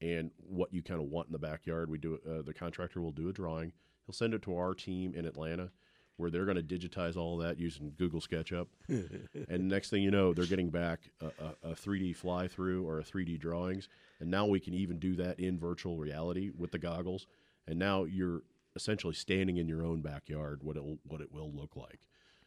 and 0.01 0.31
what 0.37 0.73
you 0.73 0.81
kind 0.81 1.01
of 1.01 1.07
want 1.07 1.27
in 1.27 1.33
the 1.33 1.39
backyard. 1.39 1.89
We 1.89 1.97
do 1.97 2.19
uh, 2.29 2.41
the 2.41 2.53
contractor 2.53 3.01
will 3.01 3.11
do 3.11 3.29
a 3.29 3.33
drawing. 3.33 3.73
He'll 4.05 4.13
send 4.13 4.33
it 4.33 4.41
to 4.43 4.55
our 4.57 4.73
team 4.73 5.13
in 5.13 5.25
Atlanta, 5.25 5.71
where 6.17 6.29
they're 6.29 6.45
going 6.45 6.57
to 6.57 6.63
digitize 6.63 7.15
all 7.15 7.37
that 7.37 7.59
using 7.59 7.93
Google 7.97 8.21
SketchUp. 8.21 8.67
and 9.49 9.67
next 9.67 9.89
thing 9.89 10.01
you 10.01 10.11
know, 10.11 10.33
they're 10.33 10.45
getting 10.45 10.69
back 10.69 10.99
a, 11.21 11.27
a, 11.43 11.71
a 11.71 11.75
3D 11.75 12.15
fly 12.15 12.47
through 12.47 12.87
or 12.87 12.99
a 12.99 13.03
3D 13.03 13.39
drawings, 13.39 13.89
and 14.19 14.29
now 14.29 14.45
we 14.45 14.59
can 14.59 14.73
even 14.73 14.99
do 14.99 15.15
that 15.15 15.39
in 15.39 15.59
virtual 15.59 15.97
reality 15.97 16.51
with 16.57 16.71
the 16.71 16.79
goggles. 16.79 17.27
And 17.67 17.77
now 17.77 18.05
you're 18.05 18.41
essentially 18.75 19.13
standing 19.13 19.57
in 19.57 19.67
your 19.67 19.83
own 19.83 20.01
backyard. 20.01 20.63
What 20.63 20.77
it 20.77 20.83
what 21.03 21.21
it 21.21 21.31
will 21.31 21.51
look 21.51 21.75
like. 21.75 21.99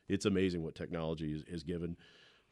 It's 0.09 0.27
amazing 0.27 0.63
what 0.63 0.75
technology 0.75 1.33
is, 1.33 1.45
is 1.47 1.63
given. 1.63 1.97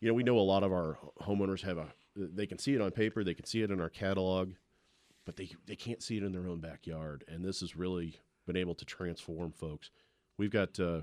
You 0.00 0.08
know, 0.08 0.14
we 0.14 0.22
know 0.22 0.38
a 0.38 0.40
lot 0.40 0.62
of 0.62 0.72
our 0.72 0.98
homeowners 1.22 1.62
have 1.62 1.78
a 1.78 1.88
they 2.16 2.46
can 2.46 2.58
see 2.58 2.74
it 2.74 2.80
on 2.80 2.90
paper, 2.90 3.22
they 3.22 3.34
can 3.34 3.46
see 3.46 3.62
it 3.62 3.70
in 3.70 3.80
our 3.80 3.88
catalog, 3.88 4.52
but 5.30 5.36
they 5.36 5.48
they 5.66 5.76
can't 5.76 6.02
see 6.02 6.16
it 6.16 6.24
in 6.24 6.32
their 6.32 6.48
own 6.48 6.58
backyard. 6.58 7.22
And 7.28 7.44
this 7.44 7.60
has 7.60 7.76
really 7.76 8.18
been 8.48 8.56
able 8.56 8.74
to 8.74 8.84
transform 8.84 9.52
folks. 9.52 9.90
We've 10.38 10.50
got 10.50 10.80
uh, 10.80 11.02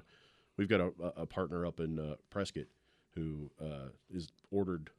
we've 0.57 0.67
got 0.67 0.81
a, 0.81 0.91
a 1.15 1.25
partner 1.25 1.65
up 1.65 1.79
in 1.79 1.97
uh, 1.97 2.15
Prescott 2.29 2.65
who 3.15 3.49
uh, 3.61 3.87
is 4.13 4.27
ordered 4.51 4.89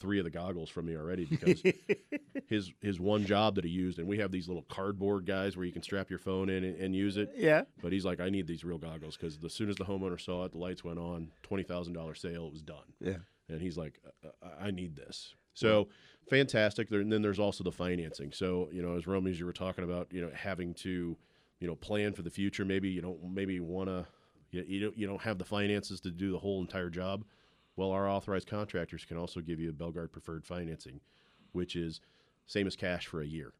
three 0.00 0.18
of 0.18 0.24
the 0.24 0.30
goggles 0.30 0.68
from 0.68 0.84
me 0.84 0.96
already 0.96 1.24
because 1.24 1.62
his 2.46 2.72
his 2.82 3.00
one 3.00 3.24
job 3.24 3.54
that 3.54 3.64
he 3.64 3.70
used, 3.70 3.98
and 3.98 4.06
we 4.06 4.18
have 4.18 4.30
these 4.30 4.48
little 4.48 4.66
cardboard 4.68 5.24
guys 5.24 5.56
where 5.56 5.64
you 5.64 5.72
can 5.72 5.82
strap 5.82 6.10
your 6.10 6.18
phone 6.18 6.50
in 6.50 6.62
and, 6.62 6.76
and 6.78 6.94
use 6.94 7.16
it. 7.16 7.32
Yeah. 7.34 7.62
But 7.80 7.90
he's 7.92 8.04
like, 8.04 8.20
I 8.20 8.28
need 8.28 8.46
these 8.46 8.64
real 8.64 8.76
goggles 8.76 9.16
because 9.16 9.38
as 9.42 9.54
soon 9.54 9.70
as 9.70 9.76
the 9.76 9.84
homeowner 9.86 10.20
saw 10.20 10.44
it, 10.44 10.52
the 10.52 10.58
lights 10.58 10.84
went 10.84 10.98
on, 10.98 11.28
twenty 11.42 11.62
thousand 11.62 11.94
dollar 11.94 12.14
sale, 12.14 12.48
it 12.48 12.52
was 12.52 12.62
done. 12.62 12.92
Yeah. 13.00 13.16
And 13.48 13.62
he's 13.62 13.78
like, 13.78 13.98
"Uh, 14.22 14.28
uh, 14.42 14.48
I 14.60 14.72
need 14.72 14.94
this. 14.94 15.34
So 15.54 15.88
fantastic. 16.28 16.88
There, 16.88 17.00
and 17.00 17.12
then 17.12 17.22
there's 17.22 17.38
also 17.38 17.64
the 17.64 17.72
financing. 17.72 18.32
So 18.32 18.68
you 18.72 18.82
know, 18.82 18.96
as 18.96 19.06
Romy, 19.06 19.30
as 19.30 19.40
you 19.40 19.46
were 19.46 19.52
talking 19.52 19.84
about, 19.84 20.08
you 20.10 20.20
know, 20.20 20.30
having 20.34 20.74
to, 20.74 21.16
you 21.60 21.68
know, 21.68 21.76
plan 21.76 22.12
for 22.12 22.22
the 22.22 22.30
future. 22.30 22.64
Maybe 22.64 22.90
you 22.90 23.00
don't, 23.00 23.18
maybe 23.32 23.60
want 23.60 23.88
to, 23.88 24.06
you, 24.50 24.64
you 24.66 24.80
don't, 24.80 24.98
you 24.98 25.06
don't 25.06 25.22
have 25.22 25.38
the 25.38 25.44
finances 25.44 26.00
to 26.00 26.10
do 26.10 26.32
the 26.32 26.38
whole 26.38 26.60
entire 26.60 26.90
job. 26.90 27.24
Well, 27.76 27.90
our 27.90 28.08
authorized 28.08 28.48
contractors 28.48 29.04
can 29.04 29.16
also 29.16 29.40
give 29.40 29.58
you 29.58 29.70
a 29.70 29.72
Belgard 29.72 30.12
preferred 30.12 30.44
financing, 30.44 31.00
which 31.52 31.74
is 31.74 32.00
same 32.46 32.66
as 32.66 32.76
cash 32.76 33.06
for 33.06 33.22
a 33.22 33.26
year. 33.26 33.52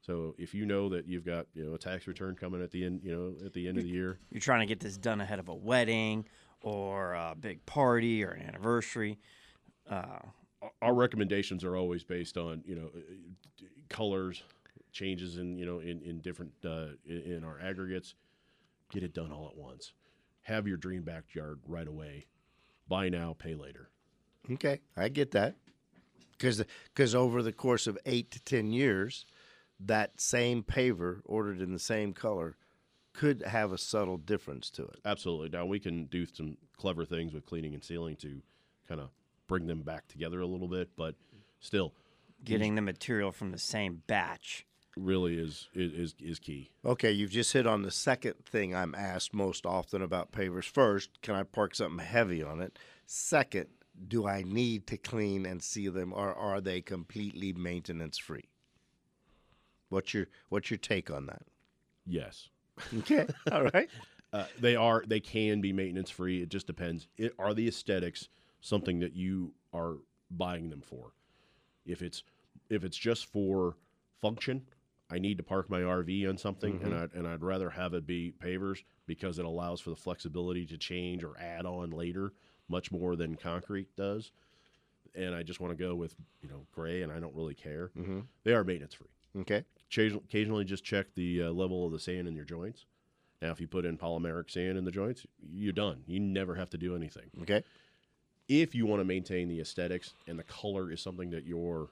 So 0.00 0.34
if 0.38 0.54
you 0.54 0.64
know 0.64 0.88
that 0.88 1.06
you've 1.06 1.26
got 1.26 1.46
you 1.54 1.64
know 1.64 1.74
a 1.74 1.78
tax 1.78 2.06
return 2.06 2.34
coming 2.34 2.62
at 2.62 2.70
the 2.70 2.84
end, 2.84 3.00
you 3.02 3.14
know 3.14 3.34
at 3.44 3.52
the 3.52 3.68
end 3.68 3.78
of 3.78 3.84
the 3.84 3.90
year, 3.90 4.18
You're 4.30 4.40
trying 4.40 4.60
to 4.60 4.66
get 4.66 4.80
this 4.80 4.96
done 4.96 5.20
ahead 5.20 5.38
of 5.38 5.48
a 5.48 5.54
wedding 5.54 6.24
or 6.60 7.14
a 7.14 7.34
big 7.38 7.64
party 7.66 8.24
or 8.24 8.30
an 8.30 8.46
anniversary. 8.46 9.18
Uh, 9.88 10.18
our 10.82 10.94
recommendations 10.94 11.64
are 11.64 11.76
always 11.76 12.04
based 12.04 12.36
on 12.36 12.62
you 12.66 12.74
know 12.74 12.90
uh, 12.96 13.64
colors 13.88 14.42
changes 14.92 15.38
in 15.38 15.56
you 15.56 15.66
know 15.66 15.78
in 15.78 16.00
in 16.02 16.20
different 16.20 16.52
uh, 16.64 16.88
in, 17.06 17.32
in 17.32 17.44
our 17.44 17.60
aggregates. 17.60 18.14
Get 18.90 19.02
it 19.02 19.12
done 19.12 19.32
all 19.32 19.46
at 19.48 19.56
once. 19.56 19.92
Have 20.42 20.66
your 20.66 20.78
dream 20.78 21.02
backyard 21.02 21.60
right 21.66 21.86
away. 21.86 22.26
Buy 22.88 23.10
now 23.10 23.36
pay 23.38 23.54
later. 23.54 23.90
Okay, 24.50 24.80
I 24.96 25.08
get 25.10 25.32
that. 25.32 25.56
Because 26.32 26.64
because 26.94 27.14
over 27.14 27.42
the 27.42 27.52
course 27.52 27.86
of 27.86 27.98
eight 28.06 28.30
to 28.30 28.40
ten 28.40 28.72
years, 28.72 29.26
that 29.80 30.20
same 30.20 30.62
paver 30.62 31.20
ordered 31.24 31.60
in 31.60 31.72
the 31.72 31.78
same 31.78 32.12
color 32.14 32.56
could 33.12 33.42
have 33.42 33.72
a 33.72 33.78
subtle 33.78 34.16
difference 34.16 34.70
to 34.70 34.84
it. 34.84 35.00
absolutely. 35.04 35.48
Now 35.48 35.66
we 35.66 35.80
can 35.80 36.04
do 36.04 36.24
some 36.24 36.56
clever 36.76 37.04
things 37.04 37.34
with 37.34 37.44
cleaning 37.44 37.74
and 37.74 37.82
sealing 37.82 38.14
to 38.16 38.40
kind 38.88 39.00
of 39.00 39.10
bring 39.48 39.66
them 39.66 39.82
back 39.82 40.06
together 40.06 40.40
a 40.40 40.46
little 40.46 40.68
bit 40.68 40.90
but 40.96 41.16
still 41.58 41.92
getting 42.44 42.76
the 42.76 42.82
material 42.82 43.32
from 43.32 43.50
the 43.50 43.58
same 43.58 44.02
batch. 44.06 44.64
really 44.96 45.36
is 45.36 45.68
is 45.74 45.92
is, 45.92 46.14
is 46.20 46.38
key 46.38 46.70
Okay, 46.84 47.10
you've 47.10 47.30
just 47.30 47.52
hit 47.52 47.66
on 47.66 47.82
the 47.82 47.90
second 47.90 48.34
thing 48.44 48.74
I'm 48.74 48.94
asked 48.94 49.34
most 49.34 49.66
often 49.66 50.00
about 50.02 50.30
pavers. 50.32 50.64
First, 50.64 51.20
can 51.22 51.34
I 51.34 51.42
park 51.42 51.74
something 51.74 52.04
heavy 52.04 52.42
on 52.42 52.60
it? 52.60 52.78
Second, 53.06 53.66
do 54.06 54.26
I 54.26 54.42
need 54.42 54.86
to 54.88 54.96
clean 54.96 55.44
and 55.44 55.62
seal 55.62 55.92
them, 55.92 56.12
or 56.12 56.32
are 56.34 56.60
they 56.60 56.80
completely 56.80 57.52
maintenance 57.52 58.16
free? 58.18 58.48
What's 59.88 60.14
your 60.14 60.26
What's 60.48 60.70
your 60.70 60.78
take 60.78 61.10
on 61.10 61.26
that? 61.26 61.42
Yes. 62.06 62.48
Okay, 62.98 63.26
all 63.50 63.64
right. 63.64 63.88
Uh, 64.30 64.44
they 64.60 64.76
are. 64.76 65.02
They 65.06 65.20
can 65.20 65.62
be 65.62 65.72
maintenance 65.72 66.10
free. 66.10 66.42
It 66.42 66.50
just 66.50 66.66
depends. 66.66 67.08
It, 67.16 67.32
are 67.38 67.54
the 67.54 67.66
aesthetics 67.66 68.28
something 68.60 69.00
that 69.00 69.14
you 69.14 69.52
are 69.72 69.96
buying 70.30 70.70
them 70.70 70.82
for? 70.82 71.12
If 71.86 72.02
it's 72.02 72.22
if 72.70 72.84
it's 72.84 72.96
just 72.96 73.26
for 73.26 73.76
function, 74.20 74.66
I 75.10 75.18
need 75.18 75.38
to 75.38 75.42
park 75.42 75.70
my 75.70 75.80
RV 75.80 76.28
on 76.28 76.36
something, 76.36 76.80
and 76.82 76.94
I 76.94 77.08
and 77.14 77.26
I'd 77.26 77.42
rather 77.42 77.70
have 77.70 77.94
it 77.94 78.06
be 78.06 78.34
pavers 78.38 78.82
because 79.06 79.38
it 79.38 79.44
allows 79.44 79.80
for 79.80 79.90
the 79.90 79.96
flexibility 79.96 80.66
to 80.66 80.76
change 80.76 81.24
or 81.24 81.38
add 81.38 81.64
on 81.64 81.90
later, 81.90 82.32
much 82.68 82.92
more 82.92 83.16
than 83.16 83.36
concrete 83.36 83.88
does. 83.96 84.32
And 85.14 85.34
I 85.34 85.42
just 85.42 85.60
want 85.60 85.76
to 85.76 85.82
go 85.82 85.94
with 85.94 86.14
you 86.42 86.48
know 86.50 86.66
gray, 86.72 87.02
and 87.02 87.10
I 87.10 87.20
don't 87.20 87.34
really 87.34 87.54
care. 87.54 87.90
Mhm. 87.96 88.26
They 88.44 88.52
are 88.52 88.64
maintenance 88.64 88.94
free. 88.94 89.08
Okay, 89.42 89.64
Occasionally, 89.90 90.24
occasionally 90.28 90.64
just 90.64 90.84
check 90.84 91.14
the 91.14 91.44
uh, 91.44 91.50
level 91.52 91.86
of 91.86 91.92
the 91.92 92.00
sand 92.00 92.26
in 92.28 92.34
your 92.34 92.44
joints. 92.44 92.86
Now, 93.40 93.52
if 93.52 93.60
you 93.60 93.68
put 93.68 93.84
in 93.84 93.96
polymeric 93.96 94.50
sand 94.50 94.76
in 94.76 94.84
the 94.84 94.90
joints, 94.90 95.24
you're 95.40 95.72
done. 95.72 96.02
You 96.06 96.18
never 96.18 96.56
have 96.56 96.70
to 96.70 96.78
do 96.78 96.96
anything. 96.96 97.30
okay, 97.42 97.62
If 98.48 98.74
you 98.74 98.86
want 98.86 99.00
to 99.00 99.04
maintain 99.04 99.48
the 99.48 99.60
aesthetics 99.60 100.14
and 100.26 100.38
the 100.38 100.42
color 100.44 100.90
is 100.90 101.00
something 101.02 101.30
that 101.30 101.44
you're 101.46 101.88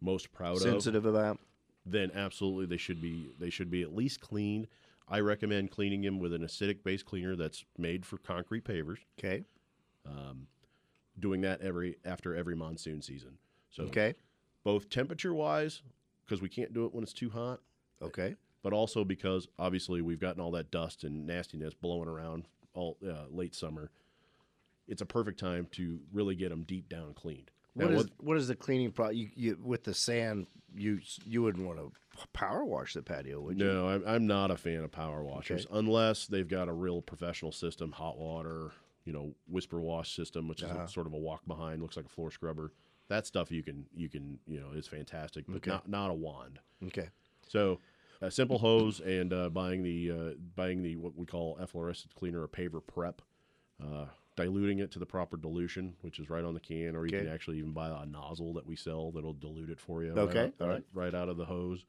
most 0.00 0.32
proud 0.32 0.56
of, 0.56 0.62
sensitive 0.62 1.06
about. 1.06 1.38
then 1.86 2.10
absolutely 2.14 2.66
they 2.66 2.76
should 2.76 3.00
be 3.00 3.28
they 3.38 3.50
should 3.50 3.70
be 3.70 3.82
at 3.82 3.94
least 3.94 4.20
cleaned. 4.20 4.66
I 5.08 5.20
recommend 5.20 5.70
cleaning 5.70 6.00
them 6.02 6.18
with 6.18 6.32
an 6.32 6.42
acidic 6.42 6.82
based 6.82 7.04
cleaner 7.04 7.36
that's 7.36 7.64
made 7.76 8.06
for 8.06 8.16
concrete 8.18 8.64
pavers. 8.64 8.98
Okay, 9.18 9.44
Um, 10.06 10.46
doing 11.18 11.42
that 11.42 11.60
every 11.60 11.96
after 12.04 12.34
every 12.34 12.56
monsoon 12.56 13.02
season. 13.02 13.38
So 13.70 13.84
okay, 13.84 14.14
both 14.62 14.88
temperature 14.88 15.34
wise, 15.34 15.82
because 16.24 16.40
we 16.40 16.48
can't 16.48 16.72
do 16.72 16.86
it 16.86 16.94
when 16.94 17.02
it's 17.02 17.12
too 17.12 17.28
hot, 17.30 17.60
okay. 18.00 18.36
but 18.62 18.72
also 18.72 19.04
because 19.04 19.46
obviously 19.58 20.00
we've 20.00 20.20
gotten 20.20 20.40
all 20.40 20.50
that 20.52 20.70
dust 20.70 21.04
and 21.04 21.26
nastiness 21.26 21.74
blowing 21.74 22.08
around 22.08 22.46
all 22.72 22.96
uh, 23.06 23.24
late 23.30 23.54
summer. 23.54 23.90
It's 24.86 25.02
a 25.02 25.06
perfect 25.06 25.40
time 25.40 25.66
to 25.72 26.00
really 26.12 26.34
get 26.34 26.50
them 26.50 26.62
deep 26.64 26.88
down 26.88 27.14
cleaned. 27.14 27.50
Now, 27.76 27.86
What 27.86 27.94
is 27.94 28.08
what 28.18 28.36
is 28.36 28.48
the 28.48 28.54
cleaning? 28.54 28.92
You, 29.12 29.28
you 29.34 29.58
with 29.62 29.84
the 29.84 29.94
sand, 29.94 30.46
you 30.74 31.00
you 31.26 31.42
wouldn't 31.42 31.66
want 31.66 31.78
to 31.78 31.92
power 32.32 32.64
wash 32.64 32.94
the 32.94 33.02
patio, 33.02 33.40
would 33.40 33.58
you? 33.58 33.64
no, 33.64 33.88
I'm, 33.88 34.04
I'm 34.06 34.26
not 34.26 34.50
a 34.50 34.56
fan 34.56 34.84
of 34.84 34.92
power 34.92 35.24
washers 35.24 35.66
unless 35.72 36.26
they've 36.26 36.46
got 36.46 36.68
a 36.68 36.72
real 36.72 37.02
professional 37.02 37.50
system, 37.50 37.90
hot 37.90 38.16
water, 38.18 38.70
you 39.04 39.12
know, 39.12 39.34
whisper 39.48 39.80
wash 39.80 40.14
system, 40.14 40.46
which 40.46 40.62
Uh-huh. 40.62 40.84
is 40.84 40.92
sort 40.92 41.06
of 41.08 41.12
a 41.14 41.18
walk 41.18 41.44
behind, 41.46 41.82
looks 41.82 41.96
like 41.96 42.06
a 42.06 42.10
floor 42.10 42.30
scrubber. 42.30 42.72
That 43.08 43.26
stuff 43.26 43.50
you 43.50 43.62
can 43.62 43.86
you 43.94 44.08
can 44.08 44.38
you 44.46 44.60
know 44.60 44.70
is 44.70 44.86
fantastic, 44.86 45.44
but 45.46 45.56
Okay. 45.56 45.70
not 45.70 45.88
not 45.88 46.10
a 46.10 46.14
wand. 46.14 46.60
Okay, 46.86 47.08
So, 47.48 47.80
a 48.20 48.30
simple 48.30 48.58
hose 48.58 49.00
and 49.00 49.32
uh, 49.32 49.48
buying 49.50 49.82
the 49.82 50.10
uh, 50.10 50.30
buying 50.54 50.82
the 50.82 50.94
what 50.96 51.16
we 51.16 51.26
call 51.26 51.58
efflorescent 51.60 52.14
cleaner 52.14 52.42
or 52.42 52.48
paver 52.48 52.80
prep, 52.86 53.20
uh, 53.82 54.06
diluting 54.36 54.78
it 54.80 54.90
to 54.92 54.98
the 54.98 55.06
proper 55.06 55.36
dilution, 55.36 55.94
which 56.02 56.18
is 56.18 56.28
right 56.28 56.44
on 56.44 56.54
the 56.54 56.60
can, 56.60 56.96
or 56.96 57.06
you 57.06 57.14
Okay. 57.16 57.24
can 57.24 57.32
actually 57.32 57.58
even 57.58 57.72
buy 57.72 57.88
a 57.88 58.06
nozzle 58.06 58.52
that 58.54 58.66
we 58.66 58.76
sell 58.76 59.10
that'll 59.12 59.32
dilute 59.34 59.70
it 59.70 59.80
for 59.80 60.02
you. 60.02 60.10
Okay, 60.12 60.38
right, 60.40 60.46
out- 60.46 60.54
all 60.60 60.68
right, 60.68 60.84
right. 60.92 61.14
out 61.14 61.28
of 61.28 61.36
the 61.36 61.44
hose. 61.44 61.84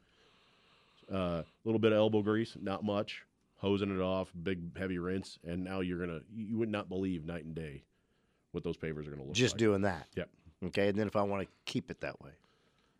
A 1.12 1.15
uh, 1.15 1.43
little 1.63 1.80
bit 1.80 1.91
of 1.91 1.98
elbow 1.98 2.21
grease, 2.21 2.56
not 2.60 2.84
much. 2.84 3.24
Hosing 3.58 3.89
it 3.95 4.02
off, 4.02 4.32
big 4.43 4.78
heavy 4.78 4.98
rinse, 5.00 5.39
and 5.43 5.63
now 5.63 5.80
you're 5.80 6.00
gonna 6.00 6.19
you 6.36 6.45
you 6.45 6.58
would 6.58 6.69
not 6.69 6.89
believe 6.89 7.26
night 7.26 7.45
and 7.45 7.56
day 7.56 7.84
what 8.52 8.63
those 8.63 8.76
pavers 8.78 9.08
are 9.08 9.12
gonna 9.12 9.21
look 9.21 9.28
like. 9.30 9.34
just 9.34 9.54
like. 9.56 9.60
doing 9.60 9.82
that. 9.84 10.08
Yep. 10.15 10.30
Okay, 10.65 10.89
and 10.89 10.98
then 11.00 11.08
if 11.08 11.15
I 11.15 11.21
want 11.24 11.43
to 11.43 11.48
keep 11.65 11.89
it 11.89 12.02
that 12.02 12.19
way, 12.21 12.32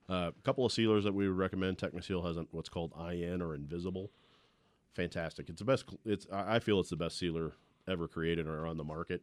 Uh, 0.08 0.32
a 0.38 0.42
couple 0.44 0.66
of 0.66 0.72
sealers 0.72 1.04
that 1.04 1.14
we 1.14 1.28
would 1.28 1.38
recommend. 1.38 1.78
Techniseal 1.78 2.26
has 2.26 2.38
what's 2.52 2.70
called 2.70 2.94
IN 3.12 3.42
or 3.42 3.54
Invisible. 3.56 4.12
Fantastic. 4.94 5.50
It's 5.50 5.60
the 5.60 5.66
best. 5.66 5.86
It's 6.06 6.26
I 6.32 6.60
feel 6.60 6.80
it's 6.80 6.90
the 6.90 6.96
best 6.96 7.18
sealer 7.18 7.54
ever 7.88 8.08
created 8.08 8.48
or 8.48 8.66
on 8.68 8.78
the 8.78 8.84
market. 8.84 9.22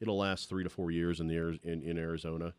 It'll 0.00 0.18
last 0.18 0.48
three 0.48 0.64
to 0.64 0.70
four 0.70 0.90
years 0.90 1.20
in 1.20 1.28
the 1.28 1.38
Ari- 1.38 1.60
in, 1.62 1.82
in 1.82 1.98
Arizona, 1.98 2.54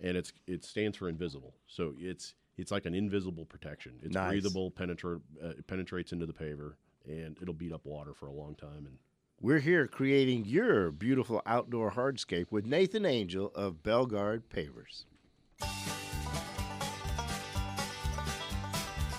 and 0.00 0.16
it's 0.16 0.32
it 0.46 0.64
stands 0.64 0.96
for 0.96 1.08
invisible. 1.08 1.54
So 1.66 1.94
it's 1.98 2.34
it's 2.56 2.70
like 2.72 2.84
an 2.86 2.94
invisible 2.94 3.44
protection. 3.44 3.92
It's 4.02 4.14
Nice. 4.14 4.28
breathable, 4.30 4.70
penetrate 4.70 5.20
uh, 5.42 5.48
it 5.50 5.66
penetrates 5.66 6.12
into 6.12 6.26
the 6.26 6.32
paver, 6.32 6.74
and 7.06 7.36
it'll 7.40 7.54
beat 7.54 7.72
up 7.72 7.84
water 7.86 8.12
for 8.12 8.26
a 8.26 8.32
long 8.32 8.54
time. 8.56 8.86
And 8.86 8.98
we're 9.40 9.60
here 9.60 9.86
creating 9.86 10.44
your 10.46 10.90
beautiful 10.90 11.40
outdoor 11.46 11.92
hardscape 11.92 12.46
with 12.50 12.66
Nathan 12.66 13.06
Angel 13.06 13.50
of 13.54 13.82
Belgard 13.82 14.42
Pavers. 14.54 15.04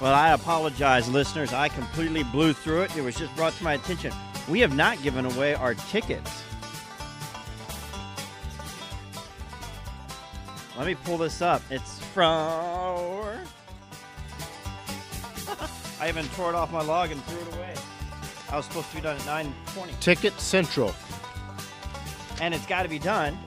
Well, 0.02 0.14
I 0.16 0.34
apologize, 0.34 1.08
listeners. 1.10 1.54
I 1.54 1.70
completely 1.70 2.24
blew 2.24 2.54
through 2.54 2.82
it. 2.82 2.98
It 2.98 3.02
was 3.02 3.16
just 3.16 3.36
brought 3.36 3.54
to 3.54 3.64
my 3.64 3.74
attention. 3.76 4.12
We 4.52 4.60
have 4.60 4.76
not 4.76 5.02
given 5.02 5.26
away 5.26 5.54
our 5.54 5.76
tickets. 5.76 6.44
Let 10.78 10.86
me 10.88 10.96
pull 11.06 11.18
this 11.18 11.42
up. 11.42 11.62
It's 11.70 12.00
from. 12.08 12.26
I 16.02 16.10
even 16.10 16.26
tore 16.30 16.50
it 16.50 16.56
off 16.56 16.70
my 16.74 16.82
log 16.82 17.12
and 17.12 17.24
threw 17.24 17.40
it 17.40 17.56
away. 17.56 17.74
I 18.50 18.58
was 18.58 18.66
supposed 18.66 18.90
to 18.90 18.96
be 18.98 19.02
done 19.02 19.16
at 19.16 19.22
9:20, 19.22 19.98
Ticket 20.02 20.38
Central. 20.38 20.94
and 22.42 22.54
it's 22.54 22.66
got 22.66 22.84
to 22.84 22.90
be 22.90 23.00
done 23.00 23.40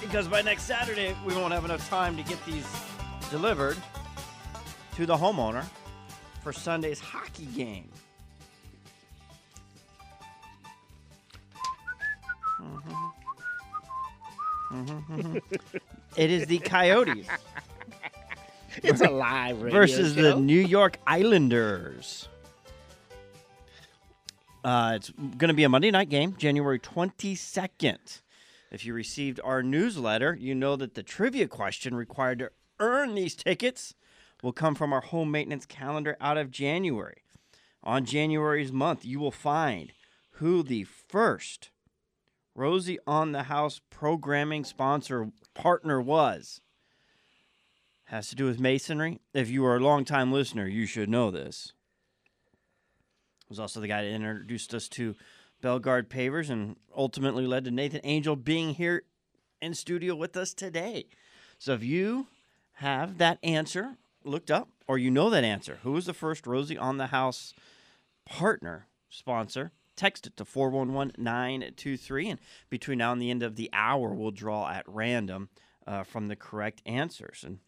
because 0.00 0.26
by 0.26 0.40
next 0.40 0.62
Saturday 0.62 1.14
we 1.26 1.34
won't 1.34 1.52
have 1.52 1.66
enough 1.66 1.86
time 1.90 2.16
to 2.16 2.22
get 2.22 2.42
these 2.46 2.66
delivered 3.28 3.76
to 4.96 5.04
the 5.04 5.16
homeowner 5.16 5.66
for 6.42 6.50
Sunday's 6.50 6.98
hockey 6.98 7.44
game. 7.44 7.90
Mhm, 14.70 15.06
mhm. 15.08 15.42
it 16.16 16.30
is 16.30 16.46
the 16.46 16.58
Coyotes 16.58 17.26
It's 18.76 19.00
a 19.00 19.10
live 19.10 19.58
versus 19.58 20.14
the 20.14 20.36
New 20.36 20.60
York 20.60 20.98
Islanders. 21.06 22.28
Uh, 24.62 24.92
it's 24.94 25.10
going 25.10 25.48
to 25.48 25.54
be 25.54 25.64
a 25.64 25.68
Monday 25.68 25.90
night 25.90 26.08
game, 26.08 26.36
January 26.36 26.78
22nd. 26.78 28.20
If 28.70 28.84
you 28.84 28.94
received 28.94 29.40
our 29.42 29.62
newsletter, 29.62 30.36
you 30.38 30.54
know 30.54 30.76
that 30.76 30.94
the 30.94 31.02
trivia 31.02 31.48
question 31.48 31.94
required 31.94 32.38
to 32.38 32.50
earn 32.78 33.14
these 33.14 33.34
tickets 33.34 33.94
will 34.42 34.52
come 34.52 34.74
from 34.74 34.92
our 34.92 35.00
home 35.00 35.30
maintenance 35.30 35.66
calendar 35.66 36.16
out 36.20 36.36
of 36.36 36.50
January. 36.50 37.22
On 37.82 38.04
January's 38.04 38.70
month, 38.70 39.04
you 39.04 39.18
will 39.18 39.32
find 39.32 39.92
who 40.32 40.62
the 40.62 40.84
first 40.84 41.70
Rosie 42.54 42.98
on 43.06 43.32
the 43.32 43.44
House 43.44 43.80
programming 43.90 44.64
sponsor 44.64 45.30
partner 45.54 46.00
was. 46.00 46.60
Has 48.04 48.28
to 48.30 48.34
do 48.34 48.46
with 48.46 48.58
masonry. 48.58 49.20
If 49.32 49.50
you 49.50 49.64
are 49.64 49.76
a 49.76 49.80
longtime 49.80 50.32
listener, 50.32 50.66
you 50.66 50.84
should 50.86 51.08
know 51.08 51.30
this. 51.30 51.72
Was 53.48 53.60
also 53.60 53.80
the 53.80 53.88
guy 53.88 54.02
that 54.02 54.10
introduced 54.10 54.74
us 54.74 54.88
to 54.90 55.14
Belgard 55.62 56.08
Pavers 56.08 56.50
and 56.50 56.76
ultimately 56.96 57.46
led 57.46 57.64
to 57.64 57.70
Nathan 57.70 58.00
Angel 58.04 58.36
being 58.36 58.74
here 58.74 59.02
in 59.60 59.74
studio 59.74 60.14
with 60.14 60.36
us 60.36 60.54
today. 60.54 61.06
So 61.58 61.72
if 61.74 61.84
you 61.84 62.28
have 62.74 63.18
that 63.18 63.38
answer 63.42 63.96
looked 64.24 64.50
up 64.50 64.68
or 64.88 64.98
you 64.98 65.10
know 65.10 65.30
that 65.30 65.44
answer, 65.44 65.78
who 65.82 65.92
was 65.92 66.06
the 66.06 66.14
first 66.14 66.46
Rosie 66.46 66.78
on 66.78 66.96
the 66.96 67.08
House 67.08 67.54
partner 68.24 68.86
sponsor? 69.08 69.72
Text 70.00 70.26
it 70.26 70.34
to 70.38 70.46
411-923 70.46 72.30
and 72.30 72.38
between 72.70 72.96
now 72.96 73.12
and 73.12 73.20
the 73.20 73.30
end 73.30 73.42
of 73.42 73.56
the 73.56 73.68
hour 73.74 74.14
we'll 74.14 74.30
draw 74.30 74.66
at 74.66 74.82
random 74.86 75.50
uh, 75.86 76.04
from 76.04 76.28
the 76.28 76.36
correct 76.36 76.80
answers. 76.86 77.44
And 77.46 77.58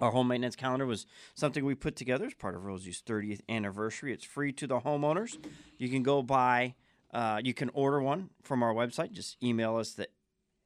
our 0.00 0.10
home 0.10 0.26
maintenance 0.26 0.56
calendar 0.56 0.86
was 0.86 1.06
something 1.36 1.64
we 1.64 1.76
put 1.76 1.94
together 1.94 2.26
as 2.26 2.34
part 2.34 2.56
of 2.56 2.64
Rosie's 2.64 3.00
30th 3.00 3.42
anniversary. 3.48 4.12
It's 4.12 4.24
free 4.24 4.52
to 4.54 4.66
the 4.66 4.80
homeowners. 4.80 5.38
You 5.78 5.88
can 5.88 6.02
go 6.02 6.20
buy, 6.20 6.74
uh, 7.14 7.40
you 7.44 7.54
can 7.54 7.70
order 7.74 8.02
one 8.02 8.30
from 8.42 8.64
our 8.64 8.74
website. 8.74 9.12
Just 9.12 9.40
email 9.40 9.76
us 9.76 9.92
the 9.92 10.08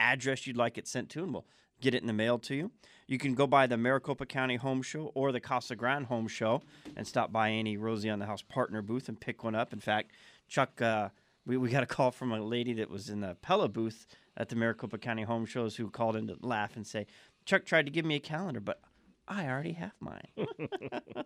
address 0.00 0.46
you'd 0.46 0.56
like 0.56 0.78
it 0.78 0.88
sent 0.88 1.10
to, 1.10 1.24
and 1.24 1.34
we'll 1.34 1.44
get 1.82 1.94
it 1.94 2.00
in 2.00 2.06
the 2.06 2.14
mail 2.14 2.38
to 2.38 2.54
you. 2.54 2.70
You 3.06 3.18
can 3.18 3.34
go 3.34 3.46
by 3.46 3.66
the 3.66 3.76
Maricopa 3.76 4.24
County 4.24 4.56
Home 4.56 4.80
Show 4.80 5.12
or 5.14 5.30
the 5.30 5.40
Casa 5.40 5.76
Grande 5.76 6.06
Home 6.06 6.26
Show 6.26 6.62
and 6.96 7.06
stop 7.06 7.30
by 7.30 7.50
any 7.50 7.76
Rosie 7.76 8.08
on 8.08 8.18
the 8.18 8.24
House 8.24 8.40
partner 8.40 8.80
booth 8.80 9.10
and 9.10 9.20
pick 9.20 9.44
one 9.44 9.54
up. 9.54 9.74
In 9.74 9.80
fact, 9.80 10.12
Chuck, 10.52 10.82
uh, 10.82 11.08
we, 11.46 11.56
we 11.56 11.70
got 11.70 11.82
a 11.82 11.86
call 11.86 12.10
from 12.10 12.30
a 12.30 12.38
lady 12.38 12.74
that 12.74 12.90
was 12.90 13.08
in 13.08 13.20
the 13.20 13.38
Pella 13.40 13.70
booth 13.70 14.06
at 14.36 14.50
the 14.50 14.54
Maricopa 14.54 14.98
County 14.98 15.22
Home 15.22 15.46
Shows 15.46 15.76
who 15.76 15.88
called 15.88 16.14
in 16.14 16.26
to 16.26 16.36
laugh 16.42 16.76
and 16.76 16.86
say, 16.86 17.06
Chuck 17.46 17.64
tried 17.64 17.86
to 17.86 17.90
give 17.90 18.04
me 18.04 18.16
a 18.16 18.20
calendar, 18.20 18.60
but 18.60 18.78
I 19.26 19.48
already 19.48 19.72
have 19.72 19.94
mine. 19.98 20.28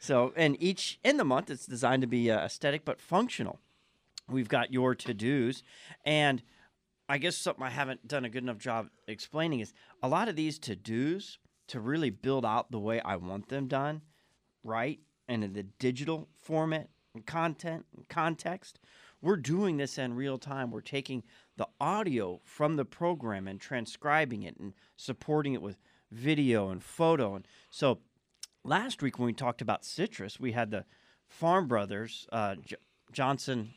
so, 0.00 0.32
and 0.34 0.60
each 0.60 0.98
in 1.04 1.16
the 1.16 1.24
month, 1.24 1.48
it's 1.48 1.64
designed 1.64 2.00
to 2.00 2.08
be 2.08 2.28
uh, 2.28 2.44
aesthetic 2.44 2.84
but 2.84 3.00
functional. 3.00 3.60
We've 4.28 4.48
got 4.48 4.72
your 4.72 4.96
to 4.96 5.14
dos, 5.14 5.62
and 6.04 6.42
I 7.08 7.18
guess 7.18 7.36
something 7.36 7.62
I 7.62 7.70
haven't 7.70 8.08
done 8.08 8.24
a 8.24 8.28
good 8.28 8.42
enough 8.42 8.58
job 8.58 8.88
explaining 9.06 9.60
is 9.60 9.72
a 10.02 10.08
lot 10.08 10.28
of 10.28 10.34
these 10.34 10.58
to 10.58 10.74
dos 10.74 11.38
to 11.68 11.78
really 11.78 12.10
build 12.10 12.44
out 12.44 12.72
the 12.72 12.80
way 12.80 13.00
I 13.00 13.14
want 13.14 13.48
them 13.48 13.68
done. 13.68 14.02
right 14.64 14.98
and 15.28 15.42
in 15.42 15.52
the 15.52 15.64
digital 15.64 16.28
format 16.34 16.88
and 17.16 17.26
content 17.26 17.86
and 17.96 18.08
context. 18.08 18.78
We're 19.22 19.36
doing 19.36 19.78
this 19.78 19.98
in 19.98 20.14
real 20.14 20.38
time. 20.38 20.70
We're 20.70 20.82
taking 20.82 21.24
the 21.56 21.66
audio 21.80 22.40
from 22.44 22.76
the 22.76 22.84
program 22.84 23.48
and 23.48 23.60
transcribing 23.60 24.42
it 24.42 24.56
and 24.58 24.74
supporting 24.96 25.54
it 25.54 25.62
with 25.62 25.78
video 26.12 26.68
and 26.68 26.84
photo. 26.84 27.34
And 27.34 27.48
so 27.70 27.98
last 28.62 29.02
week 29.02 29.18
when 29.18 29.26
we 29.26 29.32
talked 29.32 29.62
about 29.62 29.84
citrus, 29.84 30.38
we 30.38 30.52
had 30.52 30.70
the 30.70 30.84
Farm 31.26 31.66
Brothers, 31.66 32.28
uh, 32.30 32.56
J- 32.64 32.76
Johnson, 33.10 33.70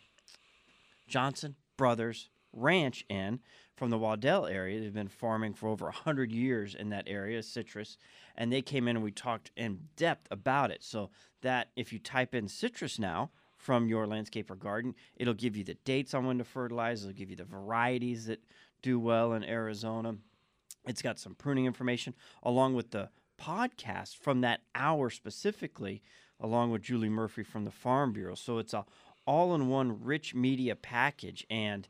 Johnson 1.07 1.55
Brothers 1.77 2.29
Ranch 2.53 3.05
in 3.09 3.39
from 3.75 3.89
the 3.89 3.97
Waddell 3.97 4.45
area. 4.45 4.79
They've 4.79 4.93
been 4.93 5.07
farming 5.07 5.53
for 5.53 5.69
over 5.69 5.85
100 5.85 6.31
years 6.31 6.75
in 6.75 6.89
that 6.89 7.05
area, 7.07 7.41
citrus. 7.43 7.97
And 8.35 8.51
they 8.51 8.61
came 8.61 8.87
in 8.87 8.95
and 8.95 9.03
we 9.03 9.11
talked 9.11 9.51
in 9.55 9.87
depth 9.95 10.27
about 10.31 10.71
it. 10.71 10.83
So 10.83 11.11
that 11.41 11.69
if 11.75 11.93
you 11.93 11.99
type 11.99 12.35
in 12.35 12.47
citrus 12.47 12.99
now 12.99 13.31
from 13.57 13.87
your 13.87 14.07
landscape 14.07 14.49
or 14.49 14.55
garden, 14.55 14.95
it'll 15.15 15.33
give 15.33 15.55
you 15.55 15.63
the 15.63 15.77
dates 15.85 16.13
on 16.13 16.25
when 16.25 16.37
to 16.37 16.43
fertilize, 16.43 17.03
it'll 17.03 17.13
give 17.13 17.29
you 17.29 17.35
the 17.35 17.43
varieties 17.45 18.25
that 18.25 18.43
do 18.81 18.99
well 18.99 19.33
in 19.33 19.43
Arizona. 19.43 20.15
It's 20.87 21.01
got 21.01 21.19
some 21.19 21.35
pruning 21.35 21.65
information 21.65 22.13
along 22.41 22.75
with 22.75 22.91
the 22.91 23.09
podcast 23.39 24.17
from 24.17 24.41
that 24.41 24.61
hour 24.75 25.09
specifically, 25.09 26.01
along 26.39 26.71
with 26.71 26.81
Julie 26.81 27.09
Murphy 27.09 27.43
from 27.43 27.65
the 27.65 27.71
Farm 27.71 28.13
Bureau. 28.13 28.35
So 28.35 28.57
it's 28.57 28.73
a 28.73 28.85
all-in-one 29.25 30.03
rich 30.03 30.33
media 30.33 30.75
package, 30.75 31.45
and 31.49 31.87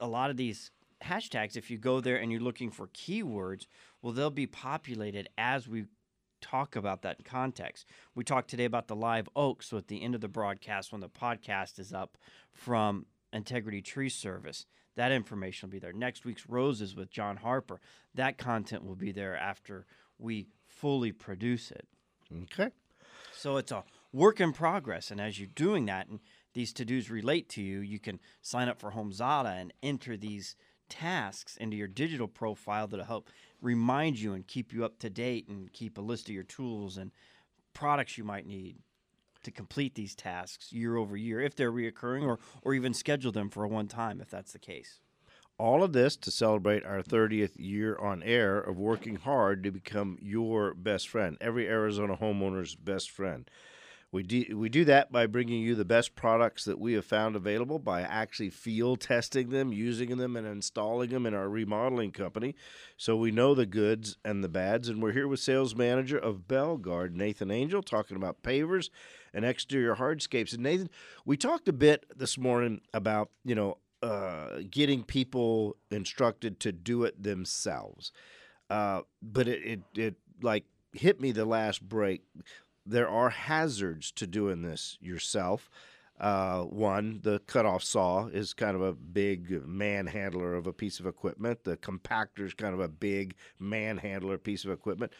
a 0.00 0.06
lot 0.06 0.30
of 0.30 0.36
these 0.36 0.70
hashtags, 1.04 1.56
if 1.56 1.70
you 1.70 1.78
go 1.78 2.00
there 2.00 2.16
and 2.16 2.30
you're 2.30 2.40
looking 2.40 2.70
for 2.70 2.88
keywords, 2.88 3.66
well, 4.02 4.12
they'll 4.12 4.30
be 4.30 4.46
populated 4.46 5.28
as 5.38 5.68
we 5.68 5.84
talk 6.40 6.74
about 6.76 7.02
that 7.02 7.24
context. 7.24 7.86
We 8.14 8.24
talked 8.24 8.48
today 8.48 8.64
about 8.64 8.88
the 8.88 8.96
live 8.96 9.28
oak, 9.36 9.62
so 9.62 9.76
at 9.76 9.88
the 9.88 10.02
end 10.02 10.14
of 10.14 10.20
the 10.20 10.28
broadcast, 10.28 10.92
when 10.92 11.00
the 11.00 11.08
podcast 11.08 11.78
is 11.78 11.92
up 11.92 12.16
from 12.52 13.06
Integrity 13.32 13.82
Tree 13.82 14.08
Service, 14.08 14.66
that 14.96 15.12
information 15.12 15.68
will 15.68 15.72
be 15.72 15.78
there. 15.78 15.92
Next 15.92 16.24
week's 16.24 16.48
roses 16.48 16.96
with 16.96 17.10
John 17.10 17.36
Harper, 17.36 17.80
that 18.14 18.38
content 18.38 18.84
will 18.84 18.96
be 18.96 19.12
there 19.12 19.36
after 19.36 19.86
we 20.18 20.48
fully 20.66 21.12
produce 21.12 21.70
it. 21.70 21.86
Okay. 22.44 22.70
So 23.32 23.56
it's 23.56 23.72
a 23.72 23.84
work 24.12 24.40
in 24.40 24.52
progress, 24.52 25.10
and 25.10 25.20
as 25.20 25.38
you're 25.38 25.48
doing 25.54 25.86
that, 25.86 26.08
and 26.08 26.20
these 26.52 26.72
to 26.74 26.84
dos 26.84 27.10
relate 27.10 27.48
to 27.50 27.62
you, 27.62 27.80
you 27.80 27.98
can 27.98 28.20
sign 28.42 28.68
up 28.68 28.80
for 28.80 28.92
HomeZada 28.92 29.60
and 29.60 29.72
enter 29.82 30.16
these 30.16 30.56
tasks 30.88 31.56
into 31.56 31.76
your 31.76 31.88
digital 31.88 32.28
profile 32.28 32.86
that'll 32.86 33.06
help 33.06 33.30
remind 33.60 34.18
you 34.18 34.34
and 34.34 34.46
keep 34.46 34.72
you 34.72 34.84
up 34.84 34.98
to 34.98 35.08
date 35.08 35.48
and 35.48 35.72
keep 35.72 35.96
a 35.96 36.00
list 36.00 36.28
of 36.28 36.34
your 36.34 36.42
tools 36.42 36.96
and 36.96 37.12
products 37.72 38.18
you 38.18 38.24
might 38.24 38.46
need 38.46 38.76
to 39.42 39.50
complete 39.50 39.94
these 39.94 40.14
tasks 40.14 40.72
year 40.72 40.96
over 40.96 41.16
year 41.16 41.40
if 41.40 41.54
they're 41.54 41.72
reoccurring 41.72 42.26
or, 42.26 42.38
or 42.62 42.74
even 42.74 42.92
schedule 42.92 43.32
them 43.32 43.48
for 43.48 43.64
a 43.64 43.68
one 43.68 43.88
time 43.88 44.20
if 44.20 44.28
that's 44.28 44.52
the 44.52 44.58
case. 44.58 45.00
All 45.56 45.82
of 45.82 45.92
this 45.92 46.16
to 46.16 46.30
celebrate 46.30 46.84
our 46.84 47.02
30th 47.02 47.52
year 47.56 47.96
on 47.98 48.22
air 48.22 48.58
of 48.58 48.78
working 48.78 49.16
hard 49.16 49.62
to 49.64 49.70
become 49.70 50.18
your 50.20 50.72
best 50.74 51.08
friend, 51.08 51.36
every 51.40 51.68
Arizona 51.68 52.16
homeowner's 52.16 52.74
best 52.74 53.10
friend. 53.10 53.48
We 54.12 54.24
do, 54.24 54.56
we 54.56 54.68
do 54.68 54.84
that 54.86 55.12
by 55.12 55.26
bringing 55.26 55.62
you 55.62 55.76
the 55.76 55.84
best 55.84 56.16
products 56.16 56.64
that 56.64 56.80
we 56.80 56.94
have 56.94 57.04
found 57.04 57.36
available 57.36 57.78
by 57.78 58.02
actually 58.02 58.50
field 58.50 59.00
testing 59.00 59.50
them, 59.50 59.72
using 59.72 60.16
them, 60.16 60.34
and 60.34 60.46
installing 60.46 61.10
them 61.10 61.26
in 61.26 61.34
our 61.34 61.48
remodeling 61.48 62.10
company. 62.10 62.56
So 62.96 63.16
we 63.16 63.30
know 63.30 63.54
the 63.54 63.66
goods 63.66 64.16
and 64.24 64.42
the 64.42 64.48
bads. 64.48 64.88
And 64.88 65.00
we're 65.00 65.12
here 65.12 65.28
with 65.28 65.38
sales 65.38 65.76
manager 65.76 66.18
of 66.18 66.48
Belgard, 66.48 67.14
Nathan 67.14 67.52
Angel, 67.52 67.82
talking 67.82 68.16
about 68.16 68.42
pavers 68.42 68.90
and 69.32 69.44
exterior 69.44 69.94
hardscapes. 69.94 70.52
And 70.52 70.64
Nathan, 70.64 70.90
we 71.24 71.36
talked 71.36 71.68
a 71.68 71.72
bit 71.72 72.04
this 72.16 72.36
morning 72.36 72.80
about, 72.92 73.30
you 73.44 73.54
know, 73.54 73.78
uh, 74.02 74.60
getting 74.68 75.04
people 75.04 75.76
instructed 75.92 76.58
to 76.60 76.72
do 76.72 77.04
it 77.04 77.22
themselves. 77.22 78.10
Uh, 78.68 79.02
but 79.22 79.46
it, 79.46 79.62
it, 79.64 79.80
it 79.94 80.14
like 80.42 80.64
hit 80.94 81.20
me 81.20 81.30
the 81.30 81.44
last 81.44 81.88
break 81.88 82.22
there 82.90 83.08
are 83.08 83.30
hazards 83.30 84.10
to 84.12 84.26
doing 84.26 84.62
this 84.62 84.98
yourself. 85.00 85.70
Uh, 86.18 86.62
one, 86.64 87.20
the 87.22 87.38
cutoff 87.46 87.82
saw 87.82 88.26
is 88.26 88.52
kind 88.52 88.76
of 88.76 88.82
a 88.82 88.92
big 88.92 89.64
manhandler 89.66 90.56
of 90.58 90.66
a 90.66 90.72
piece 90.72 91.00
of 91.00 91.06
equipment. 91.06 91.64
The 91.64 91.78
compactor 91.78 92.44
is 92.44 92.52
kind 92.52 92.74
of 92.74 92.80
a 92.80 92.88
big 92.88 93.36
manhandler 93.60 94.42
piece 94.42 94.64
of 94.64 94.70
equipment. 94.70 95.12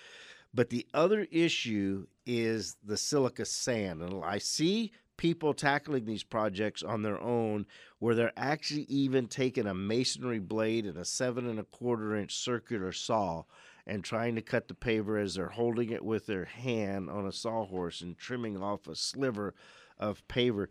But 0.53 0.69
the 0.69 0.87
other 0.93 1.27
issue 1.31 2.07
is 2.27 2.77
the 2.85 2.97
silica 2.97 3.47
sand. 3.47 4.03
And 4.03 4.23
I 4.25 4.39
see 4.39 4.93
people 5.17 5.55
tackling 5.55 6.05
these 6.05 6.25
projects 6.25 6.83
on 6.83 7.03
their 7.03 7.21
own 7.21 7.67
where 7.99 8.15
they're 8.15 8.33
actually 8.37 8.85
even 8.89 9.27
taking 9.27 9.67
a 9.67 9.75
masonry 9.75 10.39
blade 10.39 10.87
and 10.87 10.99
a 10.99 11.05
seven 11.05 11.49
and 11.49 11.61
a 11.61 11.65
quarter 11.65 12.17
inch 12.17 12.35
circular 12.35 12.93
saw 12.93 13.45
and 13.91 14.05
trying 14.05 14.37
to 14.37 14.41
cut 14.41 14.69
the 14.69 14.75
paver 14.75 15.21
as 15.21 15.35
they're 15.35 15.49
holding 15.49 15.91
it 15.91 16.05
with 16.05 16.27
their 16.27 16.45
hand 16.45 17.11
on 17.11 17.27
a 17.27 17.33
sawhorse 17.33 18.01
and 18.01 18.17
trimming 18.17 18.63
off 18.63 18.87
a 18.87 18.95
sliver 18.95 19.53
of 19.99 20.27
paver. 20.29 20.69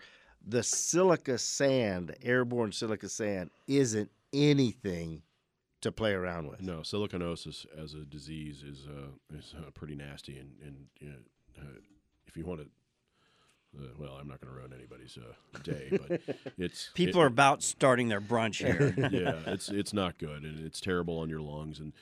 The 0.48 0.64
silica 0.64 1.38
sand, 1.38 2.16
airborne 2.24 2.72
silica 2.72 3.10
sand, 3.10 3.50
isn't 3.68 4.10
anything 4.32 5.24
to 5.82 5.92
play 5.92 6.14
around 6.14 6.48
with. 6.48 6.62
No, 6.62 6.80
siliconosis 6.80 7.66
as 7.78 7.94
a 7.94 8.06
disease 8.06 8.64
is 8.64 8.88
uh, 8.88 9.38
is 9.38 9.54
uh, 9.58 9.70
pretty 9.72 9.96
nasty, 9.96 10.38
and 10.38 10.52
and 10.64 10.86
you 11.02 11.10
know, 11.10 11.16
uh, 11.60 11.80
if 12.26 12.38
you 12.38 12.46
want 12.46 12.62
to. 12.62 12.68
Uh, 13.78 13.84
well, 14.00 14.14
I'm 14.20 14.28
not 14.28 14.42
going 14.42 14.52
to 14.52 14.60
ruin 14.60 14.74
anybody's 14.74 15.16
uh, 15.16 15.60
day, 15.60 15.90
but 15.92 16.22
it's 16.58 16.90
people 16.96 17.22
it, 17.22 17.26
are 17.26 17.28
about 17.28 17.62
starting 17.62 18.08
their 18.08 18.22
brunch 18.22 18.66
here. 18.66 18.96
yeah, 19.12 19.54
it's 19.54 19.70
it's 19.70 19.94
not 19.94 20.18
good, 20.18 20.42
and 20.44 20.66
it's 20.66 20.82
terrible 20.82 21.20
on 21.20 21.30
your 21.30 21.42
lungs, 21.42 21.80
and 21.80 21.94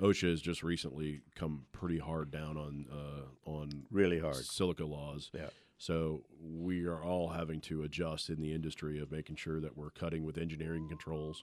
OSHA 0.00 0.30
has 0.30 0.40
just 0.40 0.62
recently 0.62 1.22
come 1.34 1.62
pretty 1.72 1.98
hard 1.98 2.30
down 2.30 2.56
on 2.56 2.86
uh, 2.92 3.50
on 3.50 3.86
really 3.90 4.18
hard 4.18 4.36
silica 4.36 4.84
laws. 4.84 5.30
Yeah. 5.32 5.48
So 5.78 6.22
we 6.40 6.86
are 6.86 7.02
all 7.02 7.28
having 7.28 7.60
to 7.62 7.82
adjust 7.82 8.30
in 8.30 8.40
the 8.40 8.52
industry 8.52 8.98
of 8.98 9.12
making 9.12 9.36
sure 9.36 9.60
that 9.60 9.76
we're 9.76 9.90
cutting 9.90 10.24
with 10.24 10.38
engineering 10.38 10.88
controls 10.88 11.42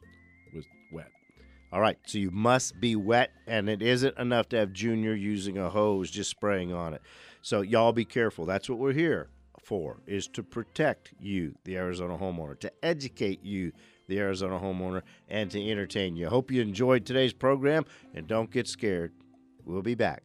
with 0.54 0.66
wet. 0.92 1.12
All 1.72 1.82
right, 1.82 1.98
so 2.06 2.20
you 2.20 2.30
must 2.30 2.80
be 2.80 2.96
wet, 2.96 3.32
and 3.48 3.68
it 3.68 3.82
isn't 3.82 4.18
enough 4.20 4.48
to 4.50 4.58
have 4.58 4.74
Junior 4.74 5.16
using 5.16 5.58
a 5.58 5.72
hose 5.72 6.12
just 6.12 6.30
spraying 6.30 6.72
on 6.72 6.94
it. 6.94 7.02
So 7.42 7.62
y'all 7.62 7.94
be 7.94 8.06
careful. 8.06 8.46
That's 8.46 8.70
what 8.70 8.78
we're 8.78 8.94
here 8.94 9.30
for: 9.64 9.98
is 10.06 10.28
to 10.30 10.44
protect 10.44 11.14
you, 11.20 11.56
the 11.64 11.78
Arizona 11.78 12.16
homeowner, 12.16 12.60
to 12.60 12.72
educate 12.86 13.44
you, 13.44 13.72
the 14.08 14.20
Arizona 14.20 14.60
homeowner, 14.60 15.02
and 15.30 15.50
to 15.52 15.70
entertain 15.70 16.16
you. 16.16 16.28
Hope 16.28 16.52
you 16.52 16.62
enjoyed 16.62 17.06
today's 17.06 17.34
program, 17.34 17.86
and 18.14 18.28
don't 18.28 18.52
get 18.52 18.68
scared. 18.68 19.14
We'll 19.66 19.82
be 19.82 19.96
back 19.96 20.24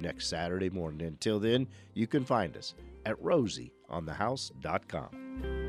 next 0.00 0.28
Saturday 0.28 0.70
morning. 0.70 1.06
Until 1.06 1.38
then, 1.38 1.68
you 1.94 2.06
can 2.06 2.24
find 2.24 2.56
us 2.56 2.74
at 3.04 3.22
rosieonthehouse.com. 3.22 5.67